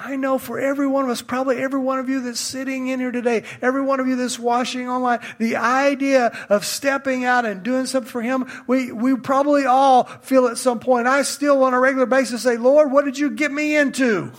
I 0.00 0.14
know 0.14 0.38
for 0.38 0.60
every 0.60 0.86
one 0.86 1.04
of 1.04 1.10
us, 1.10 1.22
probably 1.22 1.58
every 1.58 1.80
one 1.80 1.98
of 1.98 2.08
you 2.08 2.20
that's 2.20 2.38
sitting 2.38 2.86
in 2.86 3.00
here 3.00 3.10
today, 3.10 3.42
every 3.60 3.82
one 3.82 3.98
of 3.98 4.06
you 4.06 4.14
that's 4.14 4.38
watching 4.38 4.88
online, 4.88 5.18
the 5.38 5.56
idea 5.56 6.26
of 6.48 6.64
stepping 6.64 7.24
out 7.24 7.44
and 7.44 7.64
doing 7.64 7.86
something 7.86 8.08
for 8.08 8.22
Him, 8.22 8.48
we, 8.68 8.92
we 8.92 9.16
probably 9.16 9.64
all 9.66 10.04
feel 10.04 10.46
at 10.46 10.56
some 10.56 10.78
point. 10.78 11.08
I 11.08 11.22
still, 11.22 11.64
on 11.64 11.74
a 11.74 11.80
regular 11.80 12.06
basis, 12.06 12.44
say, 12.44 12.56
Lord, 12.56 12.92
what 12.92 13.06
did 13.06 13.18
you 13.18 13.30
get 13.30 13.50
me 13.50 13.76
into? 13.76 14.30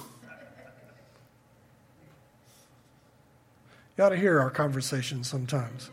You 3.97 4.05
ought 4.05 4.09
to 4.09 4.15
hear 4.15 4.39
our 4.39 4.49
conversations 4.49 5.27
sometimes. 5.27 5.91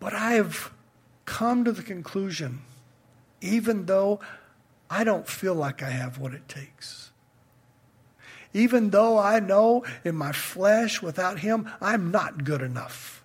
But 0.00 0.14
I 0.14 0.32
have 0.32 0.72
come 1.26 1.64
to 1.64 1.72
the 1.72 1.82
conclusion, 1.82 2.62
even 3.40 3.86
though 3.86 4.18
I 4.90 5.04
don't 5.04 5.28
feel 5.28 5.54
like 5.54 5.82
I 5.82 5.90
have 5.90 6.18
what 6.18 6.34
it 6.34 6.48
takes, 6.48 7.10
even 8.52 8.90
though 8.90 9.18
I 9.18 9.38
know 9.38 9.84
in 10.04 10.16
my 10.16 10.32
flesh 10.32 11.00
without 11.00 11.38
Him, 11.38 11.70
I'm 11.80 12.10
not 12.10 12.44
good 12.44 12.62
enough. 12.62 13.22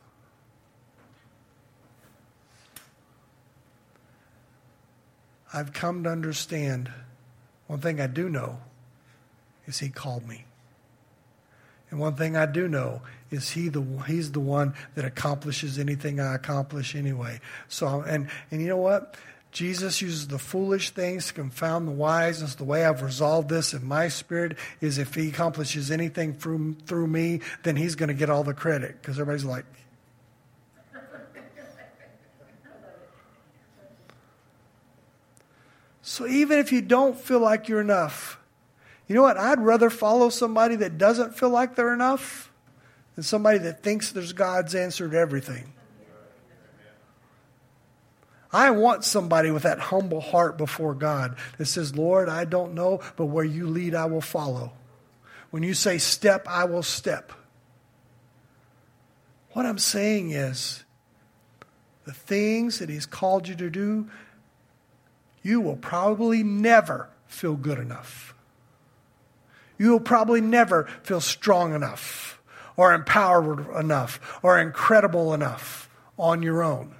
I've 5.52 5.72
come 5.72 6.04
to 6.04 6.10
understand 6.10 6.92
one 7.68 7.80
thing 7.80 8.02
I 8.02 8.08
do 8.08 8.30
know 8.30 8.60
is 9.66 9.80
He 9.80 9.90
called 9.90 10.28
me. 10.28 10.45
And 11.96 12.02
one 12.02 12.16
thing 12.16 12.36
I 12.36 12.46
do 12.46 12.68
know 12.68 13.02
is 13.32 13.52
he 13.52 13.70
the 13.70 13.82
he's 14.06 14.34
the 14.34 14.42
one 14.42 14.74
that 14.96 15.06
accomplishes 15.06 15.80
anything 15.80 16.20
I 16.20 16.36
accomplish 16.36 16.94
anyway. 16.94 17.40
So 17.70 18.02
and 18.02 18.28
and 18.52 18.62
you 18.62 18.68
know 18.68 18.76
what? 18.76 19.16
Jesus 19.54 20.02
uses 20.02 20.28
the 20.28 20.38
foolish 20.38 20.90
things 20.90 21.28
to 21.28 21.34
confound 21.34 21.88
the 21.88 21.94
wise. 21.94 22.42
And 22.42 22.50
so 22.50 22.58
the 22.58 22.66
way 22.66 22.84
I've 22.84 23.02
resolved 23.02 23.48
this 23.48 23.74
in 23.74 23.86
my 23.86 24.10
spirit 24.10 24.58
is 24.82 24.98
if 24.98 25.16
he 25.16 25.30
accomplishes 25.30 25.90
anything 25.90 26.34
through 26.34 26.76
through 26.86 27.08
me, 27.08 27.40
then 27.64 27.78
he's 27.78 27.96
going 27.96 28.10
to 28.10 28.14
get 28.14 28.30
all 28.30 28.44
the 28.44 28.54
credit 28.54 29.02
because 29.02 29.18
everybody's 29.18 29.46
like. 29.46 29.64
So 36.02 36.28
even 36.28 36.60
if 36.60 36.74
you 36.74 36.82
don't 36.82 37.18
feel 37.18 37.40
like 37.40 37.70
you're 37.70 37.80
enough, 37.80 38.38
you 39.08 39.16
know 39.16 39.22
what? 39.22 39.38
I'd 39.38 39.60
rather 39.60 39.90
follow 39.90 40.30
somebody 40.30 40.78
that 40.78 40.98
doesn't 40.98 41.38
feel 41.38 41.50
like 41.50 41.76
they're 41.76 41.94
enough 41.94 42.52
than 43.14 43.24
somebody 43.24 43.60
that 43.60 43.84
thinks 43.84 44.12
there's 44.12 44.34
God's 44.34 44.74
answer 44.74 45.08
to 45.08 45.18
everything. 45.18 45.74
I 48.52 48.72
want 48.72 49.04
somebody 49.04 49.52
with 49.52 49.64
that 49.64 49.80
humble 49.80 50.22
heart 50.22 50.58
before 50.58 50.94
God 50.94 51.36
that 51.58 51.66
says, 51.66 51.96
Lord, 51.96 52.30
I 52.30 52.46
don't 52.46 52.74
know, 52.74 53.02
but 53.18 53.26
where 53.26 53.44
you 53.44 53.68
lead, 53.68 53.94
I 53.94 54.06
will 54.06 54.22
follow. 54.22 54.72
When 55.52 55.62
you 55.62 55.74
say 55.74 55.98
step, 55.98 56.48
I 56.48 56.64
will 56.64 56.84
step. 56.84 57.32
What 59.52 59.66
I'm 59.66 59.78
saying 59.78 60.32
is, 60.32 60.84
the 62.06 62.14
things 62.14 62.80
that 62.80 62.90
He's 62.90 63.06
called 63.06 63.48
you 63.48 63.56
to 63.56 63.70
do, 63.70 64.10
you 65.44 65.60
will 65.60 65.76
probably 65.76 66.42
never 66.42 67.10
feel 67.28 67.56
good 67.56 67.78
enough 67.78 68.35
you 69.78 69.92
will 69.92 70.00
probably 70.00 70.42
never 70.42 70.88
feel 71.04 71.22
strong 71.22 71.74
enough 71.74 72.42
or 72.78 72.94
empowered 72.94 73.68
enough 73.76 74.40
or 74.44 74.60
incredible 74.60 75.34
enough 75.34 75.90
on 76.18 76.42
your 76.44 76.64
own. 76.64 76.96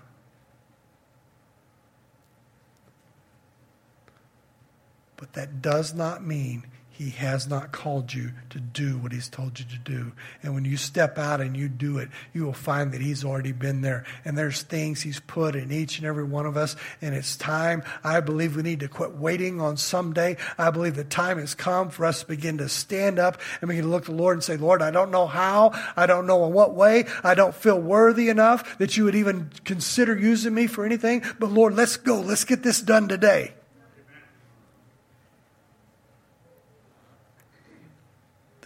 But 5.18 5.34
that 5.34 5.62
does 5.62 5.94
not 5.94 6.24
mean 6.24 6.66
he 6.98 7.10
has 7.10 7.46
not 7.46 7.74
called 7.74 8.14
you 8.14 8.32
to 8.52 8.60
do 8.60 8.98
what 8.98 9.12
He's 9.12 9.28
told 9.28 9.60
you 9.60 9.66
to 9.66 9.78
do. 9.80 10.14
And 10.42 10.54
when 10.54 10.64
you 10.64 10.78
step 10.78 11.18
out 11.18 11.42
and 11.42 11.56
you 11.56 11.68
do 11.68 11.98
it, 11.98 12.08
you 12.32 12.46
will 12.46 12.54
find 12.54 12.94
that 12.94 13.02
He's 13.02 13.26
already 13.26 13.52
been 13.52 13.82
there. 13.82 14.06
And 14.24 14.38
there's 14.38 14.62
things 14.62 15.02
He's 15.02 15.20
put 15.20 15.58
in 15.58 15.74
each 15.74 15.98
and 15.98 16.08
every 16.08 16.24
one 16.24 16.46
of 16.46 16.56
us. 16.56 16.78
And 17.02 17.14
it's 17.14 17.36
time. 17.36 17.84
I 18.02 18.22
believe 18.22 18.56
we 18.56 18.64
need 18.64 18.80
to 18.80 18.88
quit 18.88 19.12
waiting 19.12 19.60
on 19.60 19.76
someday. 19.76 20.38
I 20.58 20.70
believe 20.70 20.96
the 20.96 21.04
time 21.04 21.38
has 21.38 21.54
come 21.54 21.90
for 21.90 22.06
us 22.06 22.22
to 22.22 22.28
begin 22.28 22.60
to 22.60 22.70
stand 22.70 23.20
up 23.20 23.42
and 23.60 23.68
begin 23.68 23.84
to 23.84 23.90
look 23.90 24.06
to 24.06 24.12
the 24.12 24.18
Lord 24.18 24.38
and 24.38 24.44
say, 24.44 24.56
Lord, 24.56 24.82
I 24.82 24.92
don't 24.92 25.12
know 25.12 25.28
how. 25.28 25.72
I 25.98 26.06
don't 26.06 26.28
know 26.28 26.46
in 26.46 26.54
what 26.54 26.76
way. 26.76 27.08
I 27.26 27.36
don't 27.36 27.54
feel 27.54 27.78
worthy 27.78 28.30
enough 28.30 28.78
that 28.78 28.96
you 28.96 29.04
would 29.04 29.16
even 29.16 29.52
consider 29.66 30.18
using 30.18 30.54
me 30.54 30.68
for 30.68 30.86
anything. 30.86 31.24
But 31.40 31.52
Lord, 31.52 31.76
let's 31.76 31.98
go. 31.98 32.22
Let's 32.22 32.46
get 32.46 32.64
this 32.64 32.80
done 32.80 33.10
today. 33.10 33.54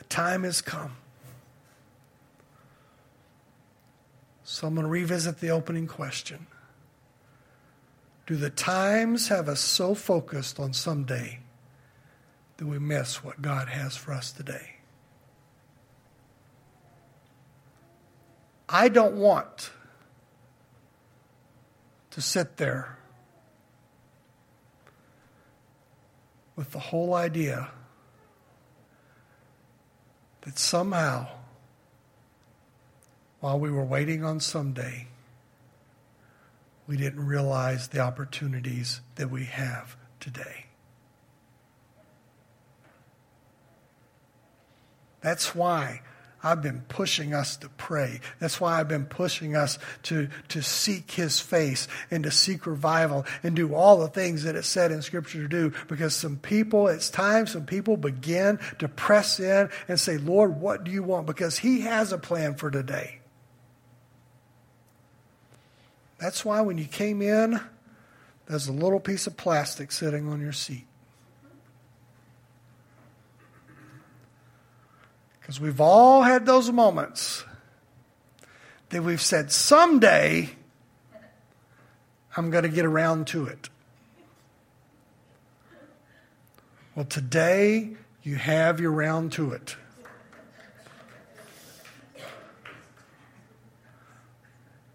Time 0.10 0.44
has 0.44 0.62
come. 0.62 0.98
So 4.44 4.68
I'm 4.68 4.74
going 4.74 4.86
to 4.86 4.92
revisit 4.92 5.40
the 5.40 5.52
opening 5.52 5.88
question. 5.88 6.48
Do 8.26 8.36
the 8.36 8.50
times 8.50 9.28
have 9.30 9.48
us 9.48 9.60
so 9.60 9.94
focused 9.94 10.60
on 10.60 10.74
someday 10.74 11.40
that 12.58 12.66
we 12.66 12.80
miss 12.80 13.24
what 13.24 13.42
God 13.42 13.70
has 13.70 13.96
for 13.96 14.12
us 14.12 14.32
today? 14.32 14.76
I 18.68 18.90
don't 18.90 19.16
want 19.16 19.72
to 22.12 22.22
sit 22.22 22.58
there 22.58 22.98
with 26.56 26.72
the 26.72 26.80
whole 26.80 27.14
idea 27.14 27.72
that 30.50 30.58
somehow, 30.58 31.28
while 33.40 33.60
we 33.60 33.70
were 33.70 33.86
waiting 33.86 34.24
on 34.24 34.40
someday, 34.40 35.06
we 36.88 36.98
didn't 36.98 37.24
realize 37.24 37.90
the 37.90 38.00
opportunities 38.00 39.00
that 39.14 39.30
we 39.30 39.46
have 39.46 39.96
today. 40.20 40.66
That's 45.22 45.54
why 45.54 46.02
I've 46.42 46.62
been 46.62 46.82
pushing 46.88 47.34
us 47.34 47.58
to 47.58 47.70
pray. 47.70 48.22
That's 48.40 48.62
why 48.62 48.80
I've 48.80 48.88
been 48.88 49.06
pushing 49.06 49.56
us 49.56 49.78
to, 50.04 50.30
to 50.50 50.62
seek 50.62 51.12
His 51.12 51.40
face 51.40 51.88
and 52.10 52.24
to 52.24 52.32
seek 52.32 52.66
revival 52.66 53.26
and 53.44 53.56
do 53.56 53.74
all 53.76 53.98
the 53.98 54.08
things 54.08 54.44
that 54.44 54.56
it 54.56 54.64
said 54.64 54.92
in 54.92 55.02
Scripture 55.02 55.42
to 55.42 55.48
do. 55.48 55.74
Because 55.88 56.16
some 56.16 56.38
people, 56.38 56.88
it's 56.88 57.10
time 57.10 57.46
some 57.46 57.66
people 57.66 57.98
begin 57.98 58.60
to 58.80 58.88
press 58.88 59.40
in 59.40 59.70
and 59.88 60.00
say, 60.00 60.18
Lord, 60.18 60.60
what 60.62 60.84
do 60.84 60.92
you 60.92 61.04
want? 61.04 61.28
Because 61.28 61.58
He 61.60 61.82
has 61.82 62.14
a 62.14 62.18
plan 62.18 62.56
for 62.56 62.72
today. 62.72 63.20
That's 66.20 66.44
why 66.44 66.62
when 66.62 66.78
you 66.78 66.86
came 66.86 67.22
in, 67.22 67.60
there's 68.48 68.68
a 68.68 68.74
little 68.74 69.00
piece 69.00 69.28
of 69.28 69.38
plastic 69.38 69.92
sitting 69.92 70.28
on 70.28 70.42
your 70.42 70.52
seat. 70.54 70.86
Because 75.50 75.62
we've 75.62 75.82
all 75.82 76.22
had 76.22 76.46
those 76.46 76.72
moments 76.72 77.44
that 78.90 79.02
we've 79.02 79.20
said, 79.20 79.52
someday 79.52 80.52
I'm 82.38 82.52
going 82.52 82.66
to 82.66 82.70
get 82.70 82.86
around 82.86 83.26
to 83.30 83.48
it. 83.48 83.68
Well, 86.94 87.06
today 87.06 87.96
you 88.22 88.36
have 88.36 88.80
your 88.80 88.92
round 88.92 89.32
to 89.32 89.54
it. 89.54 89.76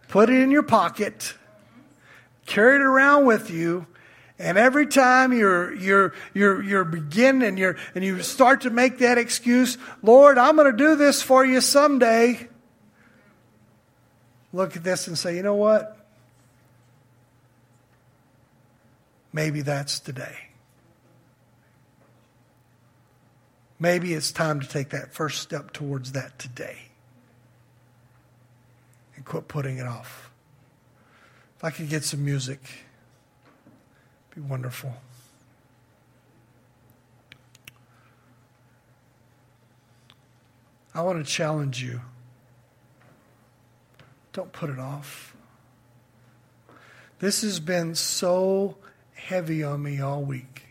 Put 0.07 0.31
it 0.31 0.41
in 0.41 0.53
your 0.53 0.63
pocket, 0.63 1.35
carry 2.47 2.77
it 2.77 2.81
around 2.81 3.27
with 3.27 3.51
you, 3.51 3.89
and 4.39 4.59
every 4.59 4.87
time 4.87 5.32
you're 5.32 5.72
you're 5.74 6.12
you're 6.32 6.62
you're 6.62 6.85
begin 6.85 7.43
and 7.43 7.59
you're 7.59 7.76
and 7.95 8.03
you 8.05 8.22
start 8.22 8.62
to 8.62 8.70
make 8.70 8.99
that 8.99 9.18
excuse, 9.18 9.78
Lord, 10.03 10.39
I'm 10.39 10.57
going 10.57 10.70
to 10.70 10.76
do 10.76 10.97
this 10.97 11.22
for 11.22 11.45
you 11.45 11.61
someday. 11.61 12.49
Look 14.53 14.76
at 14.76 14.85
this 14.85 15.09
and 15.09 15.18
say, 15.18 15.37
you 15.37 15.43
know 15.43 15.55
what? 15.55 15.97
Maybe 19.32 19.62
that's 19.62 19.99
today. 19.99 20.37
Maybe 23.80 24.14
it's 24.14 24.30
time 24.30 24.61
to 24.61 24.68
take 24.68 24.91
that 24.91 25.12
first 25.12 25.43
step 25.43 25.72
towards 25.72 26.12
that 26.12 26.39
today. 26.39 26.78
and 29.16 29.24
quit 29.24 29.49
putting 29.49 29.78
it 29.78 29.87
off. 29.87 30.30
If 31.57 31.64
I 31.64 31.70
could 31.70 31.89
get 31.89 32.05
some 32.05 32.24
music, 32.24 32.61
be 34.35 34.41
wonderful. 34.41 34.95
I 40.95 41.03
want 41.03 41.24
to 41.24 41.30
challenge 41.30 41.82
you. 41.82 42.01
Don't 44.32 44.53
put 44.53 44.70
it 44.70 44.78
off. 44.78 45.35
This 47.18 47.43
has 47.43 47.61
been 47.61 47.95
so 47.95 48.76
heavy 49.14 49.62
on 49.62 49.82
me 49.82 50.01
all 50.01 50.22
week. 50.22 50.62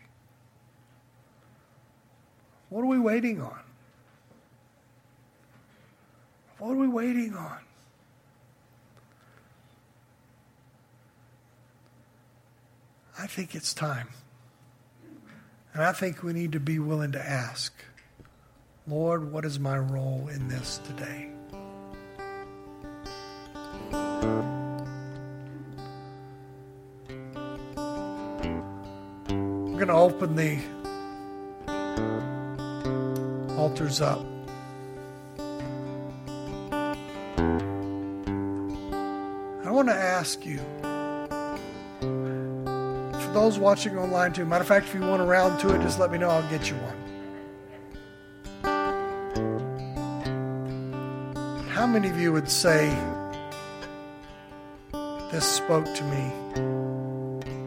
What 2.70 2.82
are 2.82 2.88
we 2.88 2.99
waiting 2.99 3.41
on? 3.41 3.59
What 6.57 6.72
are 6.72 6.76
we 6.76 6.88
waiting 6.88 7.36
on? 7.36 7.59
I 13.24 13.26
think 13.26 13.55
it's 13.55 13.74
time. 13.74 14.09
And 15.74 15.82
I 15.82 15.93
think 15.93 16.24
we 16.24 16.34
need 16.34 16.51
to 16.51 16.59
be 16.59 16.78
willing 16.78 17.13
to 17.13 17.26
ask, 17.26 17.74
Lord, 18.86 19.32
what 19.32 19.45
is 19.45 19.57
my 19.59 19.78
role 19.78 20.28
in 20.28 20.49
this 20.49 20.82
today? 20.84 21.30
We're 29.30 29.86
going 29.86 29.88
to 29.88 29.93
open 29.93 30.36
the 30.36 30.59
altars 33.55 34.01
up. 34.01 34.26
I 39.65 39.71
want 39.71 39.88
to 39.88 39.95
ask 39.95 40.45
you, 40.45 40.59
those 43.34 43.58
watching 43.58 43.98
online 43.98 44.32
too, 44.32 44.46
matter 44.46 44.62
of 44.62 44.68
fact, 44.68 44.86
if 44.86 44.94
you 44.94 45.02
want 45.02 45.22
a 45.22 45.26
round 45.26 45.60
to 45.62 45.74
it, 45.74 45.82
just 45.82 46.00
let 46.00 46.12
me 46.12 46.18
know. 46.18 46.30
I'll 46.30 46.50
get 46.50 46.70
you 46.70 46.76
one. 46.78 46.98
How 51.70 51.88
many 51.88 52.10
of 52.10 52.20
you 52.20 52.32
would 52.32 52.50
say, 52.50 52.96
This 55.32 55.46
spoke 55.46 55.86
to 55.86 56.04
me? 56.04 56.32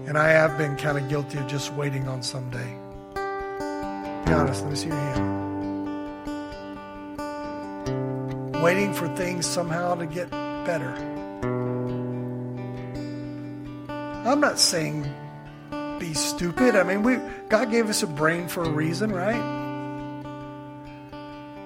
And 0.06 0.16
I 0.16 0.28
have 0.28 0.56
been 0.56 0.76
kind 0.76 0.96
of 0.96 1.08
guilty 1.08 1.38
of 1.38 1.48
just 1.48 1.72
waiting 1.74 2.06
on 2.06 2.22
someday. 2.22 2.78
Be 3.14 4.32
honest, 4.32 4.62
let 4.62 4.70
me 4.70 4.76
see 4.76 4.86
your 4.86 4.96
hand. 4.96 5.34
Waiting 8.62 8.94
for 8.94 9.08
things 9.16 9.44
somehow 9.46 9.96
to 9.96 10.06
get 10.06 10.30
better. 10.30 10.94
I'm 14.24 14.40
not 14.40 14.58
saying 14.58 15.04
stupid. 16.36 16.76
I 16.76 16.82
mean, 16.82 17.02
we 17.02 17.18
God 17.48 17.70
gave 17.70 17.88
us 17.88 18.02
a 18.02 18.06
brain 18.06 18.46
for 18.46 18.62
a 18.62 18.68
reason, 18.68 19.10
right? 19.10 19.40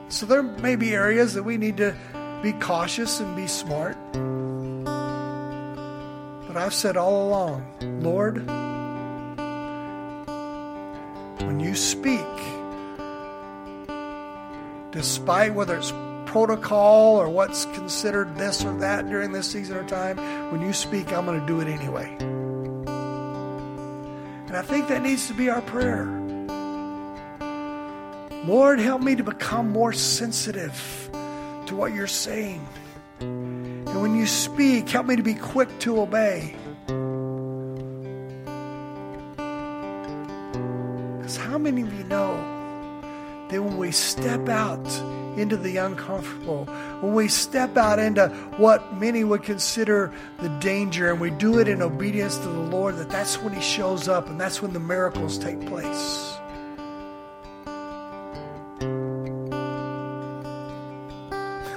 So 0.09 0.27
there 0.27 0.43
may 0.43 0.77
be 0.77 0.95
areas 0.95 1.35
that 1.35 1.43
we 1.43 1.57
need 1.57 1.77
to 1.79 1.97
be 2.43 2.53
cautious 2.53 3.19
and 3.21 3.35
be 3.37 3.49
smart. 3.49 3.97
But 6.47 6.57
I've 6.57 6.75
said 6.75 6.97
all 6.97 7.29
along, 7.29 7.65
Lord, 8.01 8.47
when 11.47 11.61
you 11.61 11.75
speak, 11.75 12.27
despite 14.93 15.55
whether 15.55 15.77
it's 15.77 15.93
protocol 16.27 17.17
or 17.17 17.29
what's 17.29 17.65
considered 17.67 18.37
this 18.37 18.65
or 18.65 18.77
that 18.79 19.09
during 19.09 19.33
this 19.33 19.51
season 19.51 19.77
or 19.77 19.85
time, 19.89 20.17
when 20.53 20.61
you 20.61 20.73
speak, 20.73 21.13
I'm 21.13 21.27
going 21.27 21.41
to 21.41 21.47
do 21.47 21.61
it 21.61 21.67
anyway. 21.67 22.40
And 24.51 24.57
I 24.57 24.63
think 24.63 24.89
that 24.89 25.01
needs 25.01 25.29
to 25.29 25.35
be 25.35 25.49
our 25.49 25.63
prayer. 25.63 26.07
Lord, 28.45 28.81
help 28.81 29.01
me 29.01 29.15
to 29.15 29.23
become 29.23 29.71
more 29.71 29.93
sensitive 29.93 31.09
to 31.67 31.77
what 31.77 31.95
you're 31.95 32.09
saying. 32.09 32.67
And 33.21 34.03
when 34.03 34.17
you 34.17 34.27
speak, 34.27 34.89
help 34.89 35.07
me 35.07 35.15
to 35.15 35.23
be 35.23 35.35
quick 35.35 35.69
to 35.79 36.01
obey. 36.01 36.57
Because 41.19 41.37
how 41.37 41.57
many 41.57 41.83
of 41.83 41.95
you 41.97 42.03
know 42.03 42.35
that 43.51 43.63
when 43.63 43.77
we 43.77 43.93
step 43.93 44.49
out 44.49 44.85
into 45.37 45.57
the 45.57 45.77
uncomfortable, 45.79 46.65
when 47.01 47.15
we 47.15 47.29
step 47.29 47.77
out 47.77 47.99
into 47.99 48.29
what 48.57 48.95
many 48.97 49.25
would 49.25 49.43
consider 49.43 50.13
the 50.39 50.49
danger, 50.61 51.11
and 51.11 51.21
we 51.21 51.31
do 51.31 51.59
it 51.59 51.69
in 51.69 51.83
obedience 51.83 52.37
to 52.37 52.49
the 52.49 52.51
Lord, 52.51 52.97
that 52.97 53.11
that's 53.11 53.39
when 53.39 53.53
He 53.53 53.61
shows 53.61 54.09
up 54.09 54.29
and 54.29 54.41
that's 54.41 54.63
when 54.63 54.73
the 54.73 54.81
miracles 54.81 55.39
take 55.39 55.65
place. 55.67 56.37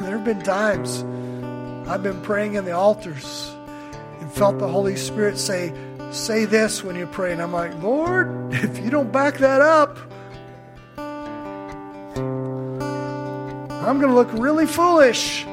There 0.02 0.18
have 0.18 0.26
been 0.26 0.42
times 0.42 1.04
I've 1.88 2.04
been 2.04 2.22
praying 2.22 2.56
in 2.56 2.66
the 2.66 2.72
altars 2.72 3.54
and 4.20 4.32
felt 4.32 4.58
the 4.58 4.68
Holy 4.68 4.96
Spirit 4.96 5.38
say, 5.38 5.74
Say 6.12 6.46
this 6.46 6.84
when 6.84 6.96
you 6.96 7.08
pray. 7.08 7.32
And 7.32 7.42
I'm 7.42 7.52
like, 7.52 7.82
Lord, 7.82 8.54
if 8.54 8.78
you 8.84 8.90
don't 8.90 9.12
back 9.12 9.40
that 9.40 9.62
up, 9.62 9.98
I'm 13.86 14.00
going 14.00 14.12
to 14.12 14.16
look 14.16 14.32
really 14.32 14.66
foolish. 14.66 15.44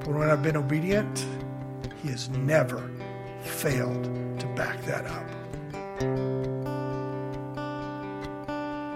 But 0.00 0.08
when 0.08 0.28
I've 0.28 0.42
been 0.42 0.56
obedient, 0.56 1.24
He 2.02 2.08
has 2.08 2.28
never 2.30 2.90
failed 3.42 4.04
to 4.40 4.46
back 4.56 4.82
that 4.86 5.06
up. 5.06 5.28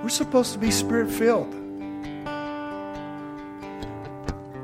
We're 0.02 0.08
supposed 0.08 0.52
to 0.54 0.58
be 0.58 0.72
spirit 0.72 1.08
filled. 1.08 1.54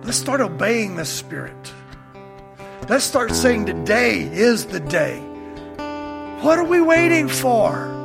Let's 0.04 0.18
start 0.18 0.40
obeying 0.40 0.96
the 0.96 1.04
Spirit. 1.04 1.72
Let's 2.88 3.04
start 3.04 3.30
saying, 3.30 3.66
Today 3.66 4.22
is 4.22 4.66
the 4.66 4.80
day. 4.80 5.20
What 6.40 6.58
are 6.58 6.64
we 6.64 6.80
waiting 6.80 7.28
for? 7.28 8.01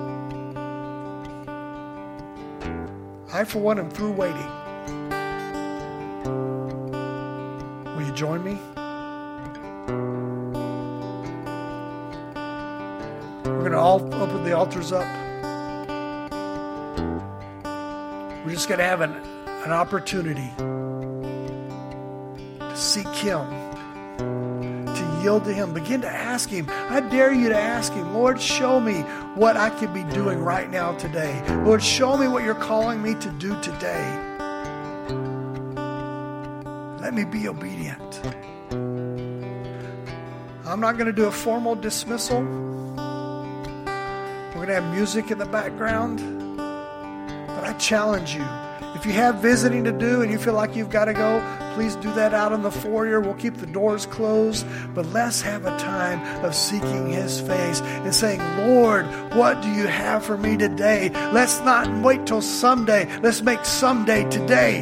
I, 3.37 3.43
for 3.43 3.59
one, 3.59 3.77
am 3.77 3.91
through 3.91 4.13
waiting. 4.13 4.49
Will 7.95 8.01
you 8.03 8.11
join 8.13 8.43
me? 8.43 8.57
We're 13.45 13.59
going 13.59 13.73
to 13.73 13.77
all 13.77 14.11
open 14.15 14.43
the 14.43 14.57
altars 14.57 14.91
up. 14.91 15.05
We're 18.43 18.53
just 18.53 18.67
going 18.67 18.79
to 18.79 18.85
have 18.85 19.01
an, 19.01 19.11
an 19.45 19.71
opportunity 19.71 20.51
to 22.57 22.75
seek 22.75 23.05
Him, 23.09 23.45
yield 25.21 25.45
to 25.45 25.53
Him. 25.53 25.73
Begin 25.73 26.01
to 26.01 26.09
ask 26.09 26.49
Him. 26.49 26.67
I 26.69 26.99
dare 27.01 27.33
you 27.33 27.49
to 27.49 27.57
ask 27.57 27.93
Him, 27.93 28.13
Lord, 28.13 28.41
show 28.41 28.79
me 28.79 29.01
what 29.35 29.57
I 29.57 29.69
could 29.69 29.93
be 29.93 30.03
doing 30.03 30.39
right 30.39 30.69
now 30.69 30.93
today. 30.97 31.43
Lord, 31.63 31.83
show 31.83 32.17
me 32.17 32.27
what 32.27 32.43
you're 32.43 32.55
calling 32.55 33.01
me 33.01 33.15
to 33.15 33.29
do 33.31 33.59
today. 33.61 34.23
Let 37.01 37.13
me 37.13 37.23
be 37.23 37.47
obedient. 37.47 38.21
I'm 40.65 40.81
not 40.81 40.97
going 40.97 41.05
to 41.05 41.13
do 41.13 41.25
a 41.25 41.31
formal 41.31 41.75
dismissal. 41.75 42.41
We're 44.49 44.65
going 44.65 44.67
to 44.67 44.73
have 44.81 44.93
music 44.93 45.31
in 45.31 45.37
the 45.37 45.45
background. 45.45 46.19
But 46.57 47.63
I 47.63 47.73
challenge 47.79 48.35
you 48.35 48.45
if 48.95 49.05
you 49.05 49.13
have 49.13 49.35
visiting 49.35 49.83
to 49.83 49.91
do 49.91 50.21
and 50.21 50.31
you 50.31 50.39
feel 50.39 50.53
like 50.53 50.75
you've 50.75 50.89
got 50.89 51.05
to 51.05 51.13
go, 51.13 51.37
please 51.77 51.95
do 51.97 52.11
that 52.13 52.33
out 52.33 52.51
in 52.53 52.63
the 52.63 52.71
foyer. 52.71 53.21
We'll 53.21 53.35
keep 53.35 53.57
the 53.57 53.67
doors 53.67 54.07
closed, 54.07 54.65
but 54.95 55.05
let's 55.13 55.41
have 55.41 55.63
a 55.67 55.77
time 55.77 56.43
of 56.43 56.55
seeking 56.55 57.11
His 57.11 57.39
face 57.39 57.81
and 57.81 58.15
saying, 58.15 58.39
Lord, 58.67 59.05
what 59.35 59.61
do 59.61 59.69
you 59.69 59.85
have 59.85 60.25
for 60.25 60.39
me 60.39 60.57
today? 60.57 61.11
Let's 61.33 61.59
not 61.59 61.87
wait 62.03 62.25
till 62.25 62.41
someday. 62.41 63.05
Let's 63.19 63.43
make 63.43 63.63
someday 63.63 64.27
today. 64.27 64.81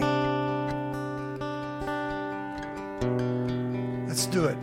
Let's 4.08 4.26
do 4.28 4.46
it. 4.46 4.58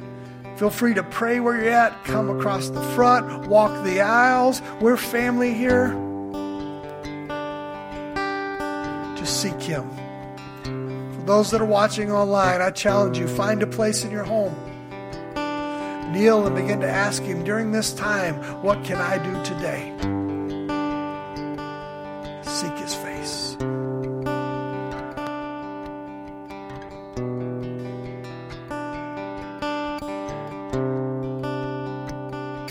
Feel 0.57 0.71
free 0.71 0.95
to 0.95 1.03
pray 1.03 1.39
where 1.39 1.63
you're 1.63 1.71
at. 1.71 2.03
Come 2.05 2.31
across 2.31 2.71
the 2.71 2.83
front, 2.95 3.47
walk 3.47 3.85
the 3.85 4.01
aisles. 4.01 4.63
We're 4.81 4.97
family 4.97 5.53
here. 5.53 5.89
Just 9.19 9.43
seek 9.43 9.61
Him. 9.61 10.02
Those 11.25 11.53
that 11.53 11.61
are 11.61 11.67
watching 11.67 12.11
online, 12.11 12.61
I 12.61 12.71
challenge 12.71 13.17
you 13.17 13.29
find 13.29 13.63
a 13.63 13.67
place 13.67 14.05
in 14.05 14.11
your 14.11 14.25
home. 14.25 14.57
Kneel 16.13 16.47
and 16.47 16.57
begin 16.57 16.81
to 16.81 16.89
ask 16.89 17.23
Him 17.23 17.45
during 17.45 17.71
this 17.71 17.93
time, 17.93 18.35
What 18.63 18.83
can 18.85 18.99
I 18.99 19.19
do 19.19 19.45
today? 19.45 20.22